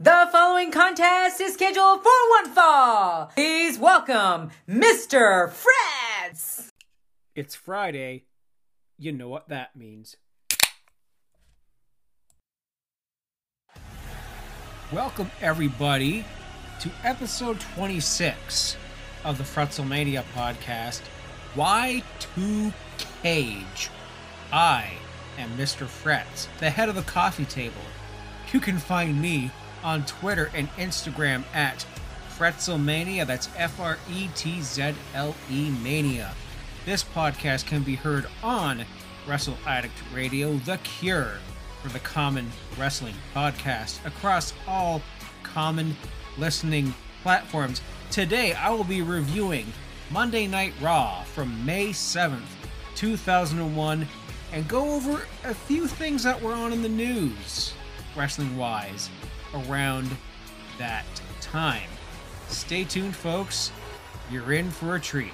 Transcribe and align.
The 0.00 0.28
following 0.32 0.72
contest 0.72 1.40
is 1.40 1.54
scheduled 1.54 2.02
for 2.02 2.10
one 2.30 2.50
fall. 2.50 3.26
Please 3.26 3.78
welcome 3.78 4.50
Mr. 4.68 5.52
Fretz. 5.52 6.72
It's 7.36 7.54
Friday. 7.54 8.24
You 8.98 9.12
know 9.12 9.28
what 9.28 9.50
that 9.50 9.76
means. 9.76 10.16
Welcome, 14.92 15.30
everybody, 15.40 16.24
to 16.80 16.90
episode 17.04 17.60
26 17.76 18.76
of 19.22 19.38
the 19.38 19.44
Fretzelmania 19.44 20.24
podcast. 20.34 21.02
Y2 21.54 22.72
Cage. 23.22 23.90
I 24.52 24.94
am 25.38 25.50
Mr. 25.50 25.86
Fretz, 25.86 26.48
the 26.58 26.70
head 26.70 26.88
of 26.88 26.96
the 26.96 27.02
coffee 27.02 27.44
table. 27.44 27.80
You 28.52 28.58
can 28.58 28.78
find 28.78 29.22
me 29.22 29.52
on 29.84 30.04
Twitter 30.06 30.50
and 30.54 30.68
Instagram 30.70 31.44
at 31.54 31.86
Fretzelmania. 32.36 33.26
That's 33.26 33.48
F 33.56 33.78
R 33.78 33.98
E 34.10 34.28
T 34.34 34.60
Z 34.60 34.94
L 35.14 35.36
E 35.50 35.70
Mania. 35.70 36.32
This 36.84 37.04
podcast 37.04 37.66
can 37.66 37.82
be 37.82 37.94
heard 37.94 38.26
on 38.42 38.84
Wrestle 39.28 39.56
Addict 39.66 39.94
Radio, 40.12 40.54
The 40.56 40.78
Cure, 40.78 41.34
for 41.82 41.88
the 41.88 42.00
Common 42.00 42.50
Wrestling 42.78 43.14
Podcast 43.34 44.04
across 44.04 44.52
all 44.66 45.02
common 45.42 45.96
listening 46.38 46.94
platforms. 47.22 47.80
Today, 48.10 48.52
I 48.54 48.70
will 48.70 48.84
be 48.84 49.02
reviewing 49.02 49.66
Monday 50.10 50.46
Night 50.46 50.74
Raw 50.80 51.22
from 51.22 51.64
May 51.64 51.88
7th, 51.88 52.40
2001, 52.96 54.06
and 54.52 54.68
go 54.68 54.92
over 54.92 55.26
a 55.44 55.54
few 55.54 55.86
things 55.86 56.22
that 56.24 56.40
were 56.40 56.52
on 56.52 56.72
in 56.72 56.82
the 56.82 56.88
news, 56.88 57.74
wrestling 58.16 58.56
wise, 58.56 59.10
around 59.54 60.10
that 60.78 61.04
time. 61.40 61.88
Stay 62.48 62.84
tuned, 62.84 63.16
folks. 63.16 63.72
You're 64.30 64.52
in 64.52 64.70
for 64.70 64.96
a 64.96 65.00
treat. 65.00 65.32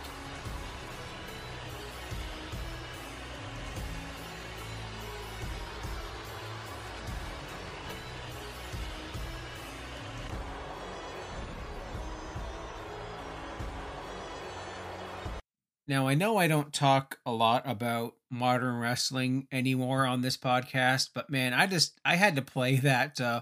Now, 15.91 16.07
I 16.07 16.15
know 16.15 16.37
I 16.37 16.47
don't 16.47 16.73
talk 16.73 17.19
a 17.27 17.33
lot 17.33 17.69
about 17.69 18.15
modern 18.31 18.79
wrestling 18.79 19.49
anymore 19.51 20.07
on 20.07 20.21
this 20.21 20.37
podcast, 20.37 21.09
but 21.13 21.31
man, 21.31 21.53
I 21.53 21.67
just 21.67 21.99
I 22.05 22.15
had 22.15 22.37
to 22.37 22.43
play 22.43 22.77
that 22.83 23.21
uh, 23.21 23.41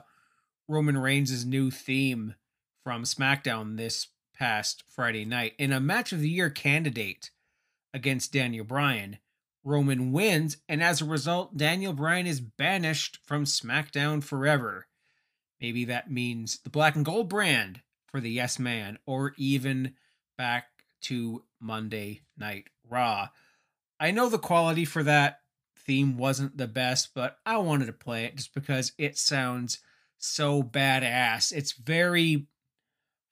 Roman 0.68 0.98
Reigns' 0.98 1.46
new 1.46 1.70
theme 1.70 2.34
from 2.84 3.04
SmackDown 3.04 3.78
this 3.78 4.08
past 4.34 4.84
Friday 4.86 5.24
night 5.24 5.54
in 5.58 5.72
a 5.72 5.80
match 5.80 6.12
of 6.12 6.20
the 6.20 6.28
year 6.28 6.50
candidate 6.50 7.30
against 7.94 8.34
Daniel 8.34 8.66
Bryan. 8.66 9.18
Roman 9.64 10.12
wins, 10.12 10.58
and 10.68 10.82
as 10.82 11.00
a 11.00 11.06
result, 11.06 11.56
Daniel 11.56 11.94
Bryan 11.94 12.26
is 12.26 12.40
banished 12.40 13.18
from 13.24 13.44
SmackDown 13.44 14.22
forever. 14.22 14.86
Maybe 15.60 15.86
that 15.86 16.10
means 16.10 16.58
the 16.58 16.70
black 16.70 16.94
and 16.94 17.04
gold 17.04 17.30
brand 17.30 17.80
for 18.06 18.20
the 18.20 18.30
Yes 18.30 18.58
Man, 18.58 18.98
or 19.06 19.32
even 19.38 19.94
back 20.36 20.66
to 21.02 21.44
Monday 21.58 22.20
Night 22.36 22.68
Raw. 22.88 23.28
I 23.98 24.10
know 24.10 24.28
the 24.28 24.38
quality 24.38 24.84
for 24.84 25.02
that 25.02 25.40
theme 25.76 26.18
wasn't 26.18 26.58
the 26.58 26.68
best, 26.68 27.14
but 27.14 27.38
I 27.46 27.56
wanted 27.56 27.86
to 27.86 27.92
play 27.92 28.24
it 28.26 28.36
just 28.36 28.54
because 28.54 28.92
it 28.98 29.16
sounds 29.16 29.78
so 30.18 30.62
badass. 30.62 31.52
It's 31.52 31.72
very 31.72 32.46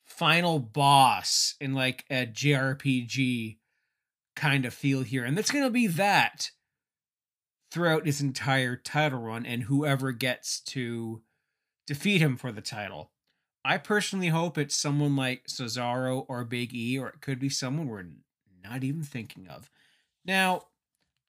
final 0.04 0.58
boss 0.58 1.54
in 1.60 1.74
like 1.74 2.04
a 2.10 2.26
JRPG 2.26 3.58
kind 4.34 4.64
of 4.64 4.74
feel 4.74 5.02
here. 5.02 5.24
And 5.24 5.36
that's 5.36 5.50
going 5.50 5.64
to 5.64 5.70
be 5.70 5.86
that 5.88 6.50
throughout 7.70 8.06
his 8.06 8.20
entire 8.20 8.76
title 8.76 9.20
run 9.20 9.44
and 9.44 9.64
whoever 9.64 10.12
gets 10.12 10.60
to 10.60 11.22
defeat 11.86 12.20
him 12.20 12.36
for 12.36 12.52
the 12.52 12.60
title. 12.60 13.10
I 13.64 13.78
personally 13.78 14.28
hope 14.28 14.56
it's 14.56 14.76
someone 14.76 15.16
like 15.16 15.48
Cesaro 15.48 16.24
or 16.28 16.44
Big 16.44 16.72
E, 16.72 16.98
or 16.98 17.08
it 17.08 17.20
could 17.20 17.40
be 17.40 17.48
someone 17.48 17.88
we're 17.88 18.06
not 18.62 18.84
even 18.84 19.02
thinking 19.02 19.48
of. 19.48 19.70
Now, 20.24 20.62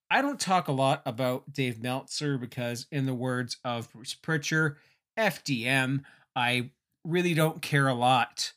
I 0.10 0.22
don't 0.22 0.40
talk 0.40 0.68
a 0.68 0.74
lot 0.74 1.02
about 1.06 1.52
Dave 1.52 1.81
Meltzer 1.81 2.38
because, 2.38 2.86
in 2.92 3.08
the 3.08 3.14
words 3.14 3.58
of 3.66 3.92
Bruce 3.92 4.14
Prichard, 4.14 4.78
FDM, 5.18 6.04
I 6.36 6.72
really 7.04 7.34
don't 7.34 7.62
care 7.62 7.88
a 7.88 7.94
lot 7.94 8.54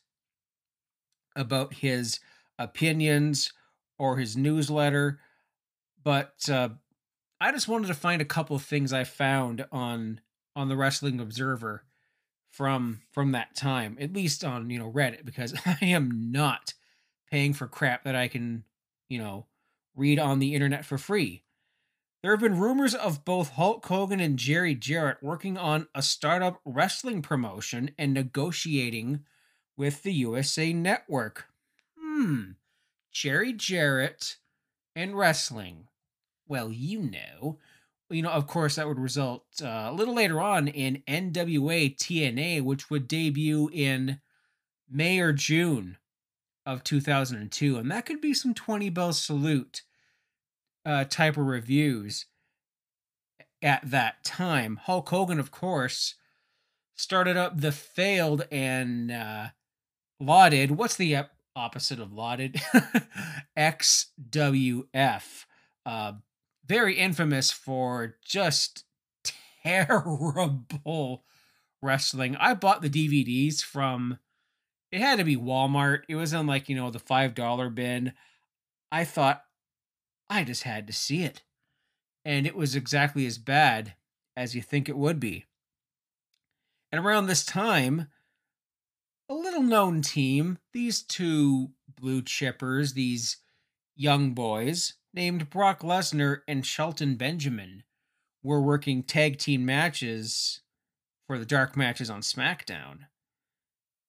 about 1.35 1.73
his 1.75 2.19
opinions 2.59 3.51
or 3.97 4.17
his 4.17 4.35
newsletter, 4.35 5.19
but 6.03 6.49
uh, 6.49 6.69
I 7.39 7.51
just 7.51 7.67
wanted 7.67 7.87
to 7.87 7.93
find 7.93 8.21
a 8.21 8.25
couple 8.25 8.55
of 8.55 8.63
things 8.63 8.93
I 8.93 9.03
found 9.03 9.65
on 9.71 10.21
on 10.55 10.67
the 10.67 10.75
Wrestling 10.75 11.19
Observer 11.19 11.85
from 12.51 13.01
from 13.11 13.31
that 13.31 13.55
time, 13.55 13.97
at 13.99 14.13
least 14.13 14.43
on 14.43 14.69
you 14.69 14.79
know 14.79 14.91
Reddit, 14.91 15.25
because 15.25 15.53
I 15.65 15.77
am 15.81 16.31
not 16.31 16.73
paying 17.29 17.53
for 17.53 17.67
crap 17.67 18.03
that 18.03 18.15
I 18.15 18.27
can 18.27 18.63
you 19.09 19.19
know 19.19 19.47
read 19.95 20.19
on 20.19 20.39
the 20.39 20.53
internet 20.53 20.85
for 20.85 20.97
free. 20.97 21.43
There 22.21 22.31
have 22.31 22.41
been 22.41 22.59
rumors 22.59 22.93
of 22.93 23.25
both 23.25 23.53
Hulk 23.53 23.83
Hogan 23.87 24.19
and 24.19 24.37
Jerry 24.37 24.75
Jarrett 24.75 25.23
working 25.23 25.57
on 25.57 25.87
a 25.95 26.03
startup 26.03 26.61
wrestling 26.63 27.23
promotion 27.23 27.91
and 27.97 28.13
negotiating 28.13 29.25
with 29.75 30.03
the 30.03 30.13
USA 30.13 30.71
Network. 30.71 31.47
Hmm, 31.99 32.51
Jerry 33.11 33.53
Jarrett 33.53 34.37
and 34.95 35.17
wrestling. 35.17 35.87
Well, 36.47 36.71
you 36.71 37.01
know. 37.01 37.57
You 38.11 38.21
know, 38.21 38.31
of 38.31 38.45
course, 38.45 38.75
that 38.75 38.87
would 38.87 38.99
result 38.99 39.45
uh, 39.63 39.87
a 39.89 39.93
little 39.93 40.13
later 40.13 40.39
on 40.39 40.67
in 40.67 41.01
NWA 41.07 41.95
TNA, 41.95 42.61
which 42.61 42.89
would 42.89 43.07
debut 43.07 43.69
in 43.73 44.19
May 44.87 45.19
or 45.19 45.33
June 45.33 45.97
of 46.65 46.83
2002. 46.83 47.77
And 47.77 47.89
that 47.89 48.05
could 48.05 48.21
be 48.21 48.33
some 48.35 48.53
20 48.53 48.89
bell 48.89 49.13
salute 49.13 49.81
uh, 50.85 51.05
type 51.05 51.37
of 51.37 51.45
reviews 51.45 52.25
at 53.61 53.89
that 53.89 54.23
time. 54.23 54.79
Hulk 54.83 55.09
Hogan, 55.09 55.39
of 55.39 55.51
course, 55.51 56.15
started 56.95 57.37
up 57.37 57.59
the 57.59 57.71
failed 57.71 58.47
and 58.51 59.11
uh, 59.11 59.47
lauded. 60.19 60.71
What's 60.71 60.95
the 60.95 61.17
opposite 61.55 61.99
of 61.99 62.13
lauded? 62.13 62.61
XWF. 63.57 65.45
Uh, 65.85 66.13
very 66.65 66.95
infamous 66.95 67.51
for 67.51 68.15
just 68.25 68.85
terrible 69.63 71.23
wrestling. 71.81 72.35
I 72.37 72.53
bought 72.53 72.81
the 72.81 72.89
DVDs 72.89 73.61
from. 73.61 74.19
It 74.91 74.99
had 74.99 75.19
to 75.19 75.23
be 75.23 75.37
Walmart. 75.37 76.01
It 76.09 76.15
was 76.15 76.33
in 76.33 76.47
like 76.47 76.67
you 76.67 76.75
know 76.75 76.91
the 76.91 76.99
five 76.99 77.33
dollar 77.33 77.69
bin. 77.69 78.13
I 78.91 79.05
thought 79.05 79.43
I 80.31 80.45
just 80.45 80.63
had 80.63 80.87
to 80.87 80.93
see 80.93 81.23
it. 81.23 81.43
And 82.23 82.47
it 82.47 82.55
was 82.55 82.73
exactly 82.73 83.25
as 83.25 83.37
bad 83.37 83.95
as 84.37 84.55
you 84.55 84.61
think 84.61 84.87
it 84.87 84.97
would 84.97 85.19
be. 85.19 85.45
And 86.89 87.03
around 87.03 87.25
this 87.25 87.43
time, 87.43 88.07
a 89.27 89.33
little 89.33 89.61
known 89.61 90.01
team, 90.01 90.57
these 90.71 91.01
two 91.01 91.71
blue 91.99 92.21
chippers, 92.21 92.93
these 92.93 93.37
young 93.93 94.33
boys, 94.33 94.93
named 95.13 95.49
Brock 95.49 95.81
Lesnar 95.81 96.43
and 96.47 96.65
Shelton 96.65 97.15
Benjamin, 97.15 97.83
were 98.41 98.61
working 98.61 99.03
tag 99.03 99.37
team 99.37 99.65
matches 99.65 100.61
for 101.27 101.39
the 101.39 101.45
dark 101.45 101.75
matches 101.75 102.09
on 102.09 102.21
SmackDown. 102.21 102.99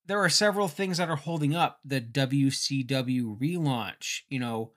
There 0.06 0.20
are 0.20 0.28
several 0.28 0.69
things 0.69 0.98
that 0.98 1.10
are 1.10 1.16
holding 1.16 1.56
up 1.56 1.80
the 1.84 2.00
WCW 2.00 3.40
relaunch. 3.40 4.20
You 4.28 4.38
know, 4.38 4.72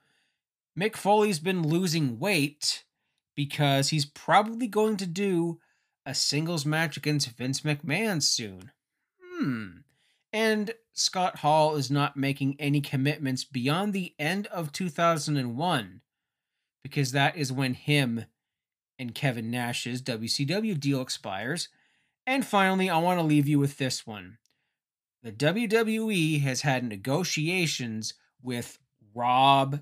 Mick 0.78 0.96
Foley's 0.96 1.38
been 1.38 1.62
losing 1.62 2.18
weight 2.18 2.84
because 3.34 3.88
he's 3.88 4.04
probably 4.04 4.66
going 4.66 4.96
to 4.98 5.06
do 5.06 5.58
a 6.04 6.14
singles 6.14 6.66
match 6.66 6.96
against 6.96 7.30
Vince 7.30 7.62
McMahon 7.62 8.22
soon. 8.22 8.70
Hmm. 9.22 9.68
And 10.32 10.74
Scott 10.92 11.38
Hall 11.38 11.76
is 11.76 11.90
not 11.90 12.16
making 12.16 12.56
any 12.58 12.80
commitments 12.80 13.44
beyond 13.44 13.92
the 13.92 14.14
end 14.18 14.46
of 14.48 14.72
2001 14.72 16.00
because 16.82 17.12
that 17.12 17.36
is 17.36 17.52
when 17.52 17.74
him 17.74 18.26
and 18.98 19.14
Kevin 19.14 19.50
Nash's 19.50 20.02
WCW 20.02 20.78
deal 20.78 21.00
expires. 21.00 21.68
And 22.26 22.44
finally, 22.44 22.90
I 22.90 22.98
want 22.98 23.18
to 23.18 23.24
leave 23.24 23.48
you 23.48 23.58
with 23.58 23.78
this 23.78 24.06
one. 24.06 24.38
The 25.22 25.32
WWE 25.32 26.40
has 26.42 26.60
had 26.60 26.84
negotiations 26.84 28.14
with 28.42 28.78
Rob 29.14 29.80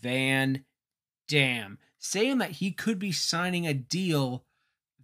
Van 0.00 0.64
Dam, 1.28 1.78
saying 1.98 2.38
that 2.38 2.52
he 2.52 2.72
could 2.72 2.98
be 2.98 3.12
signing 3.12 3.66
a 3.66 3.74
deal 3.74 4.44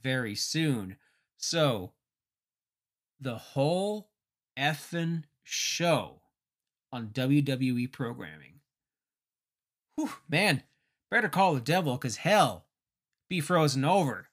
very 0.00 0.34
soon. 0.34 0.96
So, 1.36 1.92
the 3.20 3.36
whole 3.36 4.10
effing 4.58 5.24
show 5.42 6.22
on 6.92 7.08
WWE 7.08 7.90
programming. 7.92 8.60
Whew, 9.96 10.10
man, 10.28 10.62
better 11.10 11.28
call 11.28 11.54
the 11.54 11.60
devil 11.60 11.94
because 11.96 12.18
hell 12.18 12.66
be 13.28 13.40
frozen 13.40 13.84
over. 13.84 14.28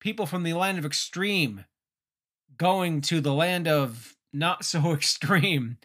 People 0.00 0.26
from 0.26 0.42
the 0.42 0.54
land 0.54 0.78
of 0.78 0.84
extreme 0.84 1.64
going 2.56 3.00
to 3.02 3.20
the 3.20 3.32
land 3.34 3.68
of 3.68 4.16
not 4.32 4.64
so 4.64 4.92
extreme 4.94 5.78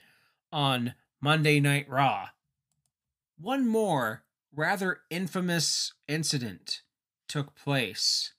on 0.52 0.94
Monday 1.22 1.60
Night 1.60 1.90
Raw. 1.90 2.30
One 3.40 3.68
more 3.68 4.24
rather 4.54 5.02
infamous 5.12 5.94
incident 6.08 6.82
took 7.30 7.56
place 7.56 8.34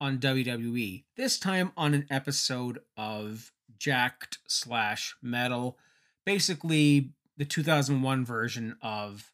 on 0.00 0.18
WWE, 0.18 1.04
this 1.16 1.40
time 1.40 1.72
on 1.76 1.92
an 1.92 2.06
episode 2.08 2.78
of 2.96 3.50
Jakked 3.78 4.38
slash 4.46 5.16
Metal, 5.20 5.76
basically 6.24 7.10
the 7.36 7.44
2001 7.44 8.24
version 8.24 8.76
of 8.80 9.32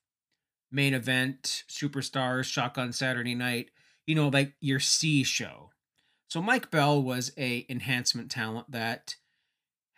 main 0.73 0.95
event, 0.95 1.65
superstars, 1.69 2.45
shotgun 2.45 2.93
Saturday 2.93 3.35
night, 3.35 3.71
you 4.07 4.15
know, 4.15 4.29
like 4.29 4.55
your 4.61 4.81
C 4.81 5.23
show. 5.23 5.71
So 6.29 6.41
Mike 6.41 6.71
Bell 6.71 7.03
was 7.03 7.31
a 7.37 7.67
enhancement 7.69 8.31
talent 8.31 8.71
that 8.71 9.17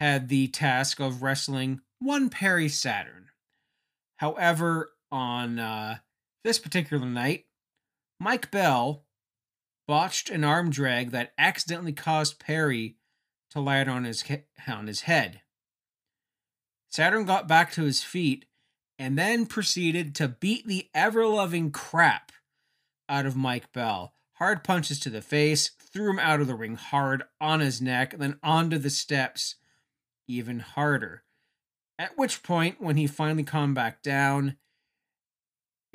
had 0.00 0.28
the 0.28 0.48
task 0.48 0.98
of 0.98 1.22
wrestling 1.22 1.80
one 2.00 2.28
Perry 2.28 2.68
Saturn. 2.68 3.28
However, 4.16 4.90
on 5.10 5.58
uh, 5.58 5.98
this 6.44 6.58
particular 6.58 7.06
night, 7.06 7.46
Mike 8.18 8.50
Bell 8.50 9.04
botched 9.86 10.30
an 10.30 10.44
arm 10.44 10.70
drag 10.70 11.10
that 11.10 11.32
accidentally 11.38 11.92
caused 11.92 12.40
Perry 12.40 12.96
to 13.50 13.60
land 13.60 13.88
on 13.88 14.04
his 14.04 14.24
on 14.66 14.86
his 14.86 15.02
head. 15.02 15.40
Saturn 16.90 17.24
got 17.24 17.46
back 17.46 17.72
to 17.72 17.84
his 17.84 18.02
feet 18.02 18.46
and 18.98 19.18
then 19.18 19.46
proceeded 19.46 20.14
to 20.14 20.28
beat 20.28 20.66
the 20.66 20.88
ever-loving 20.94 21.70
crap 21.70 22.32
out 23.08 23.26
of 23.26 23.36
Mike 23.36 23.72
Bell. 23.72 24.14
Hard 24.34 24.64
punches 24.64 24.98
to 25.00 25.10
the 25.10 25.22
face, 25.22 25.70
threw 25.80 26.10
him 26.10 26.18
out 26.18 26.40
of 26.40 26.46
the 26.46 26.54
ring 26.54 26.76
hard 26.76 27.22
on 27.40 27.60
his 27.60 27.80
neck, 27.80 28.12
and 28.12 28.22
then 28.22 28.38
onto 28.42 28.78
the 28.78 28.90
steps 28.90 29.56
even 30.26 30.60
harder. 30.60 31.24
At 31.98 32.18
which 32.18 32.42
point, 32.42 32.80
when 32.80 32.96
he 32.96 33.06
finally 33.06 33.44
calmed 33.44 33.74
back 33.74 34.02
down, 34.02 34.56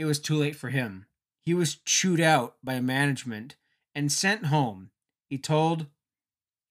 it 0.02 0.06
was 0.06 0.20
too 0.20 0.36
late 0.36 0.56
for 0.56 0.70
him. 0.70 1.06
He 1.44 1.54
was 1.54 1.76
chewed 1.86 2.20
out 2.20 2.56
by 2.64 2.80
management 2.80 3.56
and 3.94 4.12
sent 4.12 4.48
home. 4.48 4.90
He 5.30 5.38
told, 5.38 5.86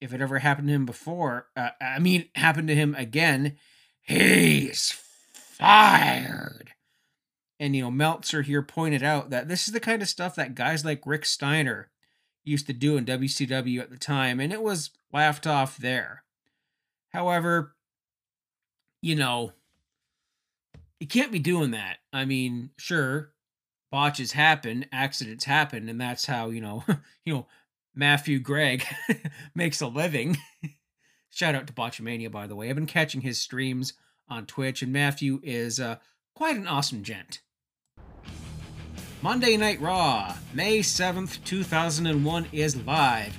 if 0.01 0.13
it 0.13 0.21
ever 0.21 0.39
happened 0.39 0.67
to 0.67 0.73
him 0.73 0.85
before, 0.85 1.47
uh, 1.55 1.69
I 1.81 1.99
mean, 1.99 2.29
happened 2.35 2.67
to 2.67 2.75
him 2.75 2.93
again, 2.95 3.57
he's 4.01 4.93
fired. 5.33 6.73
And, 7.57 7.75
you 7.75 7.83
know, 7.83 7.91
Meltzer 7.91 8.41
here 8.41 8.61
pointed 8.61 9.01
out 9.01 9.29
that 9.29 9.47
this 9.47 9.67
is 9.67 9.73
the 9.73 9.79
kind 9.79 10.01
of 10.01 10.09
stuff 10.09 10.35
that 10.35 10.55
guys 10.55 10.83
like 10.83 11.05
Rick 11.05 11.25
Steiner 11.25 11.89
used 12.43 12.67
to 12.67 12.73
do 12.73 12.97
in 12.97 13.05
WCW 13.05 13.79
at 13.79 13.91
the 13.91 13.97
time, 13.97 14.39
and 14.39 14.51
it 14.51 14.61
was 14.61 14.89
laughed 15.13 15.47
off 15.47 15.77
there. 15.77 16.23
However, 17.13 17.75
you 19.01 19.15
know, 19.15 19.53
you 21.01 21.07
can't 21.07 21.31
be 21.31 21.39
doing 21.39 21.71
that. 21.71 21.97
I 22.13 22.25
mean, 22.25 22.69
sure, 22.77 23.31
botches 23.91 24.33
happen, 24.33 24.85
accidents 24.91 25.45
happen, 25.45 25.89
and 25.89 25.99
that's 25.99 26.27
how 26.27 26.51
you 26.51 26.61
know, 26.61 26.83
you 27.25 27.33
know, 27.33 27.47
Matthew 27.95 28.39
Gregg 28.39 28.85
makes 29.55 29.81
a 29.81 29.87
living. 29.87 30.37
Shout 31.31 31.55
out 31.55 31.65
to 31.65 31.73
Botchamania, 31.73 32.31
by 32.31 32.45
the 32.45 32.55
way. 32.55 32.69
I've 32.69 32.75
been 32.75 32.85
catching 32.85 33.21
his 33.21 33.41
streams 33.41 33.93
on 34.29 34.45
Twitch, 34.45 34.83
and 34.83 34.93
Matthew 34.93 35.39
is 35.41 35.79
uh, 35.79 35.95
quite 36.35 36.55
an 36.55 36.67
awesome 36.67 37.01
gent. 37.01 37.41
Monday 39.23 39.57
Night 39.57 39.81
Raw, 39.81 40.35
May 40.53 40.79
7th, 40.79 41.43
2001, 41.45 42.45
is 42.51 42.75
live 42.85 43.35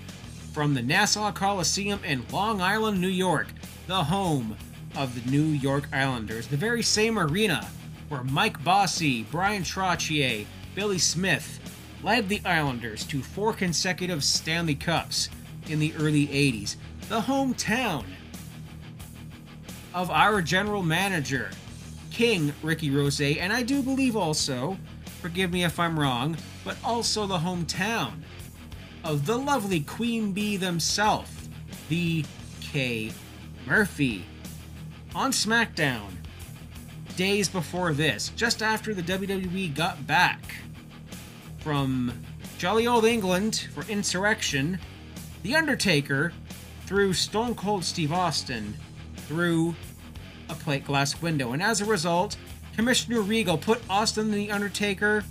from 0.52 0.74
the 0.74 0.82
Nassau 0.82 1.30
Coliseum 1.30 2.02
in 2.02 2.26
Long 2.32 2.60
Island, 2.60 3.00
New 3.00 3.06
York, 3.06 3.46
the 3.86 4.02
home 4.02 4.56
of 4.96 5.14
the 5.14 5.30
New 5.30 5.44
York 5.44 5.88
Islanders, 5.92 6.46
the 6.46 6.56
very 6.56 6.82
same 6.82 7.18
arena 7.18 7.68
where 8.08 8.24
Mike 8.24 8.62
Bossy, 8.62 9.22
Bryan 9.24 9.62
Trottier, 9.62 10.46
Billy 10.74 10.98
Smith 10.98 11.58
led 12.02 12.28
the 12.28 12.42
Islanders 12.44 13.04
to 13.04 13.22
four 13.22 13.52
consecutive 13.52 14.24
Stanley 14.24 14.74
Cups 14.74 15.28
in 15.68 15.78
the 15.78 15.94
early 15.98 16.26
80s, 16.26 16.76
the 17.08 17.20
hometown 17.20 18.04
of 19.94 20.10
our 20.10 20.42
general 20.42 20.82
manager, 20.82 21.50
King 22.10 22.52
Ricky 22.62 22.90
Rose, 22.90 23.20
and 23.20 23.52
I 23.52 23.62
do 23.62 23.82
believe 23.82 24.16
also, 24.16 24.76
forgive 25.20 25.52
me 25.52 25.64
if 25.64 25.78
I'm 25.78 25.98
wrong, 25.98 26.36
but 26.64 26.76
also 26.84 27.26
the 27.26 27.38
hometown 27.38 28.12
of 29.04 29.26
the 29.26 29.38
lovely 29.38 29.80
Queen 29.80 30.32
Bee 30.32 30.56
themselves, 30.56 31.48
the 31.88 32.24
K. 32.60 33.12
Murphy 33.66 34.24
on 35.14 35.30
SmackDown, 35.30 36.10
days 37.16 37.48
before 37.48 37.92
this, 37.92 38.30
just 38.30 38.62
after 38.62 38.94
the 38.94 39.02
WWE 39.02 39.74
got 39.74 40.06
back 40.06 40.56
from 41.58 42.12
jolly 42.58 42.86
old 42.86 43.04
England 43.04 43.68
for 43.74 43.82
Insurrextion, 43.82 44.78
The 45.42 45.54
Undertaker 45.54 46.32
threw 46.86 47.12
Stone 47.12 47.54
Cold 47.54 47.84
Steve 47.84 48.12
Austin 48.12 48.74
through 49.16 49.74
a 50.48 50.54
plate 50.54 50.84
glass 50.84 51.20
window. 51.20 51.52
And 51.52 51.62
as 51.62 51.80
a 51.80 51.84
result, 51.84 52.36
Commissioner 52.74 53.20
Regal 53.20 53.58
put 53.58 53.80
Austin 53.90 54.26
and 54.26 54.34
The 54.34 54.50
Undertaker 54.50 55.24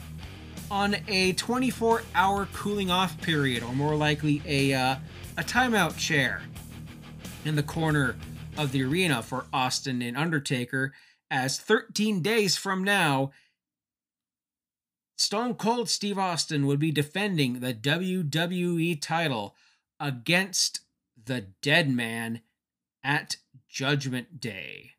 on 0.69 0.95
a 1.07 1.33
24 1.33 2.03
hour 2.15 2.47
cooling 2.53 2.91
off 2.91 3.19
period, 3.21 3.63
or 3.63 3.73
more 3.73 3.95
likely 3.95 4.41
a, 4.45 4.73
uh, 4.73 4.95
a 5.37 5.43
timeout 5.43 5.97
chair 5.97 6.41
in 7.45 7.55
the 7.55 7.63
corner 7.63 8.15
of 8.57 8.71
the 8.71 8.83
arena 8.83 9.21
for 9.21 9.45
Austin 9.51 10.01
and 10.01 10.17
Undertaker, 10.17 10.93
as 11.29 11.59
13 11.59 12.21
days 12.21 12.57
from 12.57 12.83
now, 12.83 13.31
Stone 15.15 15.55
Cold 15.55 15.89
Steve 15.89 16.17
Austin 16.17 16.65
would 16.65 16.79
be 16.79 16.91
defending 16.91 17.59
the 17.59 17.73
WWE 17.73 18.99
title 18.99 19.55
against 19.99 20.81
the 21.23 21.45
Dead 21.61 21.89
Man 21.89 22.41
at 23.03 23.37
Judgment 23.69 24.39
Day. 24.39 24.91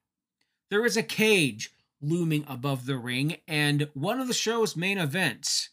There 0.70 0.86
is 0.86 0.96
a 0.96 1.02
cage 1.02 1.74
looming 2.00 2.44
above 2.48 2.86
the 2.86 2.96
ring, 2.96 3.36
and 3.46 3.88
one 3.94 4.20
of 4.20 4.28
the 4.28 4.34
show's 4.34 4.76
main 4.76 4.98
events, 4.98 5.70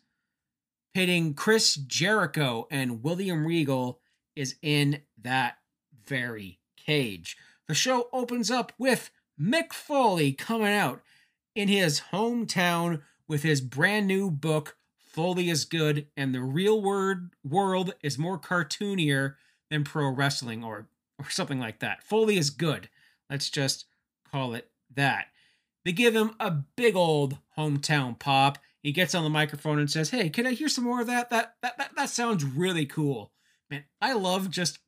pitting 0.93 1.33
Chris 1.33 1.75
Jericho 1.75 2.67
and 2.69 3.03
William 3.03 3.45
Regal, 3.45 3.99
is 4.35 4.55
in 4.61 5.01
that 5.21 5.57
very 6.05 6.59
cage. 6.75 7.37
The 7.69 7.75
show 7.75 8.09
opens 8.11 8.49
up 8.49 8.73
with 8.79 9.11
Mick 9.39 9.73
Foley 9.73 10.33
coming 10.33 10.73
out 10.73 11.03
in 11.53 11.67
his 11.67 12.01
hometown 12.11 13.03
with 13.27 13.43
his 13.43 13.61
brand 13.61 14.07
new 14.07 14.31
book, 14.31 14.75
Foley 14.97 15.51
is 15.51 15.65
Good, 15.65 16.07
and 16.17 16.33
the 16.33 16.41
real 16.41 16.81
word 16.81 17.29
world 17.47 17.93
is 18.01 18.17
more 18.17 18.39
cartoonier 18.39 19.35
than 19.69 19.83
pro 19.83 20.09
wrestling 20.09 20.63
or, 20.63 20.87
or 21.19 21.29
something 21.29 21.59
like 21.59 21.77
that. 21.77 22.01
Foley 22.01 22.39
is 22.39 22.49
good. 22.49 22.89
Let's 23.29 23.51
just 23.51 23.85
call 24.31 24.55
it 24.55 24.71
that. 24.95 25.27
They 25.85 25.91
give 25.91 26.15
him 26.15 26.31
a 26.39 26.49
big 26.49 26.95
old 26.95 27.37
hometown 27.55 28.17
pop. 28.17 28.57
He 28.81 28.91
gets 28.91 29.13
on 29.13 29.23
the 29.23 29.29
microphone 29.29 29.77
and 29.77 29.91
says, 29.91 30.09
Hey, 30.09 30.31
can 30.31 30.47
I 30.47 30.53
hear 30.53 30.69
some 30.69 30.85
more 30.85 31.01
of 31.01 31.07
that? 31.07 31.29
That 31.29 31.53
that 31.61 31.77
that, 31.77 31.91
that 31.95 32.09
sounds 32.09 32.43
really 32.43 32.87
cool. 32.87 33.31
Man, 33.69 33.83
I 34.01 34.13
love 34.13 34.49
just 34.49 34.79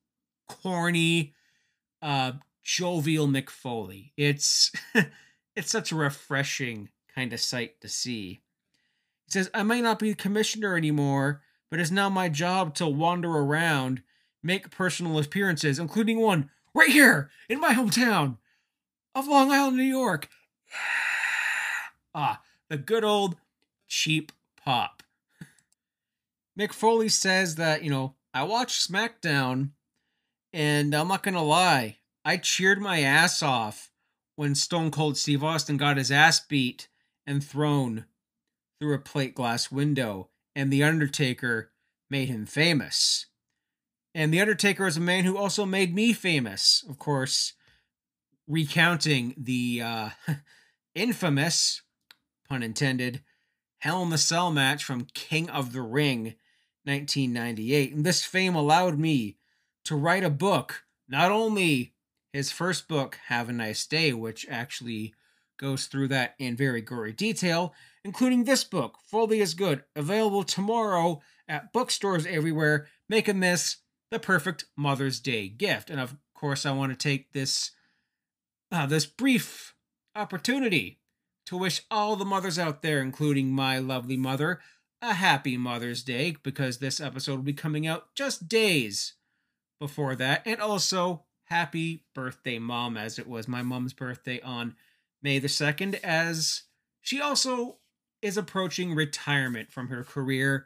corny 0.48 1.36
uh 2.02 2.32
jovial 2.64 3.28
Mick 3.28 3.50
Foley. 3.50 4.14
It's 4.18 4.72
it's 5.56 5.72
such 5.72 5.92
a 5.92 5.96
refreshing 5.96 6.90
kind 7.14 7.34
of 7.34 7.40
sight 7.40 7.82
to 7.82 7.90
see. 7.90 8.42
He 9.26 9.32
says, 9.32 9.50
I 9.54 9.64
might 9.64 9.84
not 9.84 10.00
be 10.00 10.14
commissioner 10.14 10.76
anymore, 10.76 11.42
but 11.70 11.80
it's 11.80 11.92
now 11.92 12.10
my 12.10 12.30
job 12.30 12.76
to 12.76 12.88
wander 12.88 13.30
around, 13.30 14.02
make 14.44 14.72
personal 14.72 15.18
appearances, 15.20 15.80
including 15.80 16.20
one 16.20 16.50
right 16.74 16.90
here 16.90 17.30
in 17.50 17.60
my 17.60 17.74
hometown 17.74 18.38
of 19.16 19.28
Long 19.28 19.52
Island, 19.52 19.78
New 19.78 19.84
York. 19.84 20.30
ah, 22.16 22.42
the 22.70 22.78
good 22.78 23.04
old 23.04 23.38
cheap 23.88 24.32
pop. 24.64 25.04
Mick 26.58 26.74
Foley 26.74 27.10
says 27.10 27.56
that, 27.56 27.84
you 27.84 27.90
know, 27.90 28.16
I 28.34 28.44
watched 28.44 28.90
SmackDown 28.90 29.72
and 30.54 30.94
I'm 30.94 31.08
not 31.08 31.24
going 31.24 31.36
to 31.36 31.42
lie, 31.42 31.98
I 32.24 32.38
cheered 32.38 32.80
my 32.80 33.02
ass 33.02 33.42
off 33.42 33.92
when 34.36 34.56
Stone 34.56 34.92
Cold 34.92 35.18
Steve 35.18 35.44
Austin 35.44 35.78
got 35.78 35.98
his 35.98 36.12
ass 36.12 36.40
beat 36.40 36.88
and 37.26 37.44
thrown 37.44 38.06
through 38.80 38.94
a 38.94 39.00
plate 39.00 39.36
glass 39.36 39.72
window, 39.72 40.30
and 40.56 40.72
The 40.72 40.84
Undertaker 40.84 41.72
made 42.10 42.30
him 42.30 42.46
famous. 42.46 43.28
And 44.14 44.34
The 44.34 44.42
Undertaker 44.42 44.86
is 44.88 44.98
a 44.98 45.02
man 45.02 45.24
who 45.24 45.38
also 45.38 45.66
made 45.66 45.96
me 45.96 46.14
famous, 46.14 46.84
of 46.88 47.00
course, 47.00 47.54
recounting 48.48 49.34
the 49.38 49.82
uh, 49.84 50.10
infamous, 50.96 51.82
pun 52.48 52.64
intended, 52.64 53.22
Hell 53.80 54.04
in 54.04 54.12
the 54.12 54.18
Cell 54.20 54.52
match 54.52 54.84
from 54.84 55.08
King 55.16 55.50
of 55.50 55.74
the 55.74 55.82
Ring 55.82 56.36
1998. 56.84 57.94
And 57.94 58.06
this 58.06 58.24
fame 58.24 58.54
allowed 58.54 59.00
me 59.00 59.38
to 59.86 59.96
write 59.96 60.24
a 60.24 60.30
book, 60.30 60.84
not 61.08 61.32
only 61.32 61.94
his 62.34 62.52
first 62.52 62.88
book, 62.88 63.18
Have 63.28 63.50
a 63.50 63.54
Nice 63.54 63.86
Day, 63.86 64.14
which 64.14 64.46
actually 64.50 65.14
goes 65.58 65.86
through 65.86 66.08
that 66.10 66.36
in 66.40 66.56
very 66.56 66.82
gory 66.82 67.14
detail, 67.14 67.74
including 68.04 68.44
this 68.44 68.64
book, 68.64 68.98
Foley 69.06 69.42
is 69.42 69.54
Good, 69.54 69.84
available 69.96 70.44
tomorrow 70.44 71.22
at 71.48 71.72
bookstores 71.72 72.26
everywhere, 72.26 72.88
making 73.08 73.40
this 73.40 73.78
the 74.10 74.20
perfect 74.20 74.66
Mother's 74.76 75.20
Day 75.20 75.48
gift. 75.48 75.90
And 75.90 76.00
of 76.00 76.16
course, 76.34 76.66
I 76.66 76.72
want 76.72 76.92
to 76.92 76.98
take 76.98 77.32
this 77.32 77.72
uh, 78.72 78.86
this 78.86 79.06
brief 79.06 79.76
opportunity 80.16 81.00
to 81.46 81.58
wish 81.58 81.82
all 81.92 82.16
the 82.16 82.26
mothers 82.26 82.58
out 82.58 82.82
there, 82.82 83.02
including 83.02 83.52
my 83.52 83.78
lovely 83.80 84.18
mother, 84.18 84.60
a 85.02 85.14
happy 85.14 85.58
Mother's 85.58 86.04
Day 86.04 86.36
because 86.44 86.78
this 86.78 87.02
episode 87.02 87.36
will 87.36 87.44
be 87.44 87.54
coming 87.54 87.86
out 87.86 88.14
just 88.16 88.48
days 88.48 89.16
before 89.80 90.16
that. 90.16 90.42
And 90.46 90.62
also, 90.62 91.26
happy 91.52 92.06
birthday, 92.16 92.58
Mom, 92.58 92.96
as 92.96 93.20
it 93.20 93.28
was 93.28 93.46
my 93.46 93.62
mom's 93.62 93.92
birthday 93.92 94.40
on 94.40 94.74
May 95.22 95.38
the 95.38 95.50
2nd, 95.50 96.00
as 96.02 96.64
she 97.02 97.20
also 97.20 97.80
is 98.22 98.38
approaching 98.38 98.96
retirement 98.96 99.70
from 99.70 99.90
her 99.90 100.06
career 100.06 100.66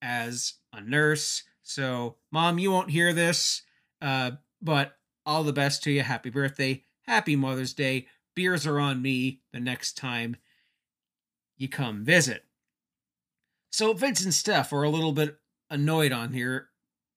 as 0.00 0.54
a 0.72 0.80
nurse. 0.80 1.42
So, 1.62 2.16
Mom, 2.30 2.58
you 2.58 2.70
won't 2.70 2.90
hear 2.90 3.12
this, 3.12 3.60
uh, 4.00 4.32
but 4.62 4.96
all 5.26 5.44
the 5.44 5.52
best 5.52 5.82
to 5.82 5.90
you. 5.90 6.00
Happy 6.00 6.30
birthday. 6.30 6.84
Happy 7.06 7.36
Mother's 7.36 7.74
Day. 7.74 8.06
Beers 8.34 8.66
are 8.66 8.80
on 8.80 9.02
me 9.02 9.42
the 9.52 9.60
next 9.60 9.98
time 9.98 10.36
you 11.58 11.68
come 11.68 12.06
visit. 12.06 12.46
So 13.70 13.92
Vince 13.92 14.24
and 14.24 14.32
Steph 14.32 14.72
are 14.72 14.82
a 14.82 14.88
little 14.88 15.12
bit 15.12 15.36
annoyed 15.68 16.10
on 16.10 16.32
here 16.32 16.68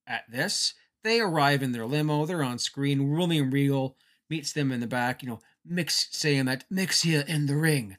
at 0.05 0.29
this. 0.29 0.73
They 1.05 1.19
arrive 1.19 1.61
in 1.61 1.71
their 1.71 1.85
limo. 1.85 2.25
They're 2.25 2.41
on 2.41 2.57
screen. 2.57 3.15
William 3.15 3.51
Regal 3.51 3.95
meets 4.27 4.51
them 4.51 4.71
in 4.71 4.79
the 4.79 4.87
back. 4.87 5.21
You 5.21 5.29
know, 5.29 5.39
Mick's 5.63 6.07
saying 6.09 6.45
that 6.45 6.65
Mick's 6.67 7.03
here 7.03 7.23
in 7.27 7.45
the 7.45 7.55
ring. 7.55 7.97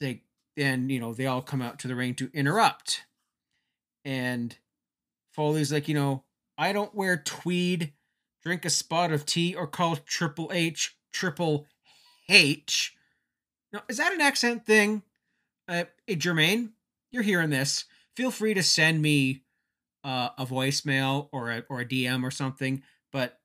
They 0.00 0.22
and 0.56 0.90
you 0.90 0.98
know 0.98 1.12
they 1.12 1.26
all 1.26 1.42
come 1.42 1.60
out 1.60 1.78
to 1.80 1.88
the 1.88 1.94
ring 1.94 2.14
to 2.14 2.30
interrupt. 2.32 3.04
And 4.02 4.56
Foley's 5.30 5.70
like, 5.70 5.88
you 5.88 5.94
know, 5.94 6.24
I 6.56 6.72
don't 6.72 6.94
wear 6.94 7.18
tweed, 7.18 7.92
drink 8.42 8.64
a 8.64 8.70
spot 8.70 9.12
of 9.12 9.26
tea, 9.26 9.54
or 9.54 9.66
call 9.66 9.96
Triple 9.96 10.50
H 10.50 10.96
Triple 11.12 11.66
H. 12.30 12.96
Now, 13.74 13.82
is 13.90 13.98
that 13.98 14.14
an 14.14 14.22
accent 14.22 14.64
thing? 14.64 15.02
Uh, 15.68 15.84
Jermaine, 16.08 16.70
you're 17.10 17.22
hearing 17.22 17.50
this, 17.50 17.84
feel 18.16 18.30
free 18.30 18.54
to 18.54 18.62
send 18.62 19.02
me 19.02 19.42
uh, 20.04 20.30
a 20.38 20.46
voicemail 20.46 21.28
or 21.32 21.50
a, 21.50 21.64
or 21.68 21.80
a 21.80 21.84
DM 21.84 22.24
or 22.24 22.30
something. 22.30 22.82
But 23.12 23.38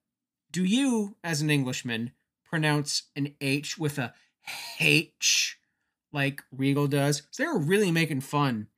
do 0.50 0.64
you, 0.64 1.16
as 1.24 1.40
an 1.40 1.50
Englishman, 1.50 2.12
pronounce 2.44 3.04
an 3.16 3.34
H 3.40 3.78
with 3.78 3.98
a 3.98 4.14
H 4.80 5.58
like 6.12 6.42
Regal 6.52 6.86
does? 6.86 7.22
So 7.30 7.42
they 7.42 7.46
were 7.48 7.58
really 7.58 7.90
making 7.90 8.20
fun 8.20 8.68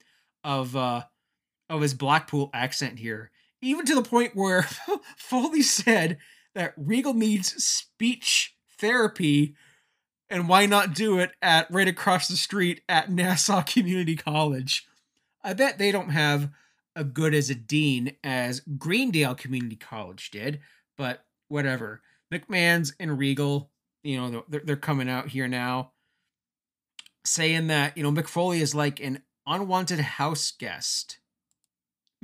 of 0.42 0.76
uh, 0.76 1.02
of 1.68 1.82
his 1.82 1.94
Blackpool 1.94 2.50
accent 2.54 2.98
here, 2.98 3.30
even 3.60 3.84
to 3.86 3.94
the 3.94 4.02
point 4.02 4.34
where 4.34 4.62
Foley 5.16 5.62
said 5.62 6.18
that 6.54 6.74
Regal 6.76 7.14
needs 7.14 7.62
speech 7.62 8.54
therapy 8.78 9.54
and 10.28 10.48
why 10.48 10.66
not 10.66 10.94
do 10.94 11.18
it 11.18 11.32
at 11.40 11.70
right 11.70 11.88
across 11.88 12.28
the 12.28 12.36
street 12.36 12.82
at 12.88 13.10
Nassau 13.10 13.62
Community 13.62 14.16
College? 14.16 14.86
I 15.44 15.52
bet 15.52 15.78
they 15.78 15.92
don't 15.92 16.10
have 16.10 16.50
good 17.04 17.34
as 17.34 17.50
a 17.50 17.54
dean 17.54 18.16
as 18.24 18.60
Greendale 18.78 19.34
Community 19.34 19.76
College 19.76 20.30
did, 20.30 20.60
but 20.96 21.24
whatever. 21.48 22.02
McMahon's 22.32 22.94
and 22.98 23.18
Regal, 23.18 23.70
you 24.02 24.20
know, 24.20 24.44
they're, 24.48 24.62
they're 24.64 24.76
coming 24.76 25.08
out 25.08 25.28
here 25.28 25.48
now 25.48 25.92
saying 27.24 27.66
that, 27.68 27.96
you 27.96 28.02
know, 28.02 28.12
McFoley 28.12 28.60
is 28.60 28.74
like 28.74 29.00
an 29.00 29.22
unwanted 29.46 30.00
house 30.00 30.52
guest. 30.52 31.18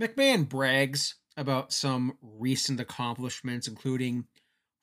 McMahon 0.00 0.48
brags 0.48 1.16
about 1.36 1.72
some 1.72 2.16
recent 2.20 2.80
accomplishments, 2.80 3.68
including 3.68 4.26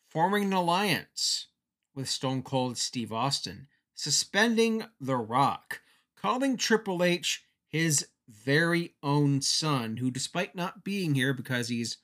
forming 0.10 0.46
an 0.46 0.53
alliance 0.53 1.48
with 1.96 2.10
Stone 2.10 2.43
Cold 2.43 2.77
Steve 2.77 3.12
Austin, 3.12 3.67
suspending 3.96 4.86
The 5.00 5.17
Rock, 5.17 5.81
calling 6.15 6.58
Triple 6.58 7.03
H 7.03 7.43
his 7.67 8.08
very 8.29 8.93
own 9.01 9.41
son, 9.41 9.98
who, 9.98 10.12
despite 10.12 10.55
not 10.55 10.83
being 10.83 11.15
here 11.15 11.33
because 11.33 11.69
he's, 11.69 11.98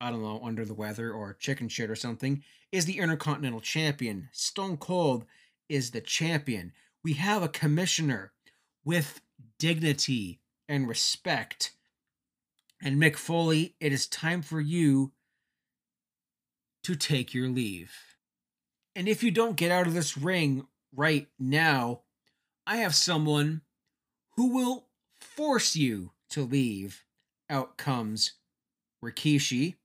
I 0.00 0.10
don't 0.10 0.22
know, 0.22 0.40
under 0.42 0.64
the 0.64 0.74
weather 0.74 1.12
or 1.12 1.34
chicken 1.34 1.68
shit 1.68 1.90
or 1.90 1.96
something, 1.96 2.42
is 2.72 2.84
the 2.86 2.98
Intercontinental 2.98 3.60
Champion. 3.60 4.28
Stone 4.32 4.76
Cold 4.78 5.24
is 5.68 5.90
the 5.90 6.00
champion. 6.00 6.72
We 7.02 7.14
have 7.14 7.42
a 7.42 7.48
commissioner 7.48 8.32
with 8.84 9.20
dignity 9.58 10.40
and 10.68 10.88
respect. 10.88 11.72
And 12.82 13.00
Mick 13.00 13.16
Foley, 13.16 13.74
it 13.80 13.92
is 13.92 14.06
time 14.06 14.42
for 14.42 14.60
you 14.60 15.12
to 16.84 16.94
take 16.94 17.34
your 17.34 17.48
leave. 17.48 17.92
And 18.94 19.08
if 19.08 19.22
you 19.22 19.30
don't 19.30 19.56
get 19.56 19.70
out 19.70 19.86
of 19.86 19.94
this 19.94 20.16
ring 20.16 20.66
right 20.94 21.26
now, 21.38 22.02
I 22.66 22.78
have 22.78 22.94
someone 22.94 23.62
who 24.36 24.54
will 24.54 24.86
force 25.20 25.76
you 25.76 26.12
to 26.30 26.42
leave. 26.42 27.04
Out 27.48 27.76
comes 27.76 28.32
Rikishi. 29.04 29.76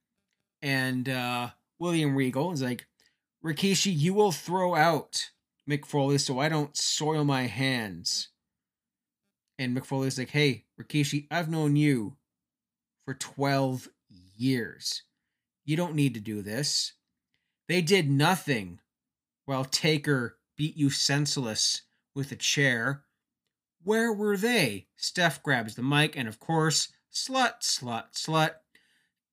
And 0.62 1.08
uh, 1.10 1.50
William 1.80 2.16
Regal 2.16 2.52
is 2.52 2.62
like, 2.62 2.88
Rikishi, 3.44 3.96
you 3.96 4.14
will 4.14 4.32
throw 4.32 4.76
out 4.76 5.32
Mick 5.70 5.86
Foley 5.86 6.18
so 6.18 6.40
I 6.40 6.50
don't 6.50 6.76
soil 6.76 7.24
my 7.24 7.44
hands. 7.44 8.30
And 9.58 9.76
Mick 9.76 9.86
Foley's 9.86 10.18
like, 10.18 10.30
hey, 10.30 10.66
Rikishi, 10.80 11.28
I've 11.30 11.50
known 11.50 11.76
you 11.76 12.18
for 13.06 13.14
12 13.14 13.90
years. 14.38 15.04
You 15.66 15.78
don't 15.78 15.96
need 15.96 16.14
to 16.16 16.20
do 16.20 16.42
this. 16.42 16.94
They 17.68 17.82
did 17.82 18.10
nothing 18.10 18.80
while 19.46 19.66
Taker 19.66 20.38
beat 20.58 20.76
you 20.76 20.90
senseless 20.90 21.84
with 22.16 22.32
a 22.32 22.36
chair. 22.36 23.04
Where 23.84 24.14
were 24.14 24.38
they? 24.38 24.88
Steph 24.96 25.42
grabs 25.42 25.76
the 25.76 25.82
mic, 25.82 26.16
and 26.16 26.28
of 26.28 26.40
course, 26.40 26.90
slut, 27.12 27.62
slut, 27.62 28.14
slut. 28.14 28.56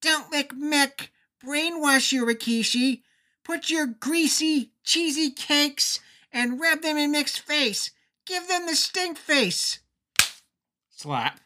Don't 0.01 0.31
make 0.31 0.53
Mick 0.53 1.09
brainwash 1.45 2.13
you, 2.13 2.25
Rikishi. 2.25 3.03
Put 3.45 3.71
your 3.71 3.87
greasy, 3.87 4.73
cheesy 4.85 5.31
cakes 5.31 6.01
and 6.33 6.61
rub 6.61 6.83
them 6.83 6.97
in 6.97 7.13
Mick's 7.13 7.39
face. 7.39 7.91
Give 8.27 8.47
them 8.47 8.67
the 8.67 8.77
stink 8.77 9.17
face. 9.17 9.81
Slap. 10.91 11.41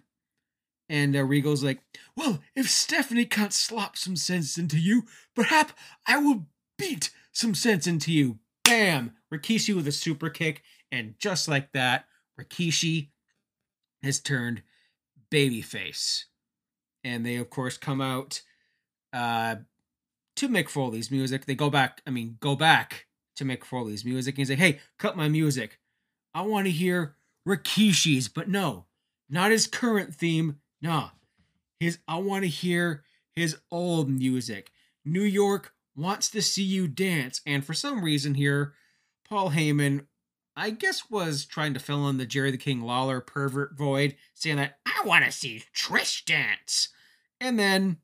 And 0.89 1.17
uh, 1.17 1.25
Regal's 1.25 1.63
like, 1.63 1.81
Well, 2.17 2.41
if 2.55 2.69
Stephanie 2.69 3.25
can't 3.25 3.53
slap 3.53 3.97
some 3.97 4.17
sense 4.17 4.59
into 4.59 4.79
you, 4.79 5.05
perhaps 5.35 5.73
I 6.07 6.19
will 6.19 6.47
beat 6.77 7.11
some 7.33 7.55
sense 7.55 7.87
into 7.87 8.13
you 8.13 8.39
bam, 8.65 9.13
Rikishi 9.33 9.75
with 9.75 9.87
a 9.87 9.93
super 9.93 10.31
kick, 10.31 10.63
and 10.91 11.15
just 11.19 11.49
like 11.49 11.73
that, 11.73 12.07
Rikishi 12.41 13.09
has 14.03 14.21
turned 14.21 14.63
babyface. 15.31 16.25
And 17.05 17.27
they, 17.27 17.37
of 17.37 17.51
course, 17.51 17.77
come 17.77 18.01
out 18.01 18.43
uh, 19.13 19.57
to 20.37 20.49
Mick 20.49 20.69
Foley's 20.69 21.11
music. 21.11 21.47
They 21.47 21.55
go 21.55 21.71
back, 21.71 22.01
I 22.07 22.11
mean, 22.11 22.37
go 22.41 22.55
back 22.55 23.07
to 23.37 23.45
Mick 23.45 23.65
Foley's 23.65 24.05
music 24.05 24.39
and 24.39 24.47
say, 24.47 24.55
hey, 24.55 24.81
cut 24.99 25.17
my 25.17 25.29
music. 25.29 25.79
I 26.35 26.43
want 26.43 26.67
to 26.67 26.71
hear 26.71 27.17
Rikishi's, 27.47 28.29
but 28.29 28.49
no, 28.49 28.87
not 29.29 29.51
his 29.51 29.67
current 29.67 30.15
theme. 30.15 30.59
Nah, 30.81 31.11
his, 31.81 31.99
I 32.07 32.19
want 32.19 32.45
to 32.45 32.49
hear 32.49 33.05
his 33.35 33.59
old 33.71 34.09
music. 34.09 34.71
New 35.05 35.23
York 35.23 35.73
wants 35.97 36.31
to 36.31 36.43
see 36.43 36.63
you 36.63 36.89
dance. 36.89 37.41
And 37.47 37.65
for 37.65 37.75
some 37.75 38.05
reason 38.05 38.35
here, 38.35 38.75
Paul 39.29 39.51
Heyman, 39.51 40.07
I 40.55 40.71
guess, 40.71 41.11
was 41.11 41.47
trying 41.47 41.73
to 41.75 41.81
fill 41.81 42.09
in 42.09 42.19
the 42.19 42.27
Jerry 42.27 42.51
the 42.51 42.59
King 42.59 42.83
Lawler 42.83 43.21
pervert 43.21 43.77
void, 43.77 44.17
saying 44.35 44.57
that 44.57 44.79
I 44.85 45.07
want 45.07 45.25
to 45.25 45.33
see 45.33 45.65
Trish 45.75 46.25
dance. 46.25 46.89
And 47.41 47.59
then 47.59 47.99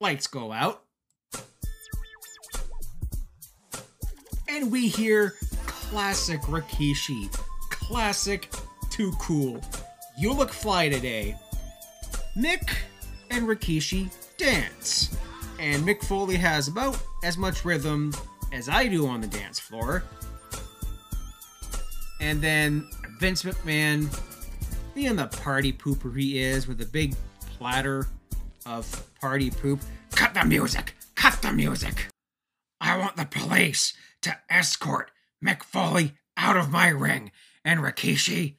lights 0.00 0.26
go 0.26 0.52
out. 0.52 0.84
And 4.48 4.70
we 4.70 4.88
hear 4.88 5.34
classic 5.66 6.40
Rikishi. 6.42 7.32
Classic, 7.70 8.50
too 8.90 9.12
cool. 9.18 9.62
You 10.18 10.32
look 10.32 10.52
fly 10.52 10.88
today. 10.88 11.36
Mick 12.36 12.70
and 13.30 13.46
Rikishi 13.46 14.10
dance. 14.36 15.16
And 15.58 15.82
Mick 15.84 16.02
Foley 16.04 16.36
has 16.36 16.68
about 16.68 17.00
as 17.24 17.38
much 17.38 17.64
rhythm 17.64 18.12
as 18.52 18.68
I 18.68 18.86
do 18.86 19.06
on 19.06 19.20
the 19.20 19.26
dance 19.26 19.58
floor. 19.58 20.04
And 22.20 22.40
then 22.40 22.88
Vince 23.18 23.42
McMahon, 23.42 24.08
being 24.94 25.16
the 25.16 25.26
party 25.26 25.72
pooper 25.72 26.16
he 26.16 26.38
is, 26.40 26.66
with 26.66 26.80
a 26.80 26.86
big 26.86 27.14
platter 27.56 28.06
of 28.66 29.08
party 29.20 29.50
poop. 29.50 29.80
Cut 30.12 30.34
the 30.34 30.44
music! 30.44 30.94
Cut 31.14 31.40
the 31.42 31.52
music! 31.52 32.08
I 32.80 32.96
want 32.96 33.16
the 33.16 33.26
police 33.26 33.94
to 34.22 34.36
escort 34.48 35.10
Mick 35.44 35.62
Foley 35.62 36.14
out 36.36 36.56
of 36.56 36.70
my 36.70 36.88
ring. 36.88 37.32
And 37.64 37.80
Rikishi, 37.80 38.56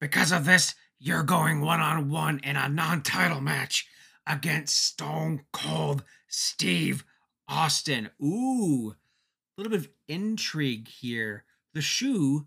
because 0.00 0.32
of 0.32 0.44
this, 0.44 0.74
you're 0.98 1.22
going 1.22 1.60
one 1.60 1.80
on 1.80 2.10
one 2.10 2.40
in 2.42 2.56
a 2.56 2.68
non 2.68 3.02
title 3.02 3.40
match 3.40 3.86
against 4.26 4.82
Stone 4.82 5.42
Cold 5.52 6.04
Steve 6.28 7.04
Austin. 7.48 8.10
Ooh, 8.22 8.94
a 8.94 9.60
little 9.60 9.70
bit 9.70 9.80
of 9.80 9.88
intrigue 10.08 10.88
here. 10.88 11.44
The 11.74 11.82
shoe 11.82 12.46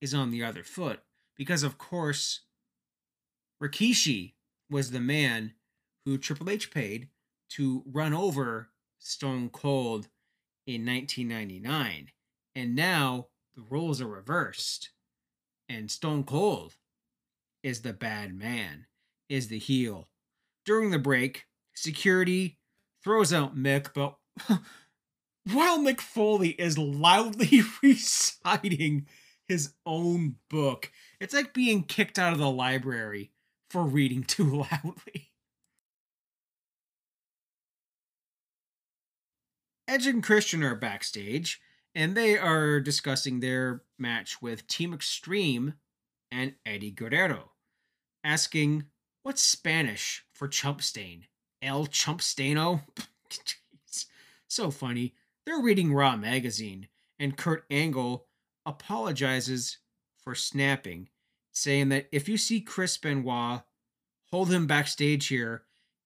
is 0.00 0.14
on 0.14 0.30
the 0.30 0.44
other 0.44 0.62
foot 0.62 1.00
because, 1.36 1.62
of 1.62 1.78
course, 1.78 2.40
Rikishi 3.62 4.34
was 4.70 4.90
the 4.90 5.00
man 5.00 5.54
who 6.04 6.18
Triple 6.18 6.50
H 6.50 6.70
paid 6.70 7.08
to 7.50 7.82
run 7.86 8.12
over 8.12 8.68
Stone 8.98 9.50
Cold 9.50 10.08
in 10.66 10.84
1999. 10.84 12.10
And 12.54 12.74
now 12.74 13.28
the 13.54 13.62
roles 13.68 14.00
are 14.00 14.06
reversed. 14.06 14.90
And 15.68 15.90
Stone 15.90 16.24
Cold 16.24 16.74
is 17.62 17.82
the 17.82 17.92
bad 17.92 18.34
man, 18.34 18.86
is 19.28 19.48
the 19.48 19.58
heel. 19.58 20.08
During 20.64 20.90
the 20.90 20.98
break, 20.98 21.46
security 21.74 22.58
throws 23.02 23.32
out 23.32 23.56
Mick, 23.56 23.88
but 23.94 24.16
while 25.52 25.78
Mick 25.78 26.00
Foley 26.00 26.50
is 26.50 26.78
loudly 26.78 27.62
reciting 27.82 29.06
his 29.48 29.74
own 29.84 30.36
book, 30.50 30.90
it's 31.20 31.34
like 31.34 31.54
being 31.54 31.84
kicked 31.84 32.18
out 32.18 32.32
of 32.32 32.38
the 32.38 32.50
library 32.50 33.32
for 33.70 33.84
reading 33.84 34.22
too 34.24 34.44
loudly. 34.44 35.32
Edge 39.88 40.06
and 40.06 40.22
Christian 40.22 40.64
are 40.64 40.74
backstage, 40.74 41.60
and 41.94 42.16
they 42.16 42.36
are 42.36 42.80
discussing 42.80 43.38
their 43.38 43.82
match 43.98 44.42
with 44.42 44.66
Team 44.66 44.92
Extreme 44.92 45.74
and 46.30 46.54
Eddie 46.66 46.90
Guerrero, 46.90 47.52
asking, 48.24 48.86
What's 49.22 49.42
Spanish 49.42 50.24
for 50.32 50.48
chump 50.48 50.82
stain? 50.82 51.26
El 51.62 51.86
Chumpstano? 51.86 52.82
so 54.48 54.70
funny. 54.70 55.14
They're 55.44 55.60
reading 55.60 55.92
Raw 55.92 56.16
magazine, 56.16 56.88
and 57.18 57.36
Kurt 57.36 57.64
Angle 57.70 58.25
apologizes 58.66 59.78
for 60.22 60.34
snapping, 60.34 61.08
saying 61.52 61.88
that 61.90 62.08
if 62.12 62.28
you 62.28 62.36
see 62.36 62.60
Chris 62.60 62.98
Benoit, 62.98 63.62
hold 64.30 64.52
him 64.52 64.66
backstage 64.66 65.28
here 65.28 65.62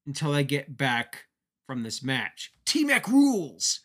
until 0.07 0.33
I 0.33 0.43
get 0.43 0.77
back 0.77 1.25
from 1.67 1.83
this 1.83 2.03
match. 2.03 2.53
T 2.65 2.85
Mac 2.85 3.09
rules! 3.09 3.81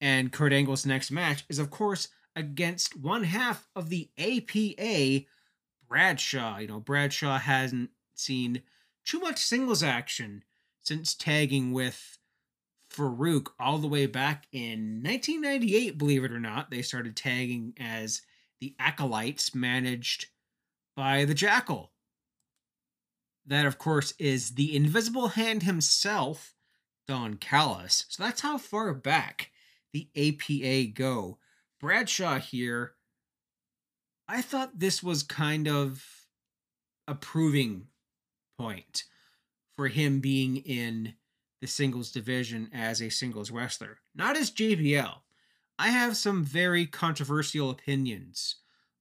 And 0.00 0.32
Kurt 0.32 0.52
Angle's 0.52 0.86
next 0.86 1.10
match 1.10 1.44
is, 1.48 1.58
of 1.58 1.70
course, 1.70 2.08
against 2.34 2.96
one 2.96 3.24
half 3.24 3.68
of 3.76 3.90
the 3.90 4.08
APA, 4.18 5.26
Bradshaw. 5.86 6.58
You 6.58 6.68
know, 6.68 6.80
Bradshaw 6.80 7.38
hasn't 7.38 7.90
seen 8.14 8.62
too 9.04 9.20
much 9.20 9.38
singles 9.38 9.82
action 9.82 10.44
since 10.80 11.14
tagging 11.14 11.72
with 11.72 12.18
Faarooq 12.90 13.48
all 13.58 13.78
the 13.78 13.88
way 13.88 14.06
back 14.06 14.46
in 14.52 15.02
1998, 15.02 15.96
believe 15.96 16.24
it 16.24 16.32
or 16.32 16.40
not. 16.40 16.70
They 16.70 16.82
started 16.82 17.16
tagging 17.16 17.74
as 17.78 18.22
the 18.60 18.74
Acolytes, 18.78 19.54
managed 19.54 20.26
by 20.96 21.24
the 21.24 21.34
Jackal. 21.34 21.92
That, 23.46 23.66
of 23.66 23.78
course, 23.78 24.12
is 24.18 24.54
the 24.54 24.76
Invisible 24.76 25.28
Hand 25.28 25.62
himself, 25.62 26.54
Don 27.08 27.34
Callis. 27.34 28.04
So 28.08 28.22
that's 28.22 28.42
how 28.42 28.58
far 28.58 28.92
back 28.92 29.50
the 29.92 30.08
APA 30.16 30.92
go. 30.92 31.38
Bradshaw 31.80 32.38
here, 32.38 32.94
I 34.28 34.42
thought 34.42 34.78
this 34.78 35.02
was 35.02 35.22
kind 35.22 35.66
of 35.66 36.04
a 37.08 37.14
proving 37.14 37.86
point 38.58 39.04
for 39.74 39.88
him 39.88 40.20
being 40.20 40.58
in 40.58 41.14
the 41.60 41.66
singles 41.66 42.10
division 42.10 42.70
as 42.72 43.02
a 43.02 43.10
singles 43.10 43.50
wrestler, 43.50 43.98
not 44.14 44.36
as 44.36 44.50
JBL. 44.50 45.14
I 45.78 45.88
have 45.88 46.16
some 46.16 46.44
very 46.44 46.86
controversial 46.86 47.70
opinions 47.70 48.56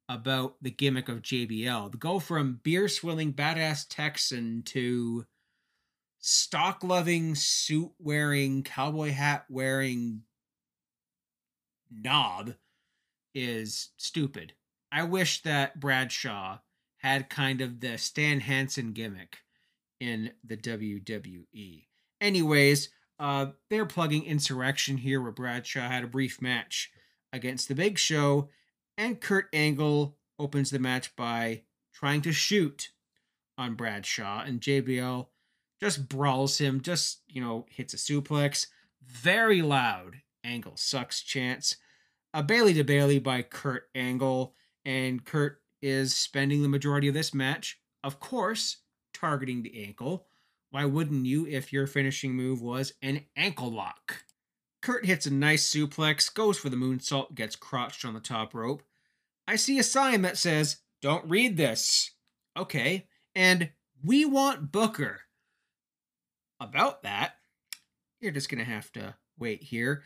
about 0.08 0.56
the 0.62 0.72
gimmick 0.72 1.08
of 1.08 1.22
JBL. 1.22 1.92
To 1.92 1.98
go 1.98 2.20
from 2.20 2.60
beer 2.64 2.88
swilling 2.88 3.34
badass 3.34 3.86
Texan 3.90 4.64
to 4.64 5.26
stock 6.20 6.84
loving, 6.84 7.36
suit 7.36 7.92
wearing, 8.00 8.64
cowboy 8.64 9.12
hat 9.12 9.46
wearing 9.50 10.24
knob 11.92 12.56
is 13.34 13.90
stupid. 13.98 14.54
I 14.92 15.04
wish 15.04 15.44
that 15.44 15.80
Bradshaw 15.80 16.60
had 16.98 17.30
kind 17.30 17.62
of 17.62 17.80
the 17.80 17.98
Stan 17.98 18.40
Hansen 18.40 18.94
gimmick 18.94 19.38
in 20.00 20.32
the 20.44 20.58
WWE. 20.58 21.89
Anyways, 22.22 22.90
uh, 23.20 23.48
they're 23.70 23.86
plugging 23.86 24.24
Insurrextion 24.24 25.00
here, 25.00 25.22
where 25.22 25.32
Bradshaw 25.32 25.88
had 25.88 26.04
a 26.04 26.08
brief 26.08 26.42
match 26.42 26.92
against 27.32 27.68
the 27.68 27.76
Big 27.76 27.98
Show, 27.98 28.50
and 28.98 29.22
Kurt 29.22 29.48
Angle 29.54 30.18
opens 30.38 30.70
the 30.70 30.80
match 30.80 31.16
by 31.16 31.64
trying 31.94 32.22
to 32.22 32.32
shoot 32.32 32.90
on 33.58 33.76
Bradshaw, 33.76 34.42
and 34.42 34.62
JBL 34.62 35.28
just 35.82 36.10
brawls 36.10 36.58
him, 36.58 36.82
just, 36.82 37.22
you 37.28 37.42
know, 37.42 37.66
hits 37.70 37.94
a 37.94 37.98
suplex. 37.98 38.68
Very 39.06 39.62
loud 39.62 40.22
Angle 40.44 40.78
sucks 40.78 41.22
chance. 41.22 41.76
A 42.34 42.44
belly 42.44 42.74
to 42.76 42.84
belly 42.84 43.20
by 43.20 43.42
Kurt 43.42 43.90
Angle, 43.96 44.54
and 44.86 45.26
Kurt 45.26 45.62
is 45.82 46.16
spending 46.16 46.62
the 46.62 46.70
majority 46.70 47.08
of 47.08 47.14
this 47.14 47.34
match, 47.34 47.80
of 48.04 48.20
course, 48.20 48.78
targeting 49.14 49.64
the 49.64 49.84
ankle. 49.84 50.28
Why 50.72 50.86
wouldn't 50.86 51.26
you 51.26 51.48
if 51.48 51.74
your 51.74 51.88
finishing 51.88 52.34
move 52.34 52.62
was 52.62 52.94
an 53.02 53.26
ankle 53.36 53.72
lock? 53.72 54.24
Kurt 54.82 55.06
hits 55.06 55.26
a 55.26 55.34
nice 55.34 55.68
suplex, 55.70 56.34
goes 56.34 56.58
for 56.58 56.70
the 56.70 56.78
moonsault, 56.78 57.36
gets 57.36 57.56
crotched 57.56 58.06
on 58.06 58.14
the 58.14 58.20
top 58.20 58.54
rope. 58.54 58.84
I 59.48 59.56
see 59.56 59.80
a 59.80 59.84
sign 59.84 60.22
that 60.22 60.38
says, 60.38 60.78
Don't 61.02 61.30
read 61.30 61.58
this. 61.58 62.12
Okay. 62.56 63.08
And 63.36 63.72
we 64.04 64.26
want 64.26 64.72
Booker. 64.72 65.22
About 66.62 67.04
that, 67.04 67.36
you're 68.20 68.32
just 68.32 68.50
going 68.50 68.64
to 68.64 68.70
have 68.70 68.92
to 68.92 69.16
wait 69.38 69.64
here. 69.64 70.04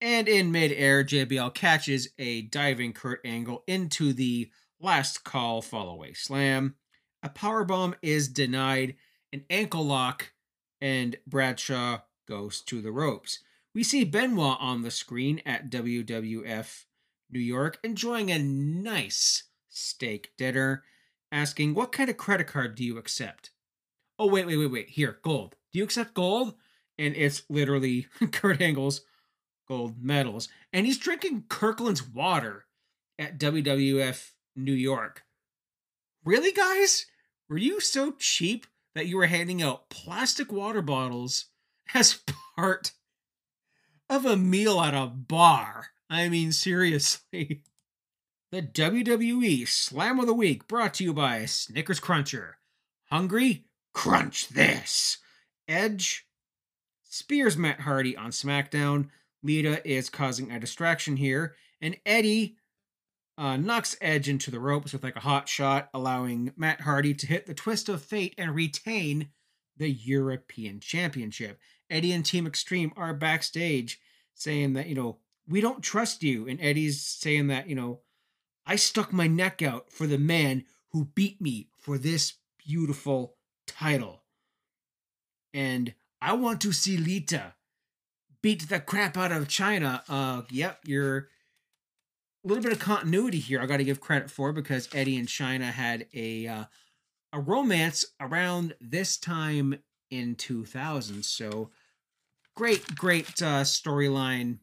And 0.00 0.28
in 0.28 0.52
midair, 0.52 1.04
JBL 1.04 1.54
catches 1.54 2.08
a 2.18 2.42
diving 2.42 2.92
Kurt 2.92 3.20
Angle 3.24 3.64
into 3.66 4.12
the 4.12 4.50
last 4.80 5.24
call 5.24 5.62
fallaway 5.62 6.16
slam. 6.16 6.76
A 7.22 7.28
powerbomb 7.28 7.94
is 8.02 8.28
denied, 8.28 8.96
an 9.32 9.44
ankle 9.50 9.84
lock, 9.84 10.32
and 10.80 11.16
Bradshaw 11.26 12.00
goes 12.26 12.60
to 12.62 12.80
the 12.80 12.92
ropes. 12.92 13.40
We 13.74 13.82
see 13.82 14.04
Benoit 14.04 14.56
on 14.60 14.82
the 14.82 14.90
screen 14.90 15.42
at 15.44 15.70
WWF 15.70 16.84
New 17.30 17.40
York 17.40 17.78
enjoying 17.82 18.30
a 18.30 18.38
nice 18.38 19.44
steak 19.68 20.30
dinner, 20.38 20.84
asking, 21.30 21.74
What 21.74 21.92
kind 21.92 22.08
of 22.08 22.16
credit 22.16 22.46
card 22.46 22.74
do 22.74 22.84
you 22.84 22.98
accept? 22.98 23.50
Oh, 24.18 24.28
wait, 24.28 24.46
wait, 24.46 24.56
wait, 24.56 24.70
wait. 24.70 24.90
Here, 24.90 25.18
gold. 25.22 25.56
Do 25.72 25.78
you 25.78 25.84
accept 25.84 26.14
gold? 26.14 26.54
And 26.98 27.14
it's 27.14 27.42
literally 27.50 28.06
Kurt 28.32 28.62
Angle's 28.62 29.02
gold 29.68 30.02
medals. 30.02 30.48
And 30.72 30.86
he's 30.86 30.98
drinking 30.98 31.44
Kirkland's 31.48 32.06
water 32.06 32.64
at 33.18 33.38
WWF 33.38 34.30
New 34.54 34.72
York. 34.72 35.24
Really, 36.24 36.52
guys? 36.52 37.06
Were 37.48 37.58
you 37.58 37.80
so 37.80 38.14
cheap 38.18 38.66
that 38.96 39.06
you 39.06 39.18
were 39.18 39.26
handing 39.26 39.62
out 39.62 39.90
plastic 39.90 40.50
water 40.50 40.80
bottles 40.80 41.44
as 41.92 42.18
part 42.56 42.92
of 44.08 44.24
a 44.24 44.36
meal 44.36 44.80
at 44.80 44.94
a 44.94 45.06
bar? 45.06 45.88
I 46.10 46.28
mean, 46.28 46.50
seriously. 46.50 47.62
The 48.52 48.62
WWE 48.62 49.66
Slam 49.66 50.20
of 50.20 50.26
the 50.26 50.32
Week 50.32 50.68
brought 50.68 50.94
to 50.94 51.04
you 51.04 51.12
by 51.12 51.44
Snickers 51.46 51.98
Cruncher. 51.98 52.58
Hungry? 53.10 53.66
Crunch 53.92 54.48
this. 54.48 55.18
Edge 55.66 56.28
spears 57.02 57.56
Matt 57.56 57.80
Hardy 57.80 58.16
on 58.16 58.30
SmackDown. 58.30 59.08
Lita 59.42 59.86
is 59.86 60.08
causing 60.08 60.52
a 60.52 60.60
distraction 60.60 61.16
here, 61.16 61.56
and 61.82 61.96
Eddie 62.06 62.56
uh, 63.38 63.56
knocks 63.56 63.96
Edge 64.00 64.28
into 64.28 64.50
the 64.50 64.60
ropes 64.60 64.92
with 64.92 65.02
like 65.02 65.16
a 65.16 65.20
hot 65.20 65.48
shot, 65.48 65.88
allowing 65.92 66.52
Matt 66.56 66.82
Hardy 66.82 67.14
to 67.14 67.26
hit 67.26 67.46
the 67.46 67.54
twist 67.54 67.88
of 67.88 68.02
fate 68.02 68.34
and 68.38 68.54
retain 68.54 69.28
the 69.76 69.90
European 69.90 70.80
Championship. 70.80 71.58
Eddie 71.90 72.12
and 72.12 72.24
Team 72.24 72.46
Extreme 72.46 72.92
are 72.96 73.12
backstage 73.14 74.00
saying 74.34 74.72
that, 74.72 74.86
you 74.86 74.94
know, 74.94 75.18
we 75.46 75.60
don't 75.60 75.82
trust 75.82 76.22
you. 76.22 76.48
And 76.48 76.60
Eddie's 76.60 77.02
saying 77.02 77.48
that, 77.48 77.68
you 77.68 77.74
know, 77.74 78.00
I 78.66 78.76
stuck 78.76 79.12
my 79.12 79.26
neck 79.26 79.62
out 79.62 79.92
for 79.92 80.06
the 80.06 80.18
man 80.18 80.64
who 80.92 81.04
beat 81.14 81.40
me 81.40 81.68
for 81.78 81.98
this 81.98 82.34
beautiful 82.66 83.36
title. 83.66 84.22
And 85.54 85.94
I 86.20 86.32
want 86.32 86.60
to 86.62 86.72
see 86.72 86.96
Lita 86.96 87.54
beat 88.42 88.68
the 88.68 88.80
crap 88.80 89.16
out 89.16 89.32
of 89.32 89.48
Chyna. 89.48 90.02
Uh, 90.08 90.42
yep, 90.50 90.80
you're 90.84 91.28
little 92.46 92.62
bit 92.62 92.72
of 92.72 92.78
continuity 92.78 93.38
here. 93.38 93.60
I 93.60 93.66
got 93.66 93.78
to 93.78 93.84
give 93.84 94.00
credit 94.00 94.30
for 94.30 94.52
because 94.52 94.88
Eddie 94.94 95.16
and 95.16 95.28
Chyna 95.28 95.72
had 95.72 96.06
a 96.14 96.46
uh, 96.46 96.64
a 97.32 97.40
romance 97.40 98.06
around 98.20 98.74
this 98.80 99.16
time 99.16 99.78
in 100.10 100.34
2000. 100.36 101.24
So 101.24 101.70
great, 102.54 102.94
great 102.94 103.42
uh, 103.42 103.62
storyline, 103.62 104.58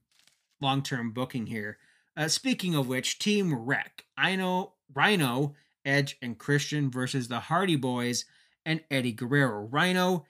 long 0.61 0.81
term 0.81 1.11
booking 1.11 1.47
here. 1.47 1.77
Uh, 2.15 2.27
speaking 2.27 2.75
of 2.75 2.87
which, 2.87 3.19
Team 3.19 3.53
Wreck, 3.53 4.05
I 4.17 4.35
know 4.35 4.73
Rhino, 4.93 5.55
Edge, 5.83 6.17
and 6.21 6.37
Christian 6.37 6.89
versus 6.89 7.27
the 7.27 7.41
Hardy 7.41 7.75
Boys 7.75 8.25
and 8.65 8.81
Eddie 8.89 9.11
Guerrero. 9.11 9.67
Rhino 9.69 10.25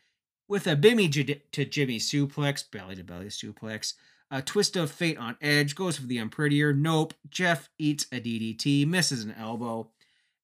with 0.47 0.65
a 0.65 0.75
Bimmy 0.75 1.11
to 1.51 1.65
Jimmy 1.65 1.99
suplex, 1.99 2.69
belly 2.69 2.95
to 2.95 3.03
belly 3.03 3.27
suplex. 3.27 3.93
A 4.33 4.41
twist 4.41 4.75
of 4.75 4.89
fate 4.89 5.19
on 5.19 5.37
Edge 5.41 5.75
goes 5.75 5.97
for 5.97 6.07
the 6.07 6.17
unprettier. 6.17 6.73
Nope. 6.73 7.13
Jeff 7.29 7.69
eats 7.77 8.07
a 8.11 8.19
DDT, 8.19 8.87
misses 8.87 9.23
an 9.23 9.35
elbow. 9.37 9.91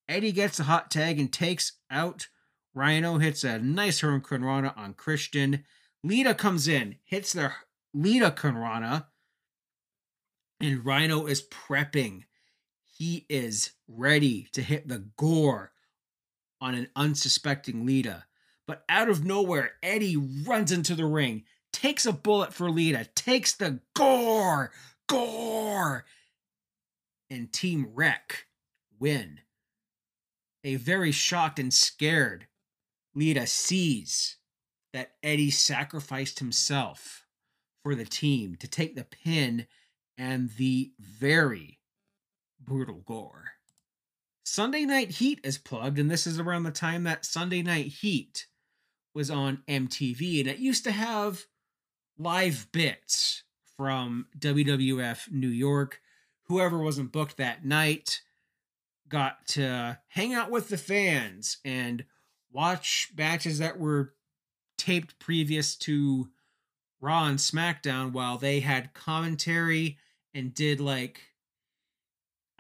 Eddie 0.08 0.32
gets 0.32 0.60
a 0.60 0.66
hot 0.66 0.92
tag 0.92 1.20
and 1.20 1.34
takes 1.34 1.72
out 1.90 2.28
Rhino. 2.76 3.18
Hits 3.18 3.44
a 3.44 3.58
nice 3.58 4.02
Hurricanrana 4.02 4.78
on 4.78 4.94
Christian. 4.94 5.64
Lita 6.04 6.36
comes 6.36 6.68
in, 6.68 6.98
hits 7.04 7.34
the 7.34 7.52
Litacanrana, 7.98 9.08
and 10.62 10.86
Rhino 10.86 11.26
is 11.26 11.42
prepping. 11.42 12.26
He 12.84 13.26
is 13.28 13.72
ready 13.88 14.50
to 14.54 14.62
hit 14.62 14.88
the 14.88 15.06
gore 15.18 15.72
on 16.62 16.76
an 16.76 16.90
unsuspecting 16.96 17.88
Lita. 17.88 18.26
But 18.68 18.84
out 18.88 19.10
of 19.10 19.26
nowhere, 19.26 19.72
Eddie 19.82 20.16
runs 20.16 20.72
into 20.72 20.94
the 20.94 21.08
ring, 21.08 21.46
takes 21.72 22.06
a 22.06 22.14
bullet 22.14 22.54
for 22.54 22.70
Lita, 22.70 23.08
takes 23.16 23.54
the 23.54 23.80
gore, 23.96 24.72
gore, 25.08 26.06
and 27.30 27.52
Team 27.52 27.88
Wreck 27.94 28.46
win. 29.00 29.40
A 30.64 30.76
very 30.76 31.12
shocked 31.12 31.60
and 31.60 31.74
scared 31.74 32.48
Lita 33.16 33.48
sees 33.48 34.38
that 34.94 35.12
Eddie 35.24 35.52
sacrificed 35.52 36.40
himself 36.40 37.26
for 37.84 37.96
the 37.96 38.06
team 38.06 38.56
to 38.56 38.68
take 38.68 38.96
the 38.96 39.06
pin 39.06 39.68
and 40.18 40.50
the 40.58 40.92
very 41.00 41.80
brutal 42.60 43.02
gore. 43.06 43.54
Sunday 44.44 44.84
Night 44.84 45.12
Heat 45.12 45.40
is 45.44 45.58
plugged, 45.58 46.00
and 46.00 46.10
this 46.10 46.26
is 46.26 46.40
around 46.40 46.64
the 46.64 46.72
time 46.72 47.04
that 47.04 47.24
Sunday 47.24 47.62
Night 47.62 47.88
Heat 47.88 48.48
was 49.14 49.30
on 49.30 49.64
MTV, 49.68 50.40
and 50.40 50.50
it 50.50 50.58
used 50.58 50.84
to 50.84 50.92
have 50.92 51.46
live 52.20 52.68
bits 52.72 53.44
from 53.78 54.28
WWF 54.38 55.32
New 55.32 55.48
York. 55.48 56.02
Whoever 56.44 56.78
wasn't 56.78 57.12
booked 57.12 57.38
that 57.38 57.66
night 57.66 58.22
got 59.08 59.48
to 59.48 59.98
hang 60.10 60.34
out 60.34 60.52
with 60.52 60.70
the 60.70 60.78
fans 60.78 61.58
and 61.66 62.06
watch 62.52 63.12
matches 63.18 63.58
that 63.60 63.80
were 63.80 64.14
taped 64.78 65.18
previous 65.18 65.76
to 65.76 66.30
Raw 67.02 67.26
and 67.26 67.40
SmackDown 67.40 68.12
while 68.12 68.38
they 68.38 68.60
had 68.60 68.94
commentary 68.94 69.98
and 70.34 70.54
did 70.54 70.82
like 70.82 71.22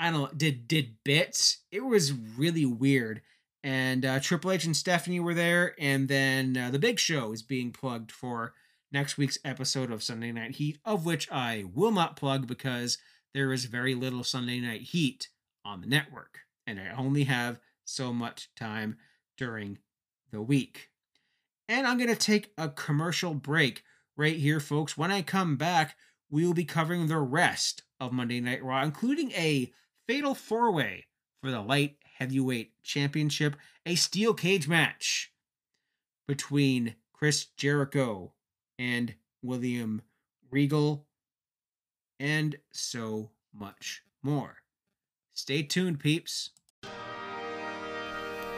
I 0.02 0.12
don't 0.12 0.22
know, 0.22 0.30
did 0.38 0.68
did 0.68 0.96
bits. 1.04 1.58
It 1.72 1.84
was 1.84 2.14
really 2.14 2.66
weird 2.66 3.22
and 3.64 4.06
uh, 4.06 4.20
Triple 4.20 4.52
H 4.52 4.66
and 4.66 4.76
Stephanie 4.76 5.20
were 5.20 5.34
there, 5.34 5.76
and 5.78 6.08
then 6.08 6.56
uh, 6.56 6.72
the 6.72 6.80
Big 6.80 7.00
Show 7.00 7.34
is 7.34 7.42
being 7.42 7.72
plugged 7.72 8.12
for 8.12 8.54
next 8.92 9.18
week's 9.18 9.40
episode 9.46 9.92
of 9.92 10.04
Sunday 10.04 10.32
Night 10.32 10.56
Heat, 10.56 10.80
of 10.84 11.06
which 11.06 11.32
I 11.32 11.66
will 11.74 11.92
not 11.92 12.16
plug 12.16 12.48
because 12.48 12.98
there 13.34 13.54
is 13.54 13.66
very 13.66 13.94
little 13.96 14.24
Sunday 14.24 14.60
Night 14.60 14.82
Heat 14.82 15.30
on 15.64 15.82
the 15.82 15.88
network, 15.88 16.40
and 16.66 16.80
I 16.80 16.92
only 16.98 17.26
have 17.26 17.60
so 17.86 18.14
much 18.14 18.50
time 18.56 18.98
during 19.38 19.78
the 20.32 20.42
week. 20.42 20.90
And 21.68 21.86
I'm 21.86 21.98
going 21.98 22.10
to 22.10 22.16
take 22.16 22.52
a 22.58 22.70
commercial 22.70 23.34
break 23.36 23.84
right 24.18 24.36
here, 24.36 24.60
folks. 24.60 24.98
When 24.98 25.12
I 25.12 25.22
come 25.22 25.56
back, 25.56 25.96
we 26.30 26.46
will 26.46 26.54
be 26.54 26.66
covering 26.66 27.08
the 27.08 27.18
rest 27.20 27.84
of 28.00 28.12
Monday 28.12 28.40
Night 28.40 28.64
Raw, 28.64 28.84
including 28.84 29.32
a 29.32 29.72
fatal 30.08 30.34
four 30.34 30.72
way 30.72 31.06
for 31.42 31.52
the 31.52 31.62
light 31.62 31.98
Heavyweight 32.18 32.74
Championship, 32.84 33.56
a 33.86 33.96
steel 33.96 34.34
cage 34.34 34.68
match 34.68 35.32
between 36.28 36.96
Chris 37.14 37.46
Jericho 37.56 38.34
and 38.80 39.14
William 39.44 40.02
Regal, 40.50 41.06
and 42.20 42.56
so 42.72 43.30
much 43.54 44.02
more. 44.24 44.56
Stay 45.34 45.62
tuned, 45.62 46.00
peeps. 46.00 46.50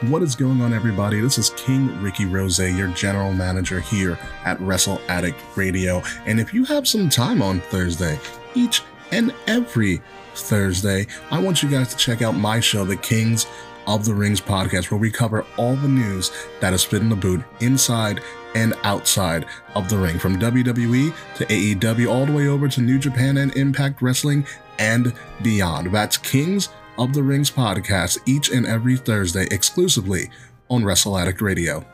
What 0.02 0.22
is 0.22 0.34
going 0.34 0.60
on, 0.62 0.72
everybody? 0.72 1.20
This 1.20 1.38
is 1.38 1.50
King 1.50 2.02
Ricky 2.02 2.24
Rose, 2.24 2.58
your 2.58 2.88
general 2.88 3.32
manager 3.32 3.78
here 3.78 4.18
at 4.44 4.60
Wrestle 4.60 5.00
Addict 5.08 5.38
Radio. 5.54 6.02
And 6.24 6.40
if 6.40 6.54
you 6.54 6.64
have 6.64 6.88
some 6.88 7.08
time 7.08 7.42
on 7.42 7.60
Thursday, 7.60 8.18
each 8.54 8.82
and 9.12 9.32
every 9.46 10.00
Thursday, 10.34 11.06
I 11.30 11.38
want 11.38 11.62
you 11.62 11.68
guys 11.68 11.88
to 11.94 11.96
check 11.96 12.22
out 12.22 12.32
my 12.32 12.58
show, 12.58 12.84
The 12.84 12.96
Kings 12.96 13.46
of 13.86 14.04
the 14.04 14.14
Rings 14.14 14.40
podcast, 14.40 14.90
where 14.90 15.00
we 15.00 15.10
cover 15.10 15.46
all 15.56 15.76
the 15.76 15.88
news 15.88 16.30
that 16.60 16.72
is 16.72 16.82
spit 16.82 17.02
in 17.02 17.08
the 17.08 17.16
boot 17.16 17.42
inside 17.60 18.20
and 18.54 18.74
outside 18.84 19.46
of 19.74 19.88
the 19.88 19.96
ring, 19.96 20.18
from 20.18 20.38
WWE 20.38 21.14
to 21.36 21.46
AEW, 21.46 22.10
all 22.10 22.26
the 22.26 22.32
way 22.32 22.48
over 22.48 22.68
to 22.68 22.80
New 22.80 22.98
Japan 22.98 23.38
and 23.38 23.56
Impact 23.56 24.02
Wrestling 24.02 24.46
and 24.78 25.14
beyond. 25.42 25.92
That's 25.92 26.16
Kings 26.16 26.68
of 26.98 27.14
the 27.14 27.22
Rings 27.22 27.50
podcast 27.50 28.18
each 28.26 28.50
and 28.50 28.66
every 28.66 28.96
Thursday 28.96 29.46
exclusively 29.50 30.30
on 30.68 30.84
Wrestle 30.84 31.18
Addict 31.18 31.40
Radio. 31.40 31.84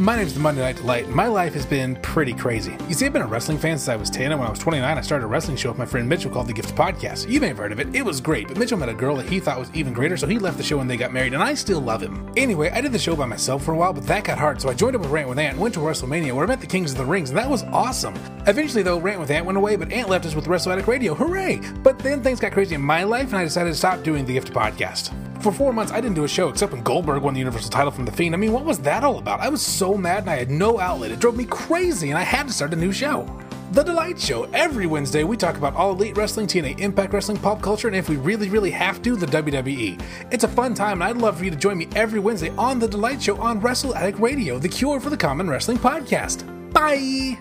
My 0.00 0.16
name's 0.16 0.34
the 0.34 0.40
Monday 0.40 0.60
Night 0.60 0.74
Delight, 0.74 1.04
and 1.04 1.14
my 1.14 1.28
life 1.28 1.54
has 1.54 1.64
been 1.64 1.94
pretty 2.02 2.32
crazy. 2.32 2.76
You 2.88 2.94
see, 2.94 3.06
I've 3.06 3.12
been 3.12 3.22
a 3.22 3.28
wrestling 3.28 3.58
fan 3.58 3.78
since 3.78 3.88
I 3.88 3.94
was 3.94 4.10
10, 4.10 4.32
and 4.32 4.40
when 4.40 4.48
I 4.48 4.50
was 4.50 4.58
29, 4.58 4.98
I 4.98 5.00
started 5.00 5.24
a 5.24 5.28
wrestling 5.28 5.56
show 5.56 5.68
with 5.68 5.78
my 5.78 5.86
friend 5.86 6.08
Mitchell 6.08 6.32
called 6.32 6.48
The 6.48 6.52
Gift 6.52 6.74
Podcast. 6.74 7.30
You 7.30 7.40
may 7.40 7.46
have 7.46 7.58
heard 7.58 7.70
of 7.70 7.78
it, 7.78 7.94
it 7.94 8.04
was 8.04 8.20
great, 8.20 8.48
but 8.48 8.56
Mitchell 8.56 8.76
met 8.76 8.88
a 8.88 8.92
girl 8.92 9.14
that 9.14 9.28
he 9.28 9.38
thought 9.38 9.56
was 9.56 9.70
even 9.72 9.92
greater, 9.92 10.16
so 10.16 10.26
he 10.26 10.40
left 10.40 10.56
the 10.56 10.64
show 10.64 10.78
when 10.78 10.88
they 10.88 10.96
got 10.96 11.12
married, 11.12 11.32
and 11.32 11.40
I 11.40 11.54
still 11.54 11.78
love 11.78 12.02
him. 12.02 12.28
Anyway, 12.36 12.70
I 12.70 12.80
did 12.80 12.90
the 12.90 12.98
show 12.98 13.14
by 13.14 13.26
myself 13.26 13.62
for 13.62 13.72
a 13.72 13.76
while, 13.76 13.92
but 13.92 14.04
that 14.08 14.24
got 14.24 14.36
hard, 14.36 14.60
so 14.60 14.68
I 14.68 14.74
joined 14.74 14.96
up 14.96 15.02
with 15.02 15.12
Rant 15.12 15.28
with 15.28 15.38
Ant 15.38 15.52
and 15.52 15.62
went 15.62 15.74
to 15.74 15.80
WrestleMania, 15.80 16.32
where 16.32 16.44
I 16.44 16.48
met 16.48 16.60
the 16.60 16.66
Kings 16.66 16.90
of 16.90 16.98
the 16.98 17.04
Rings, 17.04 17.30
and 17.30 17.38
that 17.38 17.48
was 17.48 17.62
awesome. 17.62 18.16
Eventually, 18.48 18.82
though, 18.82 18.98
Rant 18.98 19.20
with 19.20 19.30
Ant 19.30 19.46
went 19.46 19.58
away, 19.58 19.76
but 19.76 19.92
Ant 19.92 20.08
left 20.08 20.26
us 20.26 20.34
with 20.34 20.48
Wrestle 20.48 20.74
Radio, 20.74 21.14
hooray! 21.14 21.60
But 21.84 22.00
then 22.00 22.20
things 22.20 22.40
got 22.40 22.50
crazy 22.50 22.74
in 22.74 22.82
my 22.82 23.04
life, 23.04 23.28
and 23.28 23.36
I 23.36 23.44
decided 23.44 23.70
to 23.70 23.76
stop 23.76 24.02
doing 24.02 24.24
The 24.24 24.32
Gift 24.32 24.52
Podcast. 24.52 25.14
For 25.44 25.52
four 25.52 25.74
months, 25.74 25.92
I 25.92 26.00
didn't 26.00 26.14
do 26.14 26.24
a 26.24 26.28
show 26.28 26.48
except 26.48 26.72
when 26.72 26.82
Goldberg 26.82 27.22
won 27.22 27.34
the 27.34 27.40
Universal 27.40 27.68
title 27.68 27.90
from 27.90 28.06
The 28.06 28.12
Fiend. 28.12 28.34
I 28.34 28.38
mean, 28.38 28.54
what 28.54 28.64
was 28.64 28.78
that 28.78 29.04
all 29.04 29.18
about? 29.18 29.40
I 29.40 29.50
was 29.50 29.60
so 29.60 29.94
mad 29.94 30.20
and 30.20 30.30
I 30.30 30.36
had 30.36 30.50
no 30.50 30.80
outlet. 30.80 31.10
It 31.10 31.20
drove 31.20 31.36
me 31.36 31.44
crazy 31.44 32.08
and 32.08 32.18
I 32.18 32.22
had 32.22 32.46
to 32.46 32.52
start 32.54 32.72
a 32.72 32.76
new 32.76 32.92
show. 32.92 33.28
The 33.72 33.82
Delight 33.82 34.18
Show. 34.18 34.44
Every 34.54 34.86
Wednesday, 34.86 35.22
we 35.22 35.36
talk 35.36 35.58
about 35.58 35.74
all 35.74 35.92
elite 35.92 36.16
wrestling, 36.16 36.46
TNA 36.46 36.80
Impact 36.80 37.12
Wrestling, 37.12 37.36
pop 37.36 37.60
culture, 37.60 37.88
and 37.88 37.94
if 37.94 38.08
we 38.08 38.16
really, 38.16 38.48
really 38.48 38.70
have 38.70 39.02
to, 39.02 39.16
the 39.16 39.26
WWE. 39.26 40.00
It's 40.32 40.44
a 40.44 40.48
fun 40.48 40.72
time, 40.72 41.02
and 41.02 41.04
I'd 41.04 41.18
love 41.18 41.36
for 41.36 41.44
you 41.44 41.50
to 41.50 41.56
join 41.58 41.76
me 41.76 41.88
every 41.94 42.20
Wednesday 42.20 42.48
on 42.56 42.78
The 42.78 42.88
Delight 42.88 43.22
Show 43.22 43.36
on 43.36 43.60
Wrestle 43.60 43.94
Addict 43.94 44.18
Radio, 44.20 44.58
the 44.58 44.70
cure 44.70 44.98
for 44.98 45.10
the 45.10 45.16
common 45.18 45.50
wrestling 45.50 45.76
podcast. 45.76 46.46
Bye! 46.72 47.38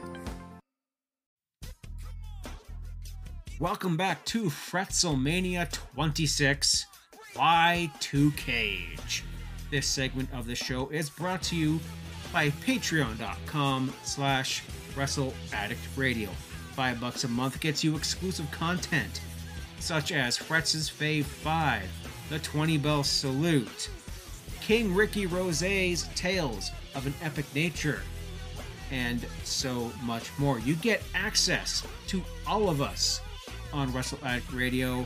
Welcome 3.61 3.95
back 3.95 4.25
to 4.25 4.47
Fretzelmania 4.47 5.71
26. 5.71 6.87
Y2 7.35 8.35
Cage. 8.37 9.23
This 9.71 9.87
segment 9.87 10.29
of 10.33 10.45
the 10.45 10.55
show 10.55 10.89
is 10.89 11.09
brought 11.09 11.41
to 11.43 11.55
you 11.55 11.79
by 12.31 12.49
patreon.com 12.49 13.93
slash 14.03 14.63
wrestle 14.95 15.33
addict 15.51 15.81
radio. 15.95 16.29
Five 16.73 16.99
bucks 16.99 17.23
a 17.23 17.27
month 17.27 17.59
gets 17.59 17.83
you 17.83 17.95
exclusive 17.95 18.49
content 18.51 19.21
such 19.83 20.13
as 20.13 20.37
Fretz's 20.37 20.89
Fave 20.89 21.25
5, 21.25 21.83
the 22.29 22.39
20 22.39 22.77
Bell 22.77 23.03
Salute, 23.03 23.89
King 24.61 24.95
Ricky 24.95 25.25
Rose's 25.25 26.07
Tales 26.15 26.71
of 26.95 27.05
an 27.05 27.13
Epic 27.21 27.45
Nature, 27.53 28.01
and 28.91 29.25
so 29.43 29.91
much 30.03 30.29
more. 30.39 30.59
You 30.59 30.75
get 30.75 31.03
access 31.13 31.85
to 32.07 32.23
all 32.47 32.69
of 32.69 32.81
us 32.81 33.19
on 33.73 33.91
Wrestle 33.91 34.19
Addict 34.23 34.53
Radio 34.53 35.05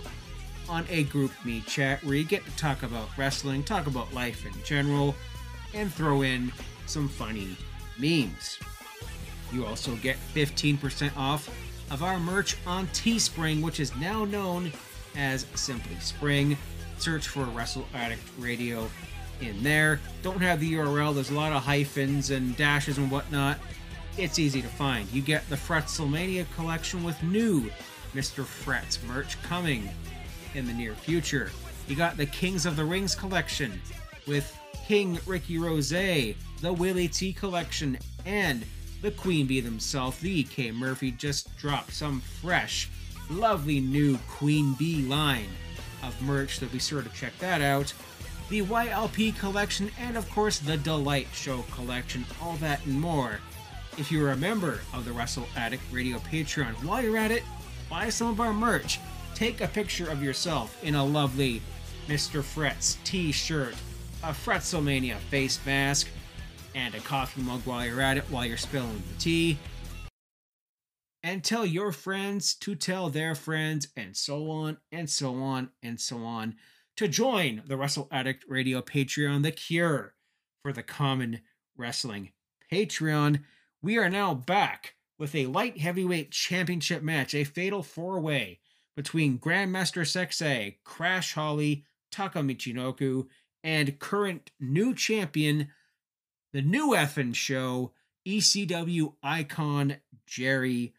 on 0.69 0.85
a 0.89 1.03
group 1.03 1.31
me 1.45 1.61
chat 1.61 2.03
where 2.03 2.15
you 2.15 2.23
get 2.23 2.45
to 2.45 2.55
talk 2.57 2.83
about 2.83 3.09
wrestling, 3.17 3.63
talk 3.63 3.87
about 3.87 4.13
life 4.13 4.45
in 4.45 4.53
general, 4.63 5.15
and 5.73 5.91
throw 5.91 6.21
in 6.21 6.51
some 6.85 7.07
funny 7.07 7.55
memes. 7.97 8.59
You 9.51 9.65
also 9.65 9.95
get 9.97 10.17
15% 10.33 11.15
off 11.17 11.49
of 11.91 12.03
our 12.03 12.19
merch 12.19 12.57
on 12.65 12.87
Teespring, 12.87 13.61
which 13.61 13.79
is 13.79 13.95
now 13.95 14.25
known 14.25 14.71
as 15.15 15.45
Simply 15.55 15.97
Spring. 15.99 16.57
Search 16.97 17.27
for 17.27 17.43
Wrestle 17.45 17.87
Addict 17.93 18.23
Radio 18.39 18.89
in 19.41 19.61
there. 19.63 19.99
Don't 20.23 20.41
have 20.41 20.59
the 20.59 20.73
URL, 20.73 21.13
there's 21.13 21.29
a 21.29 21.35
lot 21.35 21.53
of 21.53 21.63
hyphens 21.63 22.31
and 22.31 22.57
dashes 22.57 22.97
and 22.97 23.09
whatnot. 23.11 23.59
It's 24.17 24.39
easy 24.39 24.61
to 24.63 24.67
find. 24.67 25.07
You 25.11 25.21
get 25.21 25.47
the 25.49 25.55
Fretzelmania 25.55 26.45
collection 26.55 27.03
with 27.03 27.21
new 27.21 27.69
Mr. 28.15 28.43
Fretz 28.43 29.03
merch 29.07 29.39
coming 29.43 29.89
in 30.55 30.65
the 30.65 30.73
near 30.73 30.93
future. 30.93 31.51
You 31.87 31.95
got 31.95 32.17
the 32.17 32.25
Kings 32.25 32.65
of 32.65 32.75
the 32.75 32.85
Rings 32.85 33.15
collection 33.15 33.81
with 34.27 34.57
King 34.85 35.19
Ricky 35.25 35.57
Rose, 35.57 35.89
the 35.89 36.35
Willie 36.61 37.07
T 37.07 37.33
collection, 37.33 37.97
and 38.25 38.65
the 39.01 39.11
Queen 39.11 39.45
Bee 39.45 39.61
themselves, 39.61 40.19
the 40.19 40.43
K 40.43 40.71
Murphy, 40.71 41.11
just 41.11 41.55
dropped 41.57 41.93
some 41.93 42.21
fresh, 42.41 42.89
lovely 43.29 43.79
new 43.79 44.17
Queen 44.27 44.73
Bee 44.73 45.03
line 45.03 45.49
of 46.03 46.19
merch, 46.21 46.59
so 46.59 46.67
be 46.67 46.79
sure 46.79 47.01
to 47.01 47.09
check 47.09 47.37
that 47.39 47.61
out. 47.61 47.93
The 48.49 48.61
YLP 48.61 49.37
collection, 49.37 49.91
and 49.99 50.17
of 50.17 50.29
course 50.31 50.59
the 50.59 50.77
Delight 50.77 51.27
Show 51.33 51.63
collection, 51.71 52.25
all 52.41 52.55
that 52.57 52.85
and 52.85 52.99
more. 52.99 53.39
If 53.97 54.11
you're 54.11 54.31
a 54.31 54.37
member 54.37 54.79
of 54.93 55.05
the 55.05 55.11
Wrestle 55.11 55.47
Addict 55.55 55.83
Radio 55.91 56.17
Patreon, 56.19 56.73
while 56.83 57.01
you're 57.01 57.17
at 57.17 57.31
it, 57.31 57.43
buy 57.89 58.09
some 58.09 58.27
of 58.27 58.39
our 58.39 58.53
merch. 58.53 58.99
Take 59.37 59.61
a 59.61 59.67
picture 59.67 60.09
of 60.09 60.23
yourself 60.23 60.83
in 60.83 60.95
a 60.95 61.05
lovely 61.05 61.61
Mr. 62.07 62.41
Fretz 62.41 62.97
t 63.03 63.31
shirt, 63.31 63.75
a 64.23 64.29
Fretzelmania 64.31 65.17
face 65.29 65.63
mask, 65.63 66.07
and 66.73 66.95
a 66.95 66.99
coffee 67.01 67.41
mug 67.41 67.61
while 67.63 67.85
you're 67.85 68.01
at 68.01 68.17
it, 68.17 68.23
while 68.31 68.47
you're 68.47 68.57
spilling 68.57 69.03
the 69.13 69.19
tea. 69.19 69.59
And 71.21 71.43
tell 71.43 71.67
your 71.67 71.91
friends 71.91 72.55
to 72.55 72.73
tell 72.73 73.11
their 73.11 73.35
friends, 73.35 73.89
and 73.95 74.17
so 74.17 74.49
on, 74.49 74.77
and 74.91 75.07
so 75.07 75.35
on, 75.35 75.69
and 75.83 76.01
so 76.01 76.25
on, 76.25 76.55
to 76.95 77.07
join 77.07 77.61
the 77.67 77.77
Wrestle 77.77 78.07
Addict 78.11 78.43
Radio 78.47 78.81
Patreon, 78.81 79.43
the 79.43 79.51
cure 79.51 80.15
for 80.63 80.73
the 80.73 80.81
common 80.81 81.41
wrestling 81.77 82.31
Patreon. 82.73 83.43
We 83.83 83.99
are 83.99 84.09
now 84.09 84.33
back 84.33 84.95
with 85.19 85.35
a 85.35 85.45
light 85.45 85.77
heavyweight 85.77 86.31
championship 86.31 87.03
match, 87.03 87.35
a 87.35 87.43
fatal 87.43 87.83
four 87.83 88.19
way 88.19 88.61
between 88.97 89.37
Grandmaster 89.37 90.01
Sexay, 90.01 90.77
Crash 90.83 91.35
Holly, 91.35 91.85
Taka 92.11 92.39
Michinoku, 92.39 93.27
and 93.63 93.99
current 93.99 94.49
new 94.59 94.95
champion, 94.95 95.69
the 96.51 96.63
new 96.63 96.95
effin' 96.95 97.35
show, 97.35 97.93
ECW 98.27 99.13
icon 99.21 99.97
Jerry 100.25 100.95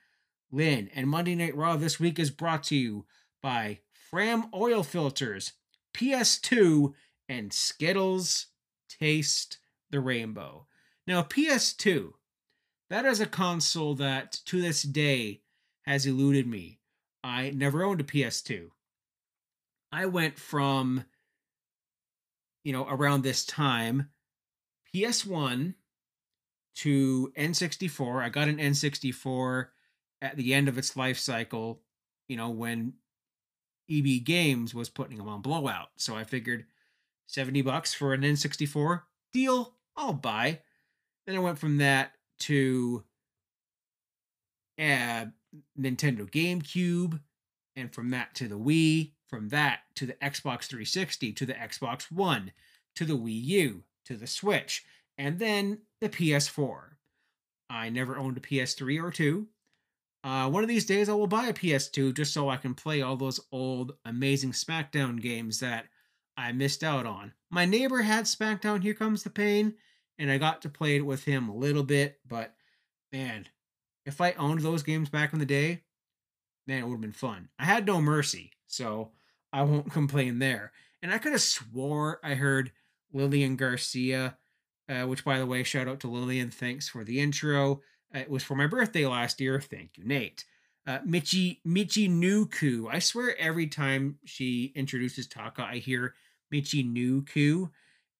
Lynn. 0.52 0.88
And 0.94 1.08
Monday 1.08 1.34
Night 1.34 1.56
Raw 1.56 1.76
this 1.76 1.98
week 1.98 2.20
is 2.20 2.30
brought 2.30 2.62
to 2.64 2.76
you 2.76 3.04
by 3.42 3.80
Fram 3.92 4.44
Oil 4.54 4.84
Filters, 4.84 5.54
PS2, 5.92 6.94
and 7.28 7.52
Skittles 7.52 8.46
Taste 8.88 9.58
the 9.90 9.98
Rainbow. 9.98 10.68
Now, 11.04 11.22
PS2, 11.22 12.12
that 12.90 13.04
is 13.04 13.20
a 13.20 13.26
console 13.26 13.96
that 13.96 14.38
to 14.44 14.62
this 14.62 14.82
day 14.82 15.40
has 15.82 16.06
eluded 16.06 16.46
me. 16.46 16.77
I 17.28 17.50
never 17.50 17.84
owned 17.84 18.00
a 18.00 18.04
PS2. 18.04 18.70
I 19.92 20.06
went 20.06 20.38
from, 20.38 21.04
you 22.64 22.72
know, 22.72 22.86
around 22.88 23.22
this 23.22 23.44
time, 23.44 24.10
PS1 24.94 25.74
to 26.76 27.32
N64. 27.36 28.22
I 28.22 28.28
got 28.28 28.48
an 28.48 28.58
N64 28.58 29.66
at 30.22 30.36
the 30.36 30.54
end 30.54 30.68
of 30.68 30.78
its 30.78 30.96
life 30.96 31.18
cycle, 31.18 31.80
you 32.28 32.36
know, 32.36 32.50
when 32.50 32.94
EB 33.90 34.24
Games 34.24 34.74
was 34.74 34.88
putting 34.88 35.18
them 35.18 35.28
on 35.28 35.42
blowout. 35.42 35.88
So 35.96 36.16
I 36.16 36.24
figured 36.24 36.66
70 37.26 37.62
bucks 37.62 37.94
for 37.94 38.12
an 38.14 38.22
N64 38.22 39.02
deal, 39.32 39.74
I'll 39.96 40.12
buy. 40.12 40.60
Then 41.26 41.36
I 41.36 41.40
went 41.40 41.58
from 41.58 41.78
that 41.78 42.12
to 42.40 43.04
uh, 44.78 45.26
Nintendo 45.78 46.28
GameCube, 46.30 47.20
and 47.76 47.92
from 47.92 48.10
that 48.10 48.34
to 48.36 48.48
the 48.48 48.58
Wii, 48.58 49.12
from 49.28 49.48
that 49.50 49.80
to 49.94 50.06
the 50.06 50.14
Xbox 50.14 50.64
360, 50.64 51.32
to 51.32 51.46
the 51.46 51.54
Xbox 51.54 52.10
One, 52.10 52.52
to 52.96 53.04
the 53.04 53.16
Wii 53.16 53.44
U, 53.44 53.84
to 54.06 54.16
the 54.16 54.26
Switch, 54.26 54.84
and 55.16 55.38
then 55.38 55.80
the 56.00 56.08
PS4. 56.08 56.96
I 57.70 57.90
never 57.90 58.16
owned 58.16 58.36
a 58.36 58.40
PS3 58.40 59.02
or 59.02 59.10
2. 59.10 59.46
Uh, 60.24 60.48
one 60.50 60.62
of 60.62 60.68
these 60.68 60.86
days, 60.86 61.08
I 61.08 61.14
will 61.14 61.26
buy 61.26 61.46
a 61.46 61.52
PS2 61.52 62.14
just 62.14 62.32
so 62.32 62.48
I 62.48 62.56
can 62.56 62.74
play 62.74 63.02
all 63.02 63.16
those 63.16 63.40
old, 63.52 63.92
amazing 64.04 64.52
SmackDown 64.52 65.20
games 65.20 65.60
that 65.60 65.86
I 66.36 66.52
missed 66.52 66.82
out 66.82 67.06
on. 67.06 67.32
My 67.50 67.64
neighbor 67.64 68.02
had 68.02 68.24
SmackDown 68.24 68.82
Here 68.82 68.94
Comes 68.94 69.22
the 69.22 69.30
Pain, 69.30 69.74
and 70.18 70.30
I 70.30 70.38
got 70.38 70.62
to 70.62 70.68
play 70.68 70.96
it 70.96 71.06
with 71.06 71.24
him 71.24 71.48
a 71.48 71.56
little 71.56 71.84
bit, 71.84 72.18
but 72.26 72.54
man, 73.12 73.46
if 74.08 74.22
I 74.22 74.32
owned 74.32 74.62
those 74.62 74.82
games 74.82 75.10
back 75.10 75.34
in 75.34 75.38
the 75.38 75.44
day, 75.44 75.82
man, 76.66 76.78
it 76.78 76.84
would 76.84 76.94
have 76.94 77.00
been 77.02 77.12
fun. 77.12 77.50
I 77.58 77.66
had 77.66 77.86
no 77.86 78.00
mercy, 78.00 78.52
so 78.66 79.10
I 79.52 79.62
won't 79.62 79.92
complain 79.92 80.38
there. 80.38 80.72
And 81.02 81.12
I 81.12 81.18
could 81.18 81.32
have 81.32 81.42
swore 81.42 82.18
I 82.24 82.34
heard 82.34 82.72
Lillian 83.12 83.56
Garcia, 83.56 84.38
uh, 84.88 85.02
which, 85.02 85.26
by 85.26 85.38
the 85.38 85.46
way, 85.46 85.62
shout 85.62 85.88
out 85.88 86.00
to 86.00 86.08
Lillian. 86.08 86.50
Thanks 86.50 86.88
for 86.88 87.04
the 87.04 87.20
intro. 87.20 87.82
Uh, 88.14 88.20
it 88.20 88.30
was 88.30 88.42
for 88.42 88.56
my 88.56 88.66
birthday 88.66 89.06
last 89.06 89.40
year. 89.42 89.60
Thank 89.60 89.98
you, 89.98 90.04
Nate. 90.04 90.44
Uh, 90.86 91.00
Michi 91.00 91.58
Michi 91.66 92.10
Nuku. 92.10 92.88
I 92.90 93.00
swear 93.00 93.38
every 93.38 93.66
time 93.66 94.18
she 94.24 94.72
introduces 94.74 95.26
Taka, 95.26 95.62
I 95.62 95.76
hear 95.76 96.14
Michi 96.52 96.82
Nuku, 96.82 97.70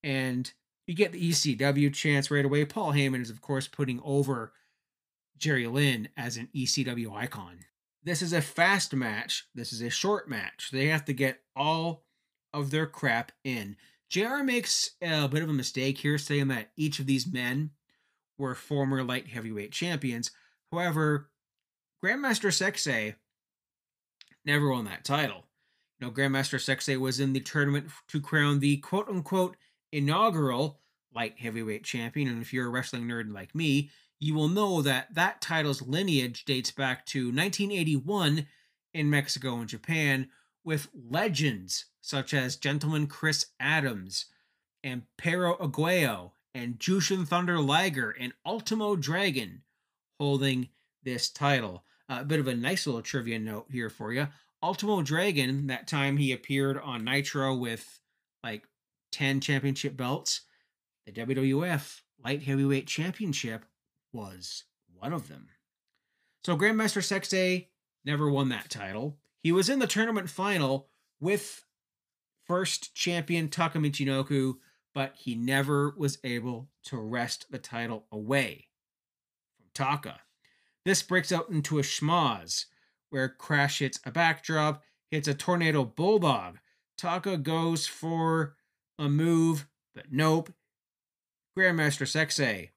and 0.05 0.53
you 0.87 0.95
get 0.95 1.13
the 1.13 1.31
ECW 1.31 1.93
chance 1.95 2.31
right 2.31 2.45
away. 2.45 2.67
Paul 2.67 2.93
Heyman 2.93 3.23
is, 3.23 3.31
of 3.31 3.41
course, 3.41 3.67
putting 3.67 4.01
over 4.05 4.53
Jerry 5.39 5.67
Lynn 5.67 6.09
as 6.17 6.37
an 6.37 6.49
ECW 6.55 7.13
icon. 7.13 7.61
This 8.05 8.23
is 8.23 8.33
a 8.33 8.41
fast 8.41 8.95
match. 8.95 9.47
This 9.55 9.73
is 9.73 9.83
a 9.83 9.91
short 9.91 10.29
match. 10.29 10.71
They 10.73 10.87
have 10.87 11.05
to 11.07 11.13
get 11.13 11.41
all 11.55 12.05
of 12.53 12.71
their 12.71 12.87
crap 12.87 13.33
in. 13.45 13.77
JR 14.09 14.43
makes 14.43 14.93
a 15.03 15.29
bit 15.29 15.43
of 15.43 15.49
a 15.49 15.55
mistake 15.55 15.99
here, 15.99 16.17
saying 16.17 16.49
that 16.49 16.71
each 16.77 16.99
of 16.99 17.07
these 17.07 17.31
men 17.31 17.71
were 18.39 18.55
former 18.55 19.03
light 19.03 19.29
heavyweight 19.29 19.73
champions. 19.73 20.31
However, 20.73 21.31
Grandmaster 22.03 22.51
Sexay 22.51 23.17
never 24.45 24.71
won 24.71 24.85
that 24.87 25.05
title. 25.05 25.45
You 25.99 26.07
know, 26.07 26.13
Grandmaster 26.13 26.59
Sexay 26.59 26.99
was 26.99 27.21
in 27.21 27.33
the 27.33 27.41
tournament 27.41 27.91
to 28.09 28.21
crown 28.21 28.61
the 28.61 28.79
quote 28.79 29.09
unquote 29.09 29.57
inaugural 29.93 30.81
light 31.15 31.39
heavyweight 31.39 31.85
champion. 31.85 32.29
And 32.29 32.41
if 32.41 32.53
you're 32.53 32.67
a 32.67 32.71
wrestling 32.71 33.05
nerd 33.05 33.33
like 33.33 33.55
me, 33.55 33.91
you 34.21 34.35
will 34.35 34.49
know 34.49 34.83
that 34.83 35.15
that 35.15 35.41
title's 35.41 35.83
lineage 35.83 36.45
dates 36.45 36.71
back 36.71 37.07
to 37.07 37.27
1981 37.27 38.47
in 38.93 39.11
Mexico 39.11 39.57
and 39.57 39.69
Japan 39.69 40.29
with 40.65 40.89
legends 40.95 41.87
such 42.01 42.35
as 42.35 42.57
Gentleman 42.57 43.07
Chris 43.07 43.47
Adams 43.61 44.27
and 44.83 45.03
Perro 45.17 45.57
Aguayo 45.57 46.33
and 46.55 46.79
Jushin 46.79 47.27
Thunder 47.27 47.61
Liger 47.61 48.11
and 48.19 48.33
Ultimo 48.45 48.97
Dragon 48.97 49.63
holding 50.19 50.69
this 51.03 51.31
title. 51.31 51.85
Uh, 52.09 52.19
a 52.21 52.25
bit 52.25 52.41
of 52.41 52.49
a 52.49 52.55
nice 52.55 52.87
little 52.87 53.03
trivia 53.03 53.39
note 53.39 53.67
here 53.71 53.91
for 53.91 54.13
you. 54.13 54.27
Ultimo 54.63 55.03
Dragon, 55.03 55.69
that 55.69 55.87
time 55.87 56.17
he 56.17 56.33
appeared 56.33 56.79
on 56.79 57.05
Nitro 57.05 57.55
with 57.55 58.01
like 58.43 58.65
10 59.13 59.41
championship 59.41 59.97
belts, 59.97 60.43
the 61.07 61.13
WWF 61.13 62.01
Light 62.25 62.43
Heavyweight 62.43 62.87
Championship 62.87 63.65
was 64.13 64.65
one 64.95 65.13
of 65.13 65.29
them. 65.29 65.49
So 66.45 66.57
Grandmaster 66.57 67.03
Sexay 67.03 67.67
never 68.05 68.31
won 68.31 68.49
that 68.49 68.71
title. 68.71 69.19
He 69.43 69.53
was 69.53 69.69
in 69.69 69.79
the 69.79 69.87
tournament 69.87 70.31
final 70.31 70.89
with 71.21 71.65
first 72.47 72.95
champion 72.95 73.49
Taka 73.49 73.79
Michinoku, 73.79 74.55
but 74.95 75.15
he 75.17 75.35
never 75.35 75.95
was 75.97 76.19
able 76.25 76.71
to 76.85 76.97
wrest 76.97 77.47
the 77.51 77.59
title 77.59 78.07
away 78.11 78.69
from 79.57 79.67
Taka. 79.75 80.21
This 80.85 81.03
breaks 81.03 81.31
out 81.31 81.51
into 81.51 81.79
a 81.79 81.83
schmoz, 81.83 82.65
where 83.11 83.29
Crash 83.29 83.81
hits 83.81 84.01
a 84.05 84.11
backdrop, 84.11 84.83
hits 85.11 85.29
a 85.29 85.35
tornado 85.35 85.85
bulldog. 85.85 86.59
Taka 86.97 87.37
goes 87.37 87.87
for 87.87 88.57
a 88.99 89.09
move, 89.09 89.67
but 89.95 90.07
nope. 90.11 90.53
Grandmaster 91.57 92.07
Sexay 92.07 92.71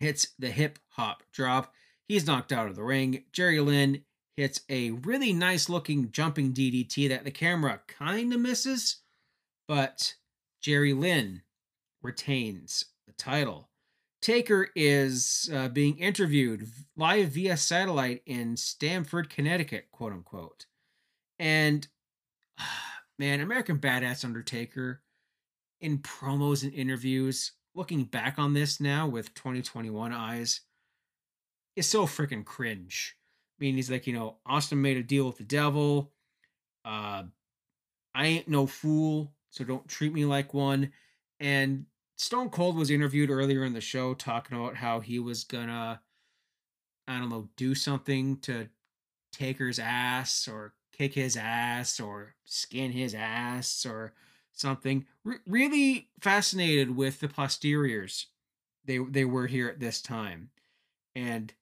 hits 0.00 0.28
the 0.38 0.50
hip 0.50 0.78
hop 0.88 1.22
drop. 1.32 1.72
He's 2.08 2.26
knocked 2.26 2.50
out 2.50 2.68
of 2.68 2.74
the 2.74 2.82
ring. 2.82 3.24
Jerry 3.32 3.60
Lynn 3.60 4.02
hits 4.36 4.62
a 4.68 4.90
really 4.90 5.32
nice 5.32 5.68
looking 5.68 6.10
jumping 6.10 6.52
DDT 6.52 7.08
that 7.10 7.24
the 7.24 7.30
camera 7.30 7.80
kind 7.86 8.32
of 8.32 8.40
misses, 8.40 8.96
but 9.68 10.14
Jerry 10.60 10.94
Lynn 10.94 11.42
retains 12.02 12.86
the 13.06 13.12
title. 13.12 13.68
Taker 14.22 14.68
is 14.74 15.50
uh, 15.54 15.68
being 15.68 15.98
interviewed 15.98 16.68
live 16.96 17.30
via 17.30 17.56
satellite 17.56 18.22
in 18.26 18.56
Stamford, 18.56 19.30
Connecticut, 19.30 19.88
quote 19.92 20.12
unquote. 20.12 20.66
And 21.38 21.86
man, 23.18 23.40
American 23.40 23.78
Badass 23.78 24.24
Undertaker 24.24 25.02
in 25.80 25.98
promos 25.98 26.62
and 26.62 26.72
interviews, 26.74 27.52
looking 27.80 28.04
back 28.04 28.38
on 28.38 28.52
this 28.52 28.78
now 28.78 29.08
with 29.08 29.32
2021 29.32 30.12
eyes, 30.12 30.60
is 31.76 31.88
so 31.88 32.04
freaking 32.04 32.44
cringe. 32.44 33.16
I 33.58 33.64
mean, 33.64 33.74
he's 33.74 33.90
like, 33.90 34.06
you 34.06 34.12
know, 34.12 34.36
Austin 34.44 34.82
made 34.82 34.98
a 34.98 35.02
deal 35.02 35.24
with 35.24 35.38
the 35.38 35.44
devil. 35.44 36.12
Uh, 36.84 37.22
I 38.14 38.26
ain't 38.26 38.48
no 38.48 38.66
fool, 38.66 39.32
so 39.48 39.64
don't 39.64 39.88
treat 39.88 40.12
me 40.12 40.26
like 40.26 40.52
one. 40.52 40.92
And 41.38 41.86
Stone 42.18 42.50
Cold 42.50 42.76
was 42.76 42.90
interviewed 42.90 43.30
earlier 43.30 43.64
in 43.64 43.72
the 43.72 43.80
show 43.80 44.12
talking 44.12 44.58
about 44.58 44.76
how 44.76 45.00
he 45.00 45.18
was 45.18 45.44
gonna, 45.44 46.02
I 47.08 47.18
don't 47.18 47.30
know, 47.30 47.48
do 47.56 47.74
something 47.74 48.40
to 48.40 48.68
Taker's 49.32 49.78
ass 49.78 50.46
or 50.46 50.74
kick 50.92 51.14
his 51.14 51.34
ass 51.34 51.98
or 51.98 52.34
skin 52.44 52.92
his 52.92 53.14
ass 53.14 53.86
or 53.86 54.12
something. 54.52 55.06
R- 55.26 55.40
really 55.46 56.10
fascinated 56.20 56.96
with 56.96 57.20
the 57.20 57.28
posteriors 57.28 58.26
they 58.84 58.98
they 58.98 59.24
were 59.24 59.46
here 59.46 59.68
at 59.68 59.80
this 59.80 60.00
time, 60.00 60.50
and 61.14 61.52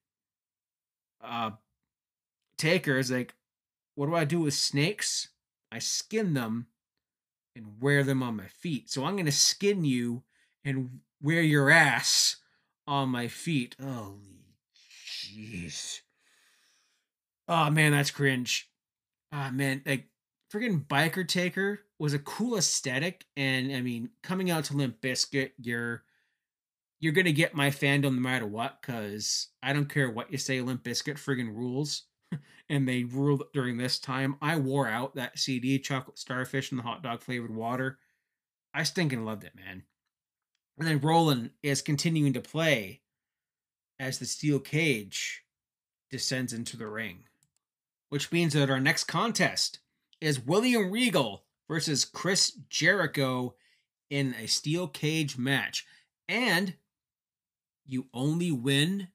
uh, 1.23 1.51
Taker 2.57 2.99
is 2.99 3.11
like, 3.11 3.35
what 3.95 4.07
do 4.07 4.15
I 4.15 4.25
do 4.25 4.41
with 4.41 4.55
snakes? 4.55 5.29
I 5.71 5.79
skin 5.79 6.35
them 6.35 6.69
and 7.55 7.81
wear 7.81 8.03
them 8.03 8.23
on 8.23 8.37
my 8.37 8.47
feet. 8.47 8.89
So 8.91 9.05
I'm 9.05 9.17
gonna 9.17 9.33
skin 9.33 9.85
you 9.85 10.23
and 10.65 11.01
wear 11.21 11.43
your 11.43 11.71
ass 11.71 12.37
on 12.87 13.09
my 13.11 13.29
feet. 13.29 13.77
Holy 13.81 14.55
jeez. 15.05 16.01
Oh 17.49 17.71
man, 17.71 17.93
that's 17.93 18.11
cringe. 18.11 18.71
Ah 19.33 19.51
man, 19.53 19.83
like 19.85 20.07
freaking 20.53 20.87
biker 20.87 21.27
taker 21.27 21.81
was 21.99 22.15
a 22.15 22.19
cool 22.19 22.57
aesthetic, 22.57 23.25
and 23.37 23.73
I 23.73 23.81
mean, 23.81 24.11
coming 24.23 24.51
out 24.51 24.65
to 24.65 24.77
Limp 24.77 25.01
Bizkit 25.01 25.51
you're 25.59 26.05
you're 27.01 27.13
gonna 27.13 27.33
get 27.33 27.55
my 27.55 27.71
fandom 27.71 28.15
no 28.15 28.21
matter 28.21 28.47
what, 28.47 28.79
cause 28.83 29.49
I 29.63 29.73
don't 29.73 29.89
care 29.89 30.11
what 30.11 30.33
you 30.33 30.39
say, 30.39 30.61
Limp 30.61 30.83
Bizkit 30.83 31.15
friggin' 31.15 31.55
rules. 31.55 32.05
and 32.69 32.89
they 32.89 33.05
ruled 33.05 33.45
during 33.53 33.77
this 33.79 33.99
time. 33.99 34.37
I 34.43 34.57
wore 34.57 34.89
out 34.89 35.15
that 35.15 35.39
CD, 35.39 35.79
Chocolate 35.79 36.19
Starfish 36.19 36.71
and 36.71 36.79
the 36.79 36.83
hot 36.83 37.03
dog 37.03 37.23
flavored 37.23 37.55
water. 37.55 37.99
I 38.75 38.83
stinking 38.83 39.25
loved 39.25 39.45
it, 39.45 39.55
man. 39.57 39.85
And 40.79 40.87
then 40.87 41.01
Roland 41.01 41.51
is 41.63 41.83
continuing 41.83 42.33
to 42.35 42.41
play 42.41 43.01
as 43.99 44.19
the 44.19 44.27
steel 44.27 44.61
cage 44.61 45.43
descends 46.11 46.53
into 46.53 46.77
the 46.77 46.87
ring. 46.87 47.25
Which 48.11 48.33
means 48.33 48.55
that 48.55 48.71
our 48.71 48.81
next 48.81 49.05
contest 49.05 49.81
is 50.21 50.41
William 50.41 50.91
Regal 50.91 51.45
versus 51.69 52.05
Chris 52.05 52.53
Jericho 52.69 53.55
in 54.11 54.35
a 54.41 54.47
steel 54.47 54.89
cage 54.89 55.39
match. 55.39 55.87
And 56.29 56.75
you 57.87 58.07
only 58.13 58.51
win 58.51 59.09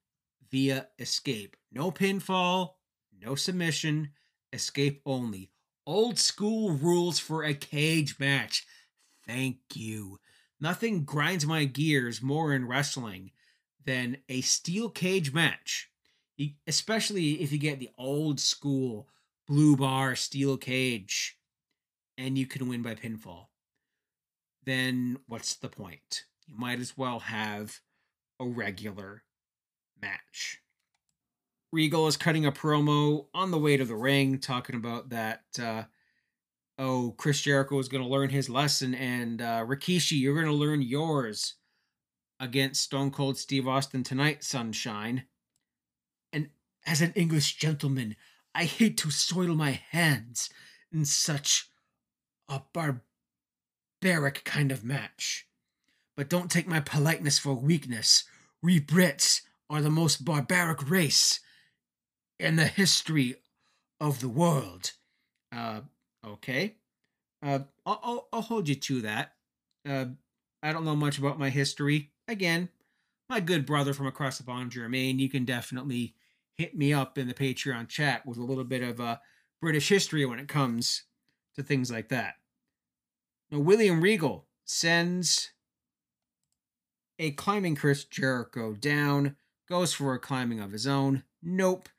via 0.49 0.87
escape. 0.99 1.55
No 1.71 1.91
pinfall, 1.91 2.73
no 3.19 3.35
submission, 3.35 4.11
escape 4.51 5.01
only. 5.05 5.51
Old 5.85 6.17
school 6.17 6.71
rules 6.71 7.19
for 7.19 7.43
a 7.43 7.53
cage 7.53 8.19
match. 8.19 8.65
Thank 9.25 9.57
you. 9.73 10.19
Nothing 10.59 11.03
grinds 11.03 11.45
my 11.45 11.65
gears 11.65 12.21
more 12.21 12.53
in 12.53 12.67
wrestling 12.67 13.31
than 13.85 14.17
a 14.29 14.41
steel 14.41 14.89
cage 14.89 15.33
match, 15.33 15.89
especially 16.65 17.41
if 17.41 17.51
you 17.51 17.57
get 17.57 17.79
the 17.79 17.89
old 17.97 18.39
school 18.39 19.09
blue 19.47 19.75
bar 19.75 20.15
steel 20.15 20.57
cage 20.57 21.37
and 22.17 22.37
you 22.37 22.45
can 22.45 22.67
win 22.67 22.81
by 22.81 22.95
pinfall. 22.95 23.47
Then 24.65 25.19
what's 25.27 25.55
the 25.55 25.69
point? 25.69 26.25
You 26.47 26.55
might 26.57 26.79
as 26.79 26.97
well 26.97 27.19
have 27.19 27.79
a 28.39 28.45
regular 28.45 29.23
match. 30.01 30.59
Regal 31.71 32.07
is 32.07 32.17
cutting 32.17 32.45
a 32.45 32.51
promo 32.51 33.25
on 33.33 33.51
the 33.51 33.57
way 33.57 33.77
to 33.77 33.85
the 33.85 33.95
ring, 33.95 34.37
talking 34.37 34.75
about 34.75 35.09
that. 35.09 35.41
Uh, 35.61 35.83
oh, 36.77 37.15
Chris 37.17 37.41
Jericho 37.41 37.79
is 37.79 37.87
going 37.87 38.03
to 38.03 38.09
learn 38.09 38.29
his 38.29 38.49
lesson, 38.49 38.93
and 38.93 39.41
uh, 39.41 39.65
Rikishi, 39.65 40.19
you're 40.19 40.35
going 40.35 40.45
to 40.45 40.53
learn 40.53 40.81
yours 40.81 41.55
against 42.39 42.81
Stone 42.81 43.11
Cold 43.11 43.37
Steve 43.37 43.67
Austin 43.67 44.03
tonight, 44.03 44.43
Sunshine. 44.43 45.23
And 46.31 46.49
as 46.85 47.01
an 47.01 47.13
English 47.15 47.55
gentleman, 47.55 48.15
I 48.55 48.65
hate 48.65 48.97
to 48.97 49.11
soil 49.11 49.55
my 49.55 49.81
hands 49.91 50.49
in 50.91 51.05
such 51.05 51.69
a 52.47 52.61
barbaric 52.73 54.43
kind 54.43 54.71
of 54.71 54.83
match. 54.83 55.47
But 56.15 56.29
don't 56.29 56.51
take 56.51 56.67
my 56.67 56.79
politeness 56.79 57.39
for 57.39 57.53
weakness. 57.55 58.25
We 58.61 58.79
Brits 58.79 59.41
are 59.69 59.81
the 59.81 59.89
most 59.89 60.23
barbaric 60.23 60.89
race 60.89 61.39
in 62.39 62.55
the 62.55 62.67
history 62.67 63.35
of 63.99 64.19
the 64.19 64.29
world. 64.29 64.91
Uh, 65.51 65.81
okay. 66.25 66.75
Uh, 67.41 67.59
I'll, 67.85 67.99
I'll, 68.03 68.27
I'll 68.31 68.41
hold 68.41 68.69
you 68.69 68.75
to 68.75 69.01
that. 69.01 69.33
Uh, 69.87 70.05
I 70.61 70.71
don't 70.71 70.85
know 70.85 70.95
much 70.95 71.17
about 71.17 71.39
my 71.39 71.49
history. 71.49 72.11
Again, 72.27 72.69
my 73.29 73.39
good 73.39 73.65
brother 73.65 73.93
from 73.93 74.07
across 74.07 74.37
the 74.37 74.43
pond, 74.43 74.71
Jermaine, 74.71 75.19
you 75.19 75.29
can 75.29 75.43
definitely 75.43 76.13
hit 76.55 76.75
me 76.75 76.93
up 76.93 77.17
in 77.17 77.27
the 77.27 77.33
Patreon 77.33 77.87
chat 77.87 78.25
with 78.25 78.37
a 78.37 78.43
little 78.43 78.63
bit 78.63 78.81
of 78.81 78.99
uh, 78.99 79.17
British 79.61 79.89
history 79.89 80.25
when 80.25 80.39
it 80.39 80.47
comes 80.47 81.03
to 81.55 81.63
things 81.63 81.91
like 81.91 82.09
that. 82.09 82.35
Now, 83.51 83.59
William 83.59 84.01
Regal 84.01 84.47
sends 84.65 85.51
a 87.19 87.31
climbing 87.31 87.75
Chris 87.75 88.03
Jericho 88.03 88.73
down, 88.73 89.35
goes 89.69 89.93
for 89.93 90.13
a 90.13 90.19
climbing 90.19 90.59
of 90.59 90.71
his 90.71 90.87
own. 90.87 91.23
Nope 91.41 91.89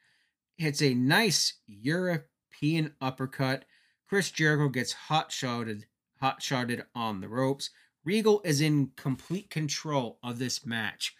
hits 0.56 0.82
a 0.82 0.94
nice 0.94 1.54
European 1.66 2.94
uppercut. 3.00 3.64
Chris 4.08 4.30
Jericho 4.30 4.68
gets 4.68 4.92
hot 4.92 5.32
shotted, 5.32 5.86
hot 6.20 6.42
shotted 6.42 6.84
on 6.94 7.20
the 7.20 7.28
ropes. 7.28 7.70
Regal 8.04 8.40
is 8.44 8.60
in 8.60 8.92
complete 8.96 9.50
control 9.50 10.18
of 10.22 10.38
this 10.38 10.64
match, 10.64 11.14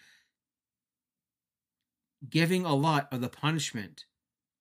giving 2.30 2.64
a 2.64 2.74
lot 2.74 3.08
of 3.12 3.20
the 3.20 3.28
punishment 3.28 4.04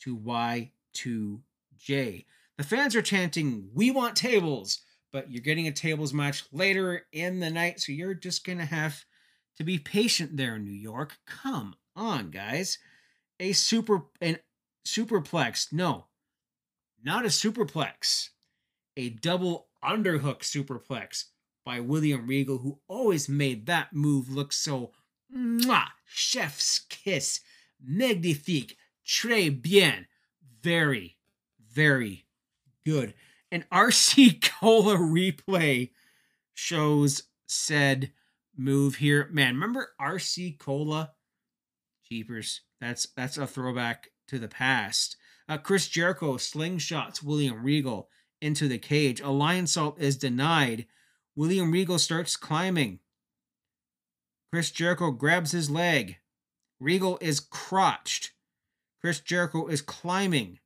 to 0.02 0.17
Y2J. 0.17 2.26
The 2.58 2.63
fans 2.63 2.95
are 2.95 3.02
chanting, 3.02 3.69
We 3.73 3.91
want 3.91 4.15
tables, 4.15 4.82
but 5.12 5.32
you're 5.32 5.41
getting 5.41 5.67
a 5.67 5.71
tables 5.71 6.13
match 6.13 6.43
later 6.52 7.06
in 7.12 7.39
the 7.39 7.49
night, 7.49 7.80
so 7.80 7.91
you're 7.91 8.13
just 8.13 8.45
going 8.45 8.60
to 8.60 8.65
have 8.65 9.06
to 9.58 9.63
be 9.63 9.78
patient 9.78 10.38
there, 10.38 10.56
in 10.56 10.65
New 10.65 10.71
York. 10.71 11.17
Come 11.26 11.76
on, 11.95 12.30
guys. 12.30 12.78
A 13.39 13.54
super, 13.54 14.04
an 14.21 14.38
superplex. 14.86 15.71
No, 15.71 16.06
not 17.04 17.26
a 17.26 17.30
superplex. 17.30 18.30
A 18.97 19.10
double 19.10 19.67
underhook 19.84 20.41
superplex 20.41 21.26
by 21.65 21.80
William 21.80 22.28
Regal, 22.28 22.60
who 22.60 22.80
always 22.88 23.30
made 23.30 23.65
that 23.65 23.93
move 23.93 24.30
look 24.30 24.54
so 24.54 24.91
mwah, 25.36 25.88
chef's 26.06 26.80
kiss, 26.89 27.41
magnifique, 27.86 28.78
très 29.06 29.50
bien, 29.50 30.08
very, 30.62 31.17
very 31.60 32.26
good. 32.86 33.13
An 33.52 33.65
RC 33.72 34.41
Cola 34.60 34.96
replay 34.96 35.91
shows 36.53 37.24
said 37.45 38.12
move 38.55 38.95
here. 38.95 39.28
Man, 39.32 39.55
remember 39.55 39.89
RC 39.99 40.58
Cola? 40.58 41.12
Jeepers. 42.10 42.62
That's 42.80 43.08
that's 43.16 43.38
a 43.38 43.47
throwback 43.47 44.10
to 44.28 44.39
the 44.39 44.47
past. 44.47 45.18
Uh, 45.47 45.58
Chris 45.58 45.88
Jericho 45.88 46.38
slingshots 46.38 47.24
William 47.24 47.64
Regal 47.64 48.10
into 48.41 48.68
the 48.68 48.78
cage. 48.78 49.20
A 49.22 49.26
Lionsault 49.26 49.99
is 49.99 50.18
denied. 50.18 50.86
William 51.36 51.72
Regal 51.72 51.99
starts 51.99 52.36
climbing. 52.36 52.99
Chris 54.51 54.70
Jericho 54.72 55.12
grabs 55.12 55.51
his 55.51 55.70
leg. 55.70 56.18
Regal 56.80 57.17
is 57.21 57.39
crotched. 57.39 58.32
Chris 59.01 59.19
Jericho 59.19 59.67
is 59.67 59.82
climbing. 59.82 60.59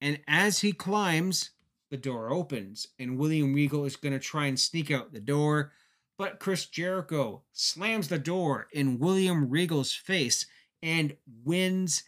And 0.00 0.20
as 0.28 0.60
he 0.60 0.72
climbs, 0.72 1.50
the 1.90 1.96
door 1.96 2.30
opens, 2.30 2.88
and 2.98 3.18
William 3.18 3.54
Regal 3.54 3.84
is 3.84 3.96
going 3.96 4.12
to 4.12 4.18
try 4.18 4.46
and 4.46 4.58
sneak 4.58 4.90
out 4.90 5.12
the 5.12 5.20
door. 5.20 5.72
But 6.18 6.38
Chris 6.38 6.66
Jericho 6.66 7.42
slams 7.52 8.08
the 8.08 8.18
door 8.18 8.68
in 8.72 8.98
William 8.98 9.50
Regal's 9.50 9.92
face 9.92 10.46
and 10.82 11.16
wins 11.44 12.04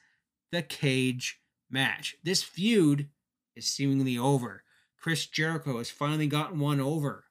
the 0.53 0.63
cage 0.63 1.41
match. 1.71 2.17
This 2.23 2.43
feud 2.43 3.09
is 3.55 3.67
seemingly 3.67 4.17
over. 4.19 4.63
Chris 5.01 5.27
Jericho 5.27 5.79
has 5.79 5.91
finally 5.91 6.27
gotten 6.27 6.59
one 6.59 6.81
over 6.81 7.25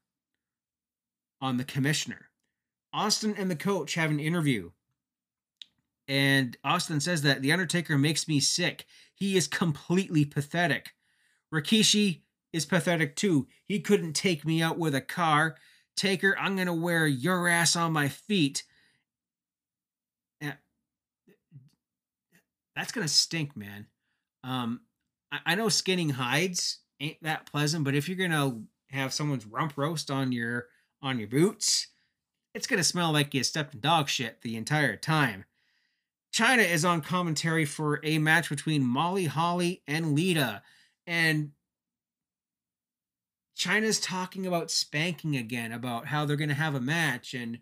on 1.42 1.58
the 1.58 1.64
commissioner. 1.64 2.30
Austin 2.94 3.36
and 3.38 3.52
the 3.52 3.56
coach 3.56 3.96
have 3.96 4.12
an 4.12 4.20
interview. 4.20 4.72
And 6.08 6.56
Austin 6.64 7.00
says 7.00 7.24
that 7.24 7.42
The 7.42 7.52
Undertaker 7.52 7.98
makes 7.98 8.28
me 8.28 8.40
sick. 8.40 8.86
He 9.14 9.38
is 9.38 9.48
completely 9.48 10.26
pathetic. 10.26 10.94
Rikishi 11.54 12.22
is 12.54 12.66
pathetic 12.66 13.16
too. 13.16 13.48
He 13.66 13.80
couldn't 13.80 14.14
take 14.14 14.46
me 14.46 14.62
out 14.62 14.78
with 14.78 14.94
a 14.94 15.02
car. 15.02 15.56
Taker, 15.96 16.36
I'm 16.40 16.56
going 16.56 16.68
to 16.68 16.74
wear 16.74 17.08
your 17.08 17.48
ass 17.48 17.76
on 17.76 17.94
my 17.94 18.08
feet. 18.08 18.64
That's 22.76 22.92
going 22.92 23.08
to 23.08 23.14
stink, 23.14 23.56
man. 23.56 23.88
Um, 24.44 24.82
I, 25.32 25.40
I 25.46 25.56
know 25.56 25.70
skinning 25.70 26.10
hides 26.10 26.80
ain't 27.00 27.24
that 27.24 27.50
pleasant, 27.50 27.86
but 27.86 27.96
if 27.96 28.08
you're 28.08 28.18
going 28.18 28.32
to 28.32 28.64
have 28.90 29.14
someone's 29.14 29.46
rump 29.46 29.78
roast 29.78 30.12
on 30.12 30.32
your 30.32 30.68
on 31.02 31.20
your 31.20 31.28
boots, 31.28 31.88
it's 32.54 32.68
going 32.68 32.80
to 32.80 32.84
smell 32.84 33.12
like 33.12 33.34
you 33.34 33.44
stepped 33.44 33.74
in 33.74 33.80
dog 33.80 34.10
shit 34.10 34.42
the 34.42 34.56
entire 34.56 34.96
time. 34.96 35.46
Chyna 36.36 36.70
is 36.70 36.84
on 36.84 37.00
commentary 37.00 37.64
for 37.64 38.02
a 38.04 38.18
match 38.18 38.50
between 38.50 38.84
Molly 38.84 39.26
Holly 39.26 39.82
and 39.88 40.14
Lita. 40.14 40.62
And 41.08 41.52
Chyna's 43.58 44.02
talking 44.02 44.46
about 44.46 44.70
spanking 44.70 45.38
again, 45.38 45.72
about 45.72 46.08
how 46.08 46.26
they're 46.26 46.36
going 46.36 46.50
to 46.50 46.56
have 46.56 46.76
a 46.76 46.82
match 46.82 47.34
and 47.34 47.60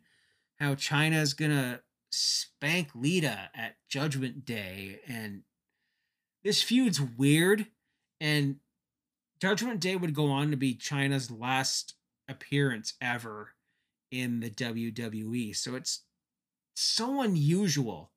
how 0.59 0.73
Chyna's 0.73 1.35
going 1.35 1.51
to 1.51 1.81
spank 2.09 2.89
Lita 2.95 3.51
at 3.55 3.75
Judgment 3.89 4.43
Day. 4.43 5.01
And 5.07 5.43
this 6.43 6.63
feud's 6.63 6.99
weird. 6.99 7.67
And 8.19 8.55
Judgment 9.39 9.81
Day 9.81 9.95
would 9.95 10.15
go 10.15 10.31
on 10.31 10.49
to 10.49 10.57
be 10.57 10.73
Chyna's 10.73 11.29
last 11.29 11.93
appearance 12.27 12.95
ever 12.99 13.51
in 14.09 14.39
the 14.39 14.49
WWE. 14.49 15.55
So 15.55 15.75
it's 15.75 16.05
so 16.73 17.21
unusual 17.21 18.12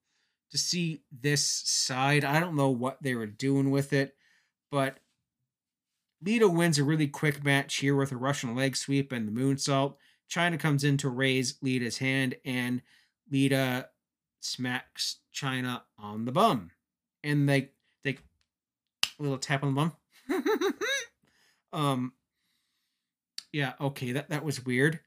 to 0.50 0.58
see 0.58 1.02
this 1.10 1.44
side. 1.44 2.24
I 2.24 2.40
don't 2.40 2.56
know 2.56 2.70
what 2.70 3.02
they 3.02 3.14
were 3.14 3.26
doing 3.26 3.70
with 3.70 3.92
it, 3.92 4.14
but 4.70 4.98
Lita 6.22 6.48
wins 6.48 6.78
a 6.78 6.84
really 6.84 7.08
quick 7.08 7.44
match 7.44 7.76
here 7.76 7.94
with 7.94 8.12
a 8.12 8.16
Russian 8.16 8.54
leg 8.54 8.76
sweep 8.76 9.12
and 9.12 9.28
the 9.28 9.40
moonsault. 9.40 9.94
Chyna 10.30 10.58
comes 10.58 10.82
in 10.82 10.96
to 10.98 11.08
raise 11.08 11.58
Lita's 11.62 11.98
hand, 11.98 12.36
and 12.44 12.82
Lita 13.30 13.88
smacks 14.40 15.18
Chyna 15.34 15.82
on 15.98 16.24
the 16.24 16.32
bum. 16.32 16.70
And 17.22 17.48
they 17.48 17.70
they 18.02 18.18
a 19.18 19.22
little 19.22 19.38
tap 19.38 19.62
on 19.62 19.74
the 19.74 19.90
bum. 20.28 20.72
um 21.72 22.12
yeah, 23.52 23.72
okay, 23.80 24.12
that, 24.12 24.28
that 24.28 24.44
was 24.44 24.66
weird. 24.66 25.00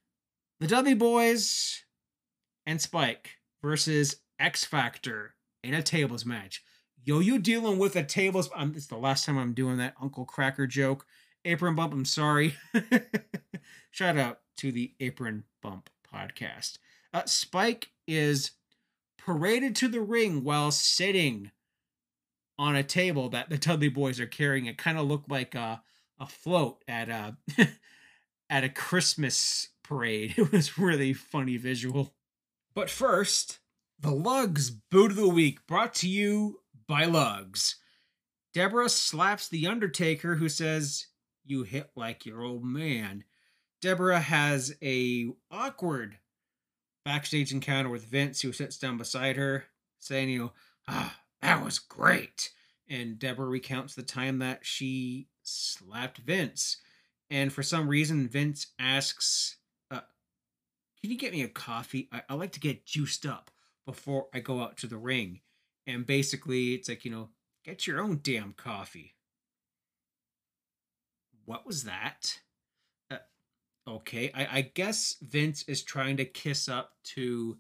The 0.60 0.66
Dudley 0.66 0.96
Boys 0.96 1.84
and 2.66 2.82
Spike 2.82 3.38
versus 3.62 4.16
X 4.40 4.64
Factor 4.64 5.36
in 5.64 5.74
a 5.74 5.84
tables 5.84 6.26
match. 6.26 6.64
Yo, 7.04 7.20
you 7.20 7.40
dealing 7.40 7.78
with 7.78 7.96
a 7.96 8.04
tables? 8.04 8.50
Um, 8.56 8.74
it's 8.76 8.88
the 8.88 8.98
last 8.98 9.26
time 9.26 9.38
I'm 9.38 9.54
doing 9.54 9.78
that 9.78 9.96
Uncle 10.02 10.26
Kracker 10.26 10.68
joke. 10.68 11.06
Apron 11.46 11.76
bump. 11.76 11.94
I'm 11.94 12.06
sorry. 12.06 12.56
Shout 13.92 14.18
out 14.18 14.40
to 14.58 14.72
the 14.72 14.94
Apron 15.00 15.46
Bump 15.62 15.90
podcast. 16.14 16.78
Uh, 17.14 17.26
Spike 17.26 17.92
is 18.08 18.52
paraded 19.18 19.76
to 19.78 19.88
the 19.88 20.02
ring 20.02 20.44
while 20.44 20.72
sitting 20.72 21.52
on 22.58 22.76
a 22.76 22.84
table 22.84 23.30
that 23.30 23.50
the 23.50 23.58
Dudley 23.58 23.90
Boys 23.90 24.20
are 24.20 24.28
carrying. 24.28 24.66
It 24.66 24.78
kind 24.78 24.98
of 24.98 25.08
looked 25.08 25.32
like 25.32 25.56
a, 25.56 25.82
a 26.20 26.28
float 26.28 26.84
at 26.88 27.10
a 27.10 27.38
at 28.50 28.64
a 28.64 28.70
Christmas 28.70 29.70
parade. 29.84 30.36
It 30.38 30.52
was 30.52 30.78
really 30.78 31.14
funny 31.14 31.58
visual. 31.58 32.14
But 32.76 32.90
first, 32.90 33.60
the 34.02 34.12
Lugz 34.12 34.72
Boot 34.90 35.12
of 35.12 35.18
the 35.18 35.28
Week, 35.28 35.66
brought 35.68 35.94
to 35.96 36.08
you 36.08 36.62
by 36.88 37.04
Lugz. 37.04 37.76
Deborah 38.54 38.90
slaps 38.90 39.50
The 39.50 39.68
Undertaker, 39.68 40.36
who 40.36 40.48
says, 40.48 41.08
You 41.46 41.64
hit 41.64 41.92
like 41.96 42.26
your 42.26 42.42
old 42.42 42.64
man. 42.64 43.26
Deborah 43.82 44.22
has 44.22 44.76
a 44.82 45.30
awkward 45.52 46.18
backstage 47.04 47.52
encounter 47.52 47.90
with 47.90 48.06
Vince, 48.06 48.42
who 48.42 48.54
sits 48.54 48.78
down 48.78 48.98
beside 48.98 49.36
her, 49.36 49.66
saying, 50.00 50.30
You 50.30 50.40
know, 50.40 50.52
ah, 50.88 51.20
that 51.42 51.64
was 51.64 51.80
great. 51.80 52.52
And 52.88 53.20
Deborah 53.20 53.48
recounts 53.48 53.96
the 53.96 54.04
time 54.04 54.40
that 54.40 54.66
she 54.66 55.28
slapped 55.44 56.20
Vince. 56.20 56.78
And 57.30 57.52
for 57.52 57.64
some 57.64 57.88
reason, 57.88 58.30
Vince 58.30 58.68
asks, 58.80 59.58
uh, 59.92 60.02
Can 61.02 61.12
you 61.12 61.18
get 61.18 61.34
me 61.34 61.44
a 61.44 61.50
coffee? 61.50 62.08
I, 62.14 62.22
I 62.30 62.34
like 62.36 62.54
to 62.54 62.60
get 62.62 62.86
juiced 62.86 63.26
up 63.26 63.52
before 63.90 64.28
I 64.36 64.40
go 64.40 64.62
out 64.62 64.78
to 64.78 64.88
the 64.88 64.98
ring. 64.98 65.40
And 65.88 66.06
basically, 66.06 66.76
it's 66.76 66.88
like, 66.88 67.06
you 67.06 67.10
know, 67.10 67.30
get 67.66 67.88
your 67.88 68.00
own 68.00 68.20
damn 68.22 68.54
coffee. 68.54 69.16
What 71.46 71.66
was 71.66 71.86
that? 71.86 72.40
Uh, 73.10 73.18
okay, 73.88 74.32
I, 74.36 74.58
I 74.58 74.62
guess 74.62 75.16
Vince 75.24 75.64
is 75.64 75.82
trying 75.82 76.18
to 76.18 76.26
kiss 76.26 76.70
up 76.70 76.92
to 77.16 77.58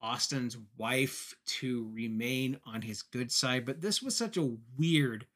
Austin's 0.00 0.56
wife 0.78 1.34
to 1.46 1.90
remain 1.92 2.60
on 2.64 2.82
his 2.82 3.02
good 3.02 3.32
side, 3.32 3.64
but 3.64 3.80
this 3.80 4.00
was 4.00 4.14
such 4.14 4.36
a 4.36 4.54
weird 4.78 5.26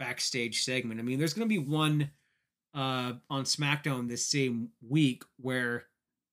backstage 0.00 0.64
segment. 0.64 0.98
I 0.98 1.04
mean, 1.04 1.20
there's 1.20 1.34
going 1.34 1.48
to 1.48 1.60
be 1.60 1.64
one 1.64 2.10
uh, 2.74 3.12
on 3.30 3.44
SmackDown 3.44 4.08
this 4.08 4.26
same 4.26 4.70
week 4.82 5.22
where 5.36 5.84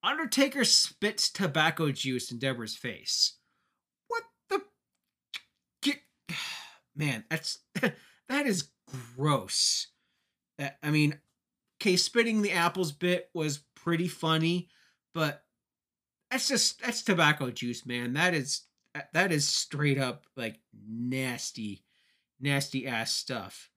Undertaker 0.04 0.66
spits 0.66 1.30
tobacco 1.30 1.92
juice 1.92 2.32
in 2.32 2.38
Deborah's 2.38 2.76
face. 2.76 3.38
What 4.08 4.24
the? 4.50 4.62
Man, 6.96 7.24
that's 7.30 7.60
that 7.82 8.46
is 8.46 8.70
gross. 9.16 9.88
I 10.60 10.92
mean, 10.92 11.20
okay, 11.82 11.96
spitting 11.96 12.42
the 12.42 12.52
apples 12.52 12.92
bit 12.92 13.30
was 13.34 13.64
pretty 13.76 14.08
funny, 14.08 14.70
but 15.14 15.44
that's 16.30 16.48
just 16.48 16.82
that's 16.82 17.02
tobacco 17.02 17.50
juice, 17.50 17.86
man. 17.86 18.14
That 18.14 18.34
is 18.34 18.62
that 19.14 19.32
is 19.32 19.48
straight 19.48 19.98
up 19.98 20.26
like 20.36 20.60
nasty, 20.88 21.84
nasty 22.40 22.88
ass 22.88 23.14
stuff. 23.14 23.70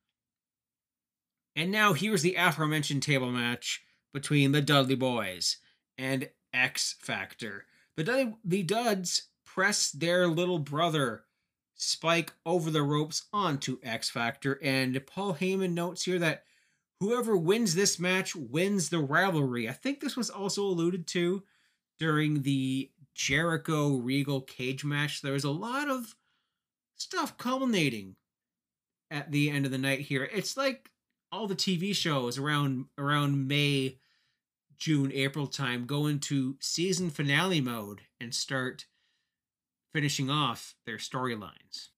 And 1.55 1.70
now 1.70 1.95
here's 1.95 2.22
the 2.22 2.35
aforementioned 2.35 3.03
table 3.03 3.31
match 3.31 3.83
between 4.12 4.53
the 4.53 4.61
Dudley 4.61 4.95
Boys 4.95 5.57
and 5.99 6.29
X 6.53 6.97
Factor. 7.01 7.67
The, 7.97 8.35
the 8.45 8.63
Duds 8.63 9.29
press 9.45 9.91
their 9.91 10.29
little 10.29 10.59
brother 10.59 11.25
Spike 11.79 12.33
over 12.47 12.71
the 12.71 12.83
ropes 12.83 13.25
onto 13.35 13.79
X 13.83 14.09
Factor, 14.09 14.59
and 14.63 14.99
Paul 15.07 15.35
Heyman 15.35 15.75
notes 15.75 16.05
here 16.05 16.19
that 16.19 16.45
whoever 17.01 17.37
wins 17.37 17.75
this 17.75 17.99
match 17.99 18.35
wins 18.35 18.89
the 18.89 18.99
rivalry. 18.99 19.69
I 19.69 19.73
think 19.73 20.01
this 20.01 20.17
was 20.17 20.31
also 20.31 20.63
alluded 20.63 21.07
to 21.09 21.43
during 21.99 22.43
the 22.43 22.91
Jericho 23.15 23.97
Regal 23.97 24.41
cage 24.41 24.85
match. 24.85 25.21
There 25.21 25.35
was 25.35 25.45
a 25.45 25.51
lot 25.51 25.89
of 25.89 26.17
stuff 26.97 27.37
culminating 27.37 28.17
at 29.11 29.31
the 29.31 29.51
end 29.51 29.67
of 29.67 29.73
the 29.73 29.79
night 29.79 30.01
here. 30.01 30.29
It's 30.33 30.57
like 30.57 30.91
all 31.31 31.47
the 31.47 31.55
TV 31.55 31.95
shows 31.95 32.39
around 32.39 32.87
around 32.97 33.49
May 33.49 33.99
June, 34.79 35.11
April 35.12 35.47
time 35.47 35.87
go 35.87 36.07
into 36.07 36.57
season 36.61 37.11
finale 37.11 37.61
mode 37.61 38.03
and 38.20 38.35
start 38.35 38.87
finishing 39.93 40.31
off 40.31 40.74
their 40.85 40.99
storylines. 40.99 41.89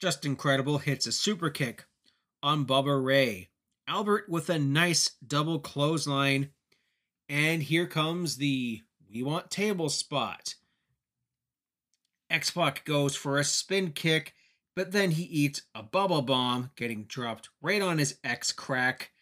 Justin 0.00 0.36
Credible 0.36 0.78
hits 0.78 1.06
a 1.06 1.12
super 1.12 1.50
kick 1.50 1.86
on 2.42 2.66
Bubba 2.66 3.02
Ray. 3.02 3.48
Albert 3.88 4.28
with 4.28 4.50
a 4.50 4.58
nice 4.58 5.12
double 5.26 5.58
clothesline. 5.58 6.50
And 7.28 7.62
here 7.62 7.86
comes 7.86 8.36
the 8.36 8.82
We 9.10 9.22
Want 9.22 9.50
Table 9.50 9.88
spot. 9.88 10.56
X 12.28 12.50
Pac 12.50 12.84
goes 12.84 13.16
for 13.16 13.38
a 13.38 13.44
spin 13.44 13.92
kick, 13.92 14.34
but 14.76 14.92
then 14.92 15.12
he 15.12 15.22
eats 15.22 15.62
a 15.74 15.82
Bubba 15.82 16.24
Bomb, 16.26 16.70
getting 16.76 17.04
dropped 17.04 17.48
right 17.62 17.80
on 17.80 17.98
his 17.98 18.18
X 18.24 18.52
crack 18.52 19.12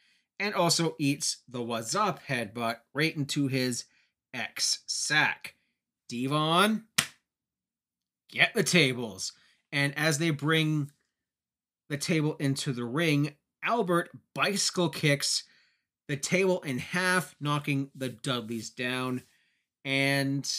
and 0.43 0.57
also 0.57 0.97
eats 0.99 1.37
the 1.49 1.63
what's 1.63 1.95
up 1.95 2.19
headbutt 2.27 2.79
right 2.93 3.17
into 3.17 3.47
his 3.47 3.85
X 4.35 4.81
sack. 4.89 5.55
Devon, 6.09 6.83
get 8.29 8.53
the 8.53 8.65
tables. 8.65 9.33
And 9.71 9.97
as 9.97 10.19
they 10.19 10.31
bring 10.31 10.91
the 11.89 11.97
table 11.97 12.35
into 12.41 12.73
the 12.73 12.85
ring, 12.85 13.37
Albert 13.63 14.11
bicycle 14.35 14.89
kicks 14.89 15.45
the 16.09 16.17
table 16.17 16.61
in 16.63 16.79
half, 16.79 17.37
knocking 17.41 17.93
the 17.95 18.09
Dudleys 18.09 18.71
down. 18.71 19.23
And 19.85 20.53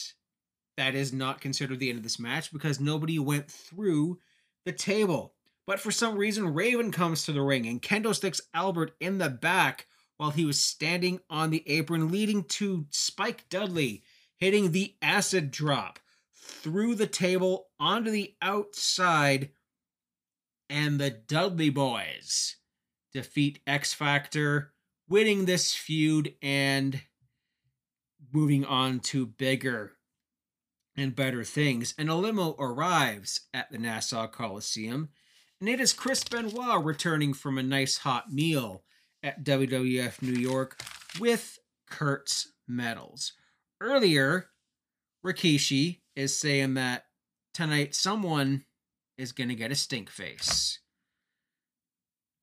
that 0.78 0.96
is 0.96 1.12
not 1.12 1.42
considered 1.42 1.80
the 1.80 1.90
end 1.90 1.98
of 1.98 2.04
this 2.04 2.20
match 2.20 2.54
because 2.54 2.80
nobody 2.80 3.20
went 3.20 3.52
through 3.52 4.20
the 4.66 4.72
table. 4.72 5.34
But 5.66 5.80
for 5.80 5.92
some 5.92 6.18
reason, 6.18 6.54
Raven 6.54 6.92
comes 6.92 7.24
to 7.26 7.32
the 7.32 7.42
ring 7.42 7.66
and 7.66 7.82
Kendo 7.82 8.14
sticks 8.14 8.42
Albert 8.54 8.96
in 9.00 9.18
the 9.18 9.30
back 9.30 9.88
while 10.18 10.32
he 10.32 10.46
was 10.46 10.60
standing 10.60 11.20
on 11.30 11.50
the 11.50 11.64
apron, 11.70 12.12
leading 12.12 12.44
to 12.46 12.86
Spike 12.90 13.48
Dudley 13.50 14.04
hitting 14.38 14.72
the 14.72 14.96
acid 15.02 15.52
drop 15.52 16.00
through 16.36 16.96
the 16.96 17.08
table 17.08 17.68
onto 17.80 18.12
the 18.12 18.36
outside. 18.42 19.50
And 20.70 21.00
the 21.00 21.10
Dudley 21.12 21.70
boys 21.70 22.58
defeat 23.14 23.60
X 23.66 23.94
Factor, 23.94 24.74
winning 25.08 25.46
this 25.46 25.74
feud 25.74 26.36
and 26.42 27.02
moving 28.34 28.66
on 28.66 29.00
to 29.00 29.26
bigger 29.26 29.94
and 30.98 31.16
better 31.16 31.44
things. 31.44 31.94
And 31.98 32.10
a 32.10 32.16
limo 32.16 32.56
arrives 32.60 33.42
at 33.54 33.72
the 33.72 33.78
Nassau 33.78 34.28
Coliseum, 34.28 35.10
and 35.64 35.70
it 35.70 35.80
is 35.80 35.94
Chris 35.94 36.26
Benoit 36.26 36.84
returning 36.84 37.34
from 37.34 37.58
a 37.58 37.64
nice 37.64 38.00
hot 38.00 38.30
meal 38.30 38.84
at 39.24 39.46
WWF 39.46 40.22
New 40.22 40.34
York 40.34 40.84
with 41.22 41.58
Kurt's 41.90 42.52
medals. 42.68 43.32
Earlier, 43.80 44.50
Rikishi 45.26 46.02
is 46.18 46.38
saying 46.38 46.74
that 46.74 47.06
tonight 47.54 47.96
someone 47.96 48.66
is 49.18 49.32
going 49.32 49.48
to 49.48 49.56
get 49.56 49.72
a 49.72 49.76
stink 49.76 50.10
face. 50.10 50.80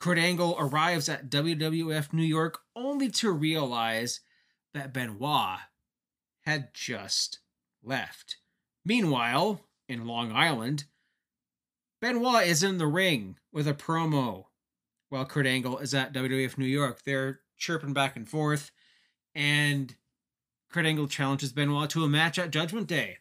Kurt 0.00 0.16
Angle 0.16 0.56
arrives 0.58 1.10
at 1.10 1.28
WWF 1.28 2.14
New 2.14 2.22
York 2.22 2.60
only 2.74 3.10
to 3.10 3.30
realize 3.32 4.20
that 4.72 4.94
Benoit 4.94 5.58
had 6.46 6.70
just 6.72 7.40
left. 7.82 8.38
Meanwhile, 8.82 9.60
in 9.90 10.06
Long 10.06 10.32
Island, 10.32 10.84
Benoit 12.00 12.46
is 12.46 12.62
in 12.62 12.78
the 12.78 12.86
ring 12.86 13.36
with 13.52 13.68
a 13.68 13.74
promo 13.74 14.46
while 15.10 15.26
Kurt 15.26 15.46
Angle 15.46 15.78
is 15.78 15.92
at 15.92 16.14
WWF 16.14 16.56
New 16.56 16.66
York. 16.66 17.02
They're 17.04 17.40
chirping 17.58 17.92
back 17.92 18.16
and 18.16 18.28
forth, 18.28 18.70
and 19.34 19.94
Kurt 20.70 20.86
Angle 20.86 21.08
challenges 21.08 21.52
Benoit 21.52 21.90
to 21.90 22.04
a 22.04 22.08
match 22.08 22.38
at 22.38 22.50
Judgment 22.50 22.86
Day. 22.86 23.18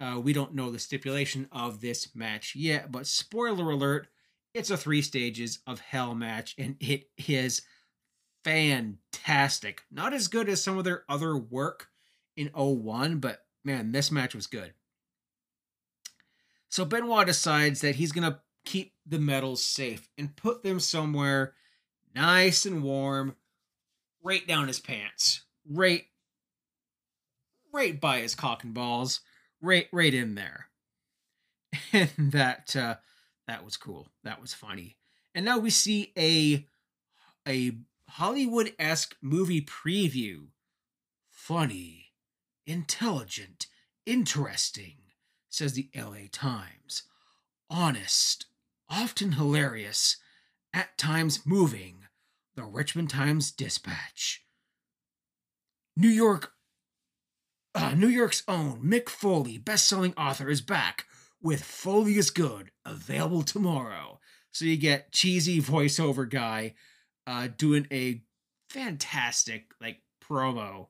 Uh, 0.00 0.18
we 0.18 0.32
don't 0.32 0.54
know 0.54 0.70
the 0.70 0.80
stipulation 0.80 1.48
of 1.52 1.80
this 1.80 2.14
match 2.14 2.56
yet, 2.56 2.90
but 2.90 3.06
spoiler 3.06 3.70
alert, 3.70 4.08
it's 4.52 4.70
a 4.70 4.76
three 4.76 5.00
stages 5.02 5.60
of 5.66 5.78
hell 5.78 6.14
match, 6.14 6.56
and 6.58 6.76
it 6.80 7.08
is 7.28 7.62
fantastic. 8.42 9.82
Not 9.92 10.12
as 10.12 10.26
good 10.26 10.48
as 10.48 10.62
some 10.62 10.76
of 10.76 10.84
their 10.84 11.04
other 11.08 11.36
work 11.36 11.88
in 12.36 12.50
01, 12.52 13.18
but 13.18 13.44
man, 13.64 13.92
this 13.92 14.10
match 14.10 14.34
was 14.34 14.48
good. 14.48 14.74
So 16.72 16.86
Benoit 16.86 17.26
decides 17.26 17.82
that 17.82 17.96
he's 17.96 18.12
going 18.12 18.32
to 18.32 18.40
keep 18.64 18.94
the 19.04 19.18
medals 19.18 19.62
safe 19.62 20.08
and 20.16 20.34
put 20.34 20.62
them 20.62 20.80
somewhere 20.80 21.52
nice 22.14 22.64
and 22.64 22.82
warm, 22.82 23.36
right 24.22 24.46
down 24.48 24.68
his 24.68 24.80
pants, 24.80 25.42
right, 25.68 26.04
right 27.74 28.00
by 28.00 28.20
his 28.20 28.34
cock 28.34 28.64
and 28.64 28.72
balls, 28.72 29.20
right, 29.60 29.86
right 29.92 30.14
in 30.14 30.34
there. 30.34 30.68
And 31.92 32.10
that 32.32 32.74
uh, 32.74 32.96
that 33.46 33.66
was 33.66 33.76
cool. 33.76 34.08
That 34.24 34.40
was 34.40 34.54
funny. 34.54 34.96
And 35.34 35.44
now 35.44 35.58
we 35.58 35.68
see 35.68 36.10
a 36.16 36.66
a 37.46 37.76
Hollywood 38.08 38.72
esque 38.78 39.14
movie 39.20 39.60
preview. 39.60 40.46
Funny, 41.28 42.12
intelligent, 42.66 43.66
interesting, 44.06 45.01
says 45.52 45.74
the 45.74 45.88
LA 45.94 46.28
Times. 46.30 47.02
Honest, 47.68 48.46
often 48.88 49.32
hilarious, 49.32 50.16
at 50.74 50.96
times 50.96 51.44
moving, 51.44 52.06
the 52.54 52.64
Richmond 52.64 53.10
Times 53.10 53.50
Dispatch. 53.50 54.44
New 55.96 56.08
York 56.08 56.52
uh, 57.74 57.94
New 57.94 58.08
York's 58.08 58.42
own 58.46 58.82
Mick 58.82 59.08
Foley, 59.08 59.56
best-selling 59.56 60.12
author, 60.16 60.50
is 60.50 60.60
back 60.60 61.06
with 61.40 61.64
Foley 61.64 62.18
is 62.18 62.30
Good, 62.30 62.70
available 62.84 63.42
tomorrow. 63.42 64.20
So 64.52 64.66
you 64.66 64.76
get 64.76 65.12
cheesy 65.12 65.60
voiceover 65.60 66.28
guy 66.28 66.74
uh, 67.26 67.48
doing 67.56 67.86
a 67.90 68.22
fantastic 68.68 69.72
like 69.80 70.02
promo 70.22 70.88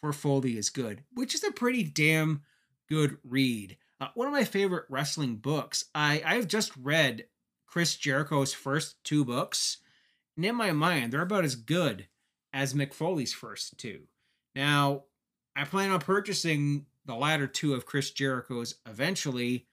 for 0.00 0.12
Foley 0.12 0.58
is 0.58 0.70
Good, 0.70 1.04
which 1.12 1.34
is 1.34 1.44
a 1.44 1.52
pretty 1.52 1.84
damn 1.84 2.42
good 2.88 3.18
read. 3.22 3.76
Uh, 4.00 4.08
one 4.14 4.26
of 4.26 4.32
my 4.32 4.44
favorite 4.44 4.86
wrestling 4.88 5.36
books. 5.36 5.84
I 5.94 6.22
I've 6.24 6.48
just 6.48 6.72
read 6.76 7.26
Chris 7.66 7.96
Jericho's 7.96 8.52
first 8.52 9.02
two 9.04 9.24
books, 9.24 9.78
and 10.36 10.44
in 10.44 10.56
my 10.56 10.72
mind, 10.72 11.12
they're 11.12 11.22
about 11.22 11.44
as 11.44 11.56
good 11.56 12.08
as 12.52 12.74
Mick 12.74 12.92
Foley's 12.94 13.32
first 13.32 13.78
two. 13.78 14.02
Now, 14.54 15.04
I 15.56 15.64
plan 15.64 15.90
on 15.90 16.00
purchasing 16.00 16.86
the 17.04 17.14
latter 17.14 17.46
two 17.46 17.74
of 17.74 17.86
Chris 17.86 18.10
Jericho's 18.10 18.76
eventually. 18.86 19.66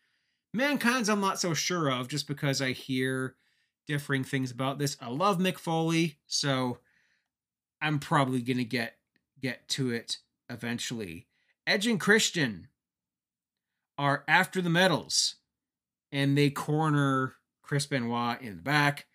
Mankind's 0.53 1.09
I'm 1.09 1.22
not 1.22 1.39
so 1.39 1.53
sure 1.53 1.89
of 1.89 2.07
just 2.07 2.28
because 2.28 2.61
I 2.61 2.72
hear 2.72 3.36
differing 3.88 4.24
things 4.24 4.51
about 4.51 4.80
this. 4.80 4.97
I 5.01 5.09
love 5.09 5.38
Mick 5.39 5.57
Foley, 5.57 6.17
so 6.28 6.80
I'm 7.82 7.99
probably 7.99 8.41
gonna 8.41 8.63
get 8.63 8.97
get 9.41 9.67
to 9.69 9.91
it 9.91 10.17
eventually. 10.49 11.28
Edge 11.65 11.88
and 11.88 11.99
Christian 11.99 12.67
are 14.02 14.24
after 14.28 14.64
the 14.64 14.70
medals, 14.70 15.36
and 16.12 16.36
they 16.36 16.49
corner 16.49 17.36
Chris 17.62 17.86
Benoit 17.86 18.41
in 18.41 18.56
the 18.56 18.62
back. 18.64 19.06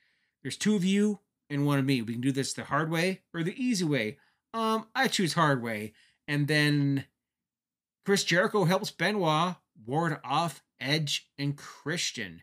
There's 0.45 0.57
two 0.57 0.77
of 0.77 0.85
you 0.85 1.19
and 1.51 1.67
one 1.67 1.81
of 1.81 1.85
me. 1.85 2.03
We 2.03 2.13
can 2.13 2.21
do 2.21 2.31
this 2.31 2.53
the 2.53 2.63
hard 2.63 2.89
way 2.89 3.23
or 3.35 3.43
the 3.43 3.61
easy 3.61 3.85
way. 3.85 4.19
Um, 4.55 4.87
I 4.95 5.09
choose 5.09 5.33
hard 5.33 5.61
way. 5.61 5.93
And 6.29 6.47
then 6.47 7.05
Chris 8.05 8.23
Jericho 8.23 8.63
helps 8.63 8.93
Benoit 8.93 9.57
ward 9.85 10.19
off 10.23 10.63
Edge 10.79 11.31
and 11.37 11.57
Christian. 11.57 12.43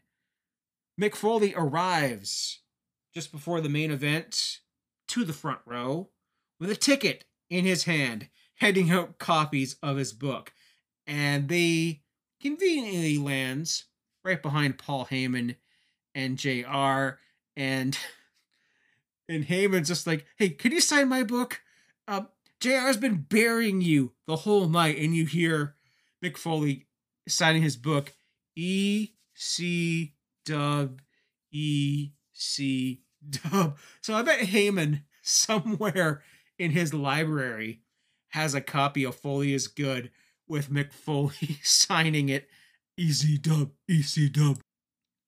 Mick 1.00 1.16
Foley 1.16 1.54
arrives 1.56 2.60
just 3.16 3.32
before 3.32 3.62
the 3.62 3.70
main 3.70 3.90
event 3.90 4.60
to 5.08 5.24
the 5.24 5.32
front 5.32 5.60
row 5.66 6.10
with 6.60 6.70
a 6.70 6.76
ticket 6.76 7.24
in 7.50 7.64
his 7.64 7.86
hand, 7.86 8.28
handing 8.56 8.92
out 8.92 9.18
copies 9.18 9.78
of 9.82 9.96
his 9.96 10.12
book. 10.12 10.52
And 11.08 11.48
they 11.48 12.03
conveniently 12.44 13.18
lands 13.18 13.86
right 14.24 14.42
behind 14.42 14.78
Paul 14.78 15.08
Heyman 15.10 15.56
and 16.14 16.38
JR. 16.38 17.18
And 17.56 17.98
and 19.30 19.48
Heyman's 19.48 19.88
just 19.88 20.06
like, 20.06 20.26
hey, 20.38 20.50
can 20.50 20.72
you 20.72 20.82
sign 20.82 21.08
my 21.08 21.24
book? 21.24 21.62
Uh, 22.08 22.24
JR's 22.60 22.98
been 22.98 23.26
burying 23.30 23.82
you 23.82 24.14
the 24.28 24.38
whole 24.38 24.68
night, 24.68 24.98
and 24.98 25.16
you 25.16 25.26
hear 25.26 25.76
Mick 26.24 26.38
Foley 26.38 26.88
signing 27.28 27.62
his 27.62 27.78
book, 27.78 28.14
E 28.56 29.10
C 29.34 30.14
Dub 30.46 31.02
E 31.52 32.12
C 32.34 33.02
Dub. 33.30 33.78
So 34.02 34.14
I 34.14 34.22
bet 34.22 34.40
Heyman 34.40 35.04
somewhere 35.22 36.24
in 36.60 36.72
his 36.72 36.94
library 36.94 37.82
has 38.30 38.54
a 38.54 38.62
copy 38.62 39.04
of 39.04 39.16
Foley 39.16 39.54
is 39.54 39.68
Good 39.68 40.12
with 40.48 40.70
Mick 40.70 40.92
Foley 40.92 41.60
signing 41.64 42.30
it 42.30 42.48
Easy 42.98 43.38
Dub, 43.38 43.72
Easy 43.90 44.30
Dub. 44.30 44.60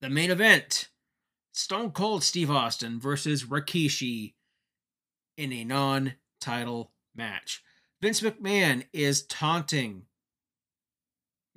The 0.02 0.10
main 0.10 0.30
event 0.30 0.90
Stone 1.54 1.92
Cold 1.92 2.24
Steve 2.24 2.52
Austin 2.52 3.00
versus 3.00 3.46
Rikishi 3.46 4.34
in 5.38 5.52
a 5.52 5.64
non 5.64 6.14
title 6.40 6.92
match. 7.16 7.64
Vince 8.02 8.22
McMahon 8.22 8.86
is 8.94 9.24
taunting 9.24 10.04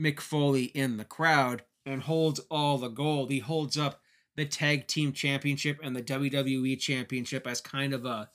Mick 0.01 0.21
Foley 0.21 0.65
in 0.65 0.97
the 0.97 1.05
crowd 1.05 1.63
and 1.85 2.03
holds 2.03 2.41
all 2.51 2.79
the 2.79 2.89
gold. 2.89 3.31
He 3.31 3.41
holds 3.41 3.77
up 3.77 4.01
the 4.37 4.47
tag 4.47 4.87
team 4.87 5.13
championship 5.13 5.81
and 5.83 5.97
the 5.97 6.03
WWE 6.03 6.79
championship 6.79 7.47
as 7.47 7.61
kind 7.61 7.93
of 7.93 8.07
a 8.07 8.31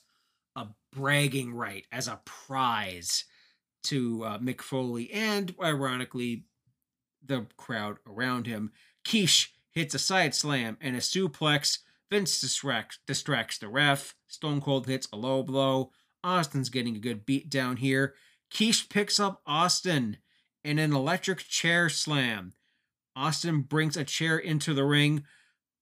a 0.56 0.68
bragging 0.92 1.54
right, 1.54 1.88
as 1.92 2.08
a 2.08 2.22
prize 2.26 3.24
to 3.84 4.24
uh, 4.24 4.38
Mick 4.40 4.62
Foley 4.62 5.12
and 5.12 5.54
ironically 5.62 6.46
the 7.26 7.46
crowd 7.58 7.98
around 8.08 8.48
him. 8.48 8.72
Keish 9.06 9.50
hits 9.72 9.94
a 9.94 10.00
side 10.00 10.36
slam 10.36 10.78
and 10.82 10.96
a 10.96 11.00
suplex. 11.00 11.80
Vince 12.10 12.40
distracts, 12.40 13.00
distracts 13.08 13.58
the 13.58 13.68
ref. 13.68 14.16
Stone 14.28 14.62
Cold 14.62 14.88
hits 14.88 15.08
a 15.12 15.18
low 15.18 15.44
blow. 15.44 15.92
Austin's 16.24 16.70
getting 16.70 16.96
a 16.96 17.00
good 17.00 17.26
beat 17.26 17.50
down 17.50 17.78
here. 17.78 18.14
Keish 18.52 18.88
picks 18.88 19.20
up 19.20 19.42
Austin 19.46 20.18
in 20.64 20.80
an 20.80 20.94
electric 20.94 21.40
chair 21.40 21.90
slam. 21.90 22.54
Austin 23.16 23.62
brings 23.62 23.98
a 23.98 24.04
chair 24.04 24.38
into 24.38 24.74
the 24.74 24.84
ring, 24.84 25.24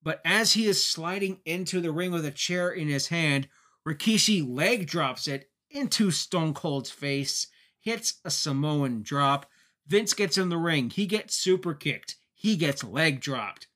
but 0.03 0.21
as 0.25 0.53
he 0.53 0.67
is 0.67 0.83
sliding 0.83 1.39
into 1.45 1.79
the 1.79 1.91
ring 1.91 2.11
with 2.11 2.25
a 2.25 2.31
chair 2.31 2.69
in 2.69 2.87
his 2.87 3.07
hand, 3.07 3.47
Rikishi 3.87 4.47
leg 4.47 4.87
drops 4.87 5.27
it 5.27 5.49
into 5.69 6.11
Stone 6.11 6.53
Cold's 6.53 6.91
face, 6.91 7.47
hits 7.81 8.19
a 8.23 8.31
Samoan 8.31 9.01
drop. 9.01 9.47
Vince 9.87 10.13
gets 10.13 10.37
in 10.37 10.49
the 10.49 10.57
ring. 10.57 10.89
He 10.89 11.05
gets 11.05 11.35
super 11.35 11.73
kicked. 11.73 12.15
He 12.33 12.55
gets 12.55 12.83
leg 12.83 13.19
dropped. 13.19 13.67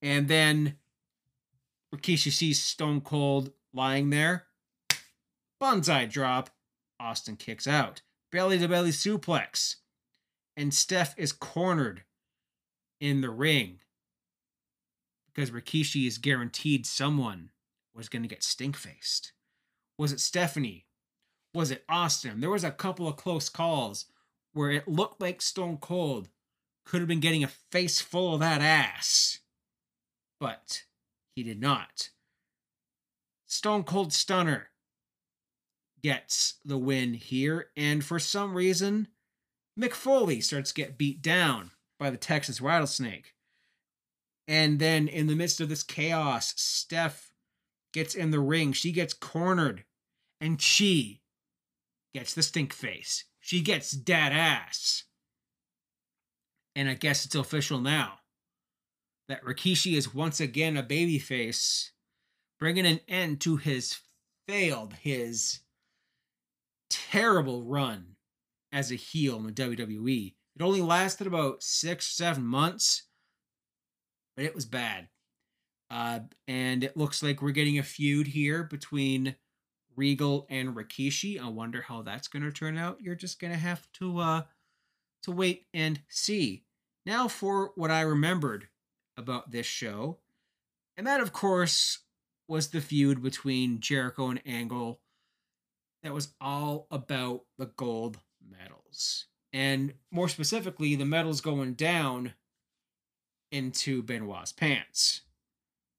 And 0.00 0.28
then 0.28 0.76
Rikishi 1.94 2.32
sees 2.32 2.62
Stone 2.62 3.02
Cold 3.02 3.52
lying 3.74 4.10
there. 4.10 4.46
Banzai 5.60 6.06
drop. 6.06 6.50
Austin 6.98 7.36
kicks 7.36 7.66
out. 7.66 8.02
Belly 8.30 8.58
to 8.58 8.68
belly 8.68 8.90
suplex. 8.90 9.76
And 10.56 10.72
Steph 10.72 11.14
is 11.18 11.32
cornered 11.32 12.04
in 13.00 13.20
the 13.20 13.30
ring 13.30 13.80
because 15.26 15.50
Rikishi 15.50 16.06
is 16.06 16.18
guaranteed 16.18 16.86
someone 16.86 17.50
was 17.94 18.08
going 18.08 18.22
to 18.22 18.28
get 18.28 18.42
stink 18.42 18.76
faced. 18.76 19.32
Was 19.98 20.12
it 20.12 20.20
Stephanie? 20.20 20.86
Was 21.54 21.70
it 21.70 21.84
Austin? 21.88 22.40
There 22.40 22.50
was 22.50 22.64
a 22.64 22.70
couple 22.70 23.06
of 23.08 23.16
close 23.16 23.48
calls 23.48 24.06
where 24.52 24.70
it 24.70 24.88
looked 24.88 25.20
like 25.20 25.42
Stone 25.42 25.78
Cold 25.78 26.28
could 26.84 27.00
have 27.00 27.08
been 27.08 27.20
getting 27.20 27.44
a 27.44 27.48
face 27.48 28.00
full 28.00 28.34
of 28.34 28.40
that 28.40 28.60
ass. 28.60 29.40
But 30.40 30.84
he 31.34 31.42
did 31.42 31.60
not. 31.60 32.10
Stone 33.46 33.84
Cold 33.84 34.12
Stunner 34.12 34.70
gets 36.02 36.54
the 36.64 36.78
win 36.78 37.14
here, 37.14 37.68
and 37.76 38.04
for 38.04 38.18
some 38.18 38.54
reason, 38.54 39.08
Mick 39.78 39.92
Foley 39.92 40.40
starts 40.40 40.72
to 40.72 40.82
get 40.82 40.98
beat 40.98 41.22
down 41.22 41.70
by 41.98 42.10
the 42.10 42.16
Texas 42.16 42.60
Rattlesnake. 42.60 43.34
And 44.48 44.78
then 44.78 45.06
in 45.06 45.28
the 45.28 45.36
midst 45.36 45.60
of 45.60 45.68
this 45.68 45.82
chaos, 45.82 46.54
Steph 46.56 47.30
gets 47.92 48.14
in 48.14 48.32
the 48.32 48.40
ring. 48.40 48.72
She 48.72 48.90
gets 48.90 49.14
cornered, 49.14 49.84
and 50.40 50.60
she 50.60 51.21
gets 52.14 52.34
the 52.34 52.42
stink 52.42 52.72
face. 52.72 53.24
She 53.40 53.60
gets 53.60 53.90
dead 53.90 54.32
ass. 54.32 55.04
And 56.74 56.88
I 56.88 56.94
guess 56.94 57.24
it's 57.26 57.34
official 57.34 57.80
now 57.80 58.18
that 59.28 59.44
Rikishi 59.44 59.94
is 59.96 60.14
once 60.14 60.40
again 60.40 60.76
a 60.76 60.82
babyface, 60.82 61.90
bringing 62.58 62.86
an 62.86 63.00
end 63.08 63.40
to 63.42 63.56
his 63.56 63.98
failed, 64.48 64.94
his 64.94 65.60
terrible 66.90 67.64
run 67.64 68.16
as 68.72 68.90
a 68.90 68.96
heel 68.96 69.36
in 69.36 69.46
the 69.46 69.52
WWE. 69.52 70.34
It 70.56 70.62
only 70.62 70.82
lasted 70.82 71.26
about 71.26 71.62
six, 71.62 72.06
seven 72.06 72.44
months, 72.44 73.04
but 74.36 74.44
it 74.44 74.54
was 74.54 74.66
bad. 74.66 75.08
Uh, 75.90 76.20
and 76.48 76.82
it 76.82 76.96
looks 76.96 77.22
like 77.22 77.42
we're 77.42 77.50
getting 77.50 77.78
a 77.78 77.82
feud 77.82 78.26
here 78.26 78.64
between 78.64 79.36
Regal 79.96 80.46
and 80.50 80.74
Rikishi. 80.74 81.40
I 81.40 81.48
wonder 81.48 81.82
how 81.82 82.02
that's 82.02 82.28
going 82.28 82.42
to 82.42 82.52
turn 82.52 82.76
out. 82.76 83.00
You're 83.00 83.14
just 83.14 83.40
going 83.40 83.52
to 83.52 83.58
have 83.58 83.90
to 83.94 84.18
uh, 84.18 84.42
to 85.22 85.32
wait 85.32 85.66
and 85.72 86.00
see. 86.08 86.64
Now 87.04 87.28
for 87.28 87.72
what 87.74 87.90
I 87.90 88.02
remembered 88.02 88.68
about 89.16 89.50
this 89.50 89.66
show, 89.66 90.18
and 90.96 91.06
that 91.06 91.20
of 91.20 91.32
course 91.32 91.98
was 92.48 92.68
the 92.68 92.80
feud 92.80 93.22
between 93.22 93.80
Jericho 93.80 94.28
and 94.28 94.40
Angle. 94.46 95.00
That 96.02 96.14
was 96.14 96.34
all 96.40 96.86
about 96.90 97.42
the 97.58 97.66
gold 97.66 98.18
medals, 98.50 99.26
and 99.52 99.94
more 100.10 100.28
specifically, 100.28 100.96
the 100.96 101.04
medals 101.04 101.40
going 101.40 101.74
down 101.74 102.34
into 103.52 104.02
Benoit's 104.02 104.52
pants. 104.52 105.20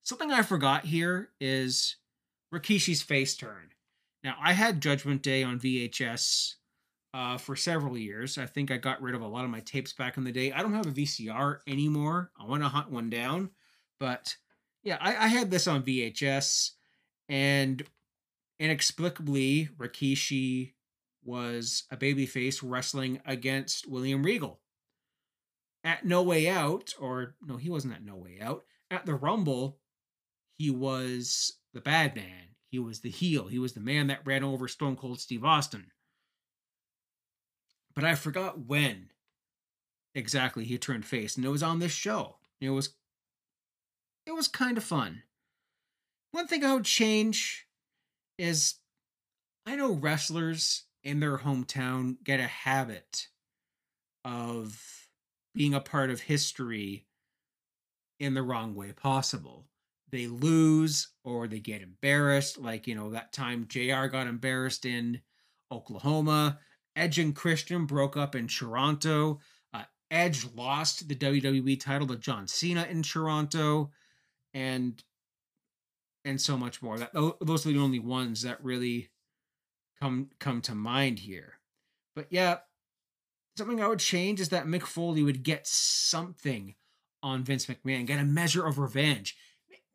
Something 0.01 0.31
I 0.31 0.41
forgot 0.41 0.85
here 0.85 1.29
is 1.39 1.95
Rikishi's 2.53 3.01
face 3.01 3.37
turn. 3.37 3.69
Now, 4.23 4.35
I 4.41 4.53
had 4.53 4.81
Judgment 4.81 5.21
Day 5.21 5.43
on 5.43 5.59
VHS 5.59 6.53
uh, 7.13 7.37
for 7.37 7.55
several 7.55 7.97
years. 7.97 8.37
I 8.37 8.45
think 8.45 8.71
I 8.71 8.77
got 8.77 9.01
rid 9.01 9.15
of 9.15 9.21
a 9.21 9.27
lot 9.27 9.43
of 9.43 9.51
my 9.51 9.59
tapes 9.59 9.93
back 9.93 10.17
in 10.17 10.23
the 10.23 10.31
day. 10.31 10.51
I 10.51 10.61
don't 10.61 10.73
have 10.73 10.87
a 10.87 10.91
VCR 10.91 11.59
anymore. 11.67 12.31
I 12.39 12.45
want 12.45 12.63
to 12.63 12.69
hunt 12.69 12.89
one 12.89 13.09
down. 13.09 13.51
But 13.99 14.35
yeah, 14.83 14.97
I, 14.99 15.25
I 15.25 15.27
had 15.27 15.51
this 15.51 15.67
on 15.67 15.83
VHS, 15.83 16.71
and 17.29 17.83
inexplicably, 18.59 19.69
Rikishi 19.77 20.73
was 21.23 21.83
a 21.91 21.97
babyface 21.97 22.59
wrestling 22.63 23.21
against 23.25 23.87
William 23.87 24.23
Regal. 24.23 24.59
At 25.83 26.05
No 26.05 26.23
Way 26.23 26.47
Out, 26.47 26.93
or 26.99 27.35
no, 27.45 27.57
he 27.57 27.69
wasn't 27.69 27.93
at 27.93 28.03
No 28.03 28.15
Way 28.15 28.39
Out. 28.41 28.63
At 28.89 29.05
the 29.05 29.15
Rumble, 29.15 29.79
he 30.57 30.69
was 30.69 31.53
the 31.73 31.81
bad 31.81 32.15
man. 32.15 32.52
He 32.73 32.79
was 32.79 33.01
the 33.01 33.11
heel. 33.11 33.49
He 33.49 33.59
was 33.59 33.73
the 33.73 33.79
man 33.79 34.07
that 34.07 34.25
ran 34.25 34.43
over 34.43 34.67
Stone 34.67 34.95
Cold 34.95 35.19
Steve 35.19 35.45
Austin. 35.45 35.91
But 37.93 38.03
I 38.03 38.15
forgot 38.15 38.65
when 38.65 39.11
exactly 40.15 40.65
he 40.65 40.79
turned 40.79 41.05
face, 41.05 41.35
and 41.35 41.45
it 41.45 41.49
was 41.49 41.61
on 41.61 41.77
this 41.77 41.91
show. 41.91 42.37
It 42.59 42.71
was 42.71 42.95
it 44.25 44.31
was 44.31 44.47
kind 44.47 44.75
of 44.75 44.83
fun. 44.83 45.21
One 46.31 46.47
thing 46.47 46.65
I 46.65 46.73
would 46.73 46.85
change 46.85 47.67
is 48.39 48.79
I 49.67 49.75
know 49.75 49.93
wrestlers 49.93 50.85
in 51.03 51.19
their 51.19 51.37
hometown 51.37 52.23
get 52.23 52.39
a 52.39 52.47
habit 52.47 53.27
of 54.25 55.09
being 55.53 55.75
a 55.75 55.79
part 55.79 56.09
of 56.09 56.21
history 56.21 57.05
in 58.19 58.33
the 58.33 58.41
wrong 58.41 58.73
way 58.73 58.93
possible 58.93 59.67
they 60.13 60.27
lose 60.27 61.07
or 61.23 61.47
they 61.47 61.59
get 61.59 61.81
embarrassed. 61.81 62.59
Like, 62.59 62.85
you 62.85 62.93
know, 62.93 63.09
that 63.09 63.33
time 63.33 63.65
JR 63.67 64.05
got 64.05 64.27
embarrassed 64.27 64.85
in 64.85 65.21
Oklahoma. 65.71 66.59
Edge 66.95 67.17
and 67.17 67.35
Christian 67.35 67.87
broke 67.87 68.15
up 68.15 68.35
in 68.35 68.47
Toronto. 68.47 69.39
Uh, 69.73 69.85
Edge 70.11 70.45
lost 70.55 71.09
the 71.09 71.15
WWE 71.15 71.79
title 71.79 72.07
to 72.07 72.15
John 72.15 72.47
Cena 72.47 72.83
in 72.83 73.01
Toronto. 73.01 73.89
And 74.53 75.03
and 76.23 76.39
so 76.39 76.57
much 76.57 76.83
more. 76.83 76.99
That 76.99 77.11
those 77.41 77.65
are 77.65 77.71
the 77.71 77.79
only 77.79 77.97
ones 77.97 78.43
that 78.43 78.63
really 78.63 79.09
come 79.99 80.29
come 80.39 80.61
to 80.61 80.75
mind 80.75 81.19
here. 81.19 81.55
But 82.15 82.27
yeah, 82.29 82.57
something 83.57 83.81
I 83.81 83.87
would 83.87 83.97
change 83.97 84.39
is 84.39 84.49
that 84.49 84.67
Mick 84.67 84.83
Foley 84.83 85.23
would 85.23 85.41
get 85.41 85.65
something 85.65 86.75
on 87.23 87.43
Vince 87.43 87.65
McMahon, 87.65 88.05
get 88.05 88.19
a 88.19 88.25
measure 88.25 88.67
of 88.67 88.77
revenge 88.77 89.35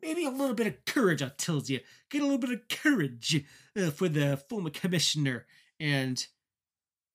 maybe 0.02 0.24
a 0.24 0.30
little 0.30 0.54
bit 0.54 0.66
of 0.66 0.84
courage, 0.84 1.22
I 1.22 1.30
tells 1.36 1.70
you. 1.70 1.80
Get 2.10 2.22
a 2.22 2.24
little 2.24 2.38
bit 2.38 2.52
of 2.52 2.68
courage 2.68 3.44
uh, 3.76 3.90
for 3.90 4.08
the 4.08 4.36
former 4.48 4.70
commissioner 4.70 5.46
and 5.80 6.24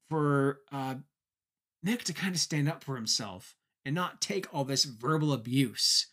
for 0.09 0.59
uh, 0.71 0.95
Nick 1.81 2.03
to 2.05 2.13
kind 2.13 2.35
of 2.35 2.41
stand 2.41 2.69
up 2.69 2.83
for 2.83 2.95
himself 2.95 3.55
and 3.85 3.95
not 3.95 4.21
take 4.21 4.53
all 4.53 4.63
this 4.63 4.85
verbal 4.85 5.33
abuse 5.33 6.07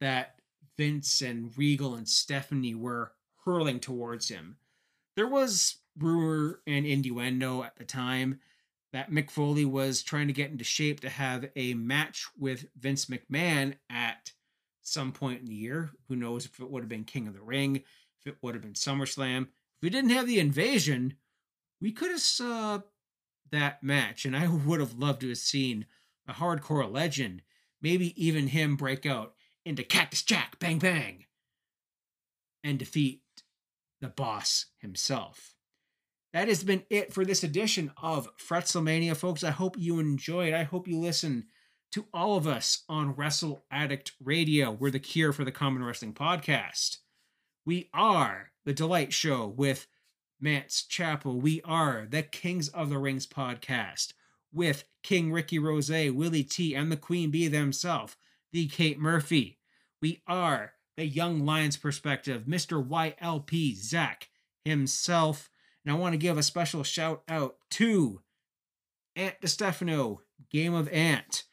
that 0.00 0.36
Vince 0.78 1.20
and 1.20 1.56
Regal 1.58 1.94
and 1.94 2.08
Stephanie 2.08 2.74
were 2.74 3.12
hurling 3.44 3.80
towards 3.80 4.28
him. 4.28 4.56
There 5.16 5.26
was 5.26 5.76
rumor 5.98 6.60
and 6.66 6.86
innuendo 6.86 7.62
at 7.62 7.76
the 7.76 7.84
time 7.84 8.40
that 8.92 9.10
Mick 9.10 9.30
Foley 9.30 9.64
was 9.64 10.02
trying 10.02 10.26
to 10.26 10.32
get 10.32 10.50
into 10.50 10.64
shape 10.64 11.00
to 11.00 11.08
have 11.08 11.50
a 11.54 11.74
match 11.74 12.26
with 12.38 12.66
Vince 12.78 13.06
McMahon 13.06 13.74
at 13.88 14.32
some 14.82 15.12
point 15.12 15.40
in 15.40 15.46
the 15.46 15.54
year. 15.54 15.90
Who 16.08 16.16
knows 16.16 16.44
if 16.44 16.60
it 16.60 16.70
would 16.70 16.82
have 16.82 16.88
been 16.88 17.04
King 17.04 17.28
of 17.28 17.34
the 17.34 17.42
Ring, 17.42 17.76
if 17.76 18.26
it 18.26 18.36
would 18.42 18.54
have 18.54 18.62
been 18.62 18.74
SummerSlam. 18.74 19.42
If 19.42 19.82
we 19.82 19.90
didn't 19.90 20.10
have 20.10 20.26
the 20.26 20.40
invasion, 20.40 21.14
we 21.80 21.92
could 21.92 22.10
have 22.10 22.20
saw 22.20 22.80
that 23.50 23.82
match, 23.82 24.24
and 24.24 24.36
I 24.36 24.46
would 24.66 24.80
have 24.80 24.98
loved 24.98 25.22
to 25.22 25.28
have 25.28 25.38
seen 25.38 25.86
a 26.28 26.32
hardcore 26.32 26.90
legend, 26.90 27.42
maybe 27.82 28.14
even 28.22 28.48
him 28.48 28.76
break 28.76 29.06
out 29.06 29.34
into 29.64 29.82
Cactus 29.82 30.22
Jack, 30.22 30.58
bang 30.58 30.78
bang, 30.78 31.26
and 32.62 32.78
defeat 32.78 33.22
the 34.00 34.08
boss 34.08 34.66
himself. 34.78 35.54
That 36.32 36.48
has 36.48 36.62
been 36.62 36.84
it 36.90 37.12
for 37.12 37.24
this 37.24 37.42
edition 37.42 37.90
of 38.00 38.28
Fretzelmania, 38.36 39.16
folks. 39.16 39.42
I 39.42 39.50
hope 39.50 39.76
you 39.76 39.98
enjoyed. 39.98 40.54
I 40.54 40.62
hope 40.62 40.86
you 40.86 40.98
listen 40.98 41.46
to 41.92 42.06
all 42.14 42.36
of 42.36 42.46
us 42.46 42.84
on 42.88 43.14
Wrestle 43.16 43.64
Addict 43.70 44.12
Radio. 44.22 44.70
We're 44.70 44.90
the 44.90 45.00
cure 45.00 45.32
for 45.32 45.44
the 45.44 45.50
Common 45.50 45.82
Wrestling 45.82 46.14
Podcast. 46.14 46.98
We 47.66 47.90
are 47.92 48.52
the 48.64 48.72
Delight 48.72 49.12
Show 49.12 49.48
with 49.48 49.88
Mance 50.40 50.82
Chappell. 50.82 51.40
We 51.40 51.60
are 51.62 52.06
the 52.08 52.22
Kings 52.22 52.68
of 52.68 52.90
the 52.90 52.98
Rings 52.98 53.26
podcast 53.26 54.12
with 54.52 54.84
King 55.02 55.32
Ricky 55.32 55.58
Rose, 55.58 55.90
Willie 55.90 56.44
T, 56.44 56.74
and 56.74 56.92
the 56.92 56.96
Queen 56.96 57.30
Bee 57.30 57.48
themselves, 57.48 58.16
the 58.52 58.68
Kate 58.68 58.98
Murphy. 58.98 59.58
We 60.00 60.22
are 60.28 60.74
the 60.96 61.06
Young 61.06 61.44
Lions 61.44 61.76
Perspective, 61.76 62.44
Mr. 62.44 62.86
YLP 62.86 63.74
Zach 63.76 64.28
himself. 64.64 65.50
And 65.84 65.92
I 65.92 65.98
want 65.98 66.12
to 66.12 66.18
give 66.18 66.38
a 66.38 66.42
special 66.42 66.84
shout 66.84 67.22
out 67.28 67.56
to 67.72 68.20
Ant 69.16 69.40
DeStefano, 69.42 70.18
Game 70.50 70.74
of 70.74 70.88
Ant 70.88 71.44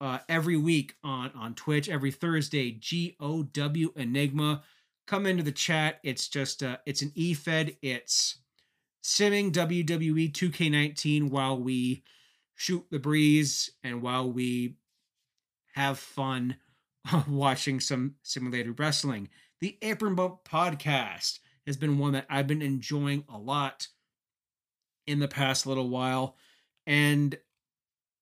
uh, 0.00 0.18
every 0.28 0.56
week 0.56 0.94
on 1.02 1.30
on 1.36 1.54
Twitch 1.54 1.88
every 1.88 2.10
Thursday. 2.10 2.72
G 2.72 3.16
O 3.20 3.42
W 3.42 3.92
Enigma. 3.96 4.62
Come 5.06 5.26
into 5.26 5.42
the 5.42 5.52
chat. 5.52 6.00
It's 6.02 6.28
just 6.28 6.62
uh, 6.62 6.78
it's 6.86 7.02
an 7.02 7.12
e-fed. 7.14 7.76
It's 7.82 8.38
simming 9.02 9.52
WWE 9.52 10.32
2K19 10.32 11.30
while 11.30 11.58
we 11.58 12.02
shoot 12.54 12.84
the 12.90 12.98
breeze 12.98 13.70
and 13.82 14.02
while 14.02 14.30
we 14.30 14.76
have 15.74 15.98
fun 15.98 16.56
watching 17.28 17.80
some 17.80 18.16
simulated 18.22 18.78
wrestling. 18.78 19.28
The 19.60 19.78
Apron 19.82 20.14
Bump 20.14 20.44
podcast 20.44 21.38
has 21.66 21.76
been 21.76 21.98
one 21.98 22.12
that 22.12 22.26
I've 22.28 22.46
been 22.46 22.62
enjoying 22.62 23.24
a 23.28 23.38
lot 23.38 23.88
in 25.06 25.20
the 25.20 25.28
past 25.28 25.66
little 25.66 25.88
while. 25.88 26.36
And 26.86 27.36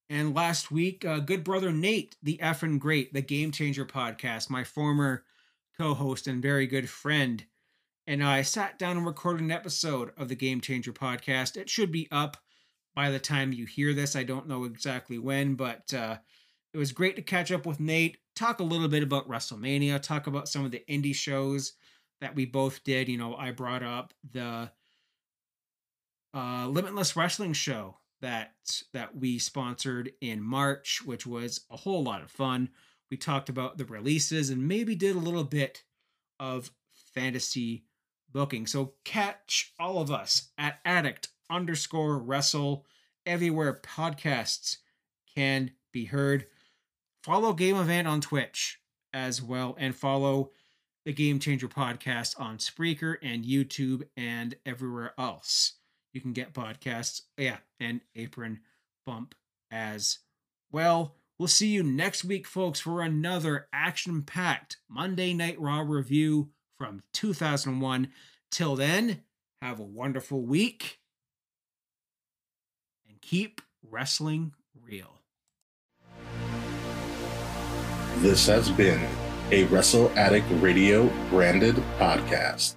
and 0.08 0.34
last 0.34 0.70
week, 0.70 1.04
uh, 1.04 1.18
good 1.18 1.42
brother 1.42 1.72
Nate, 1.72 2.16
the 2.22 2.38
effing 2.42 2.78
great, 2.78 3.12
the 3.12 3.22
Game 3.22 3.50
Changer 3.50 3.84
podcast, 3.84 4.50
my 4.50 4.64
former 4.64 5.24
co-host 5.76 6.26
and 6.26 6.40
very 6.40 6.66
good 6.66 6.88
friend, 6.88 7.44
and 8.06 8.22
I 8.22 8.42
sat 8.42 8.78
down 8.78 8.96
and 8.96 9.06
recorded 9.06 9.42
an 9.42 9.50
episode 9.50 10.12
of 10.16 10.28
the 10.28 10.36
Game 10.36 10.60
Changer 10.60 10.92
podcast. 10.92 11.56
It 11.56 11.68
should 11.68 11.90
be 11.90 12.08
up 12.12 12.36
by 12.94 13.10
the 13.10 13.18
time 13.18 13.52
you 13.52 13.66
hear 13.66 13.92
this. 13.92 14.14
I 14.14 14.22
don't 14.22 14.48
know 14.48 14.64
exactly 14.64 15.18
when, 15.18 15.54
but 15.54 15.92
uh, 15.92 16.18
it 16.72 16.78
was 16.78 16.92
great 16.92 17.16
to 17.16 17.22
catch 17.22 17.50
up 17.50 17.66
with 17.66 17.80
Nate, 17.80 18.18
talk 18.36 18.60
a 18.60 18.64
little 18.64 18.88
bit 18.88 19.02
about 19.02 19.28
WrestleMania, 19.28 20.00
talk 20.00 20.28
about 20.28 20.48
some 20.48 20.64
of 20.64 20.70
the 20.70 20.84
indie 20.88 21.14
shows 21.14 21.72
that 22.20 22.34
we 22.36 22.46
both 22.46 22.84
did. 22.84 23.08
You 23.08 23.18
know, 23.18 23.34
I 23.34 23.50
brought 23.50 23.82
up 23.82 24.14
the 24.30 24.70
uh, 26.32 26.68
Limitless 26.68 27.16
Wrestling 27.16 27.54
show 27.54 27.96
that 28.20 28.82
that 28.92 29.16
we 29.16 29.38
sponsored 29.38 30.12
in 30.20 30.42
March, 30.42 31.02
which 31.04 31.26
was 31.26 31.60
a 31.70 31.76
whole 31.76 32.02
lot 32.02 32.22
of 32.22 32.30
fun. 32.30 32.70
We 33.10 33.16
talked 33.16 33.48
about 33.48 33.78
the 33.78 33.84
releases 33.84 34.50
and 34.50 34.66
maybe 34.66 34.94
did 34.94 35.16
a 35.16 35.20
little 35.20 35.44
bit 35.44 35.84
of 36.40 36.70
fantasy 37.14 37.84
booking. 38.32 38.66
So 38.66 38.94
catch 39.04 39.72
all 39.78 40.00
of 40.00 40.10
us 40.10 40.50
at 40.58 40.80
addict 40.84 41.28
underscore 41.48 42.18
wrestle 42.18 42.84
everywhere 43.24 43.80
podcasts 43.82 44.78
can 45.34 45.72
be 45.92 46.06
heard. 46.06 46.46
Follow 47.22 47.52
Game 47.52 47.76
Event 47.76 48.06
on 48.08 48.20
Twitch 48.20 48.80
as 49.12 49.42
well, 49.42 49.74
and 49.78 49.94
follow 49.94 50.50
the 51.04 51.12
Game 51.12 51.38
Changer 51.38 51.68
podcast 51.68 52.38
on 52.38 52.58
Spreaker 52.58 53.16
and 53.22 53.44
YouTube 53.44 54.02
and 54.16 54.56
everywhere 54.66 55.12
else. 55.18 55.74
You 56.16 56.22
can 56.22 56.32
get 56.32 56.54
podcasts, 56.54 57.20
yeah, 57.36 57.58
and 57.78 58.00
Apron 58.14 58.60
Bump 59.04 59.34
as 59.70 60.20
well. 60.72 61.14
We'll 61.38 61.46
see 61.46 61.66
you 61.66 61.82
next 61.82 62.24
week, 62.24 62.46
folks, 62.46 62.80
for 62.80 63.02
another 63.02 63.68
action 63.70 64.22
packed 64.22 64.78
Monday 64.88 65.34
Night 65.34 65.60
Raw 65.60 65.80
review 65.80 66.52
from 66.78 67.02
2001. 67.12 68.08
Till 68.50 68.76
then, 68.76 69.24
have 69.60 69.78
a 69.78 69.82
wonderful 69.82 70.40
week 70.40 71.00
and 73.06 73.20
keep 73.20 73.60
wrestling 73.82 74.54
real. 74.82 75.20
This 78.20 78.46
has 78.46 78.70
been 78.70 79.06
a 79.50 79.64
Wrestle 79.64 80.10
Addict 80.16 80.46
Radio 80.62 81.12
branded 81.28 81.74
podcast. 81.98 82.76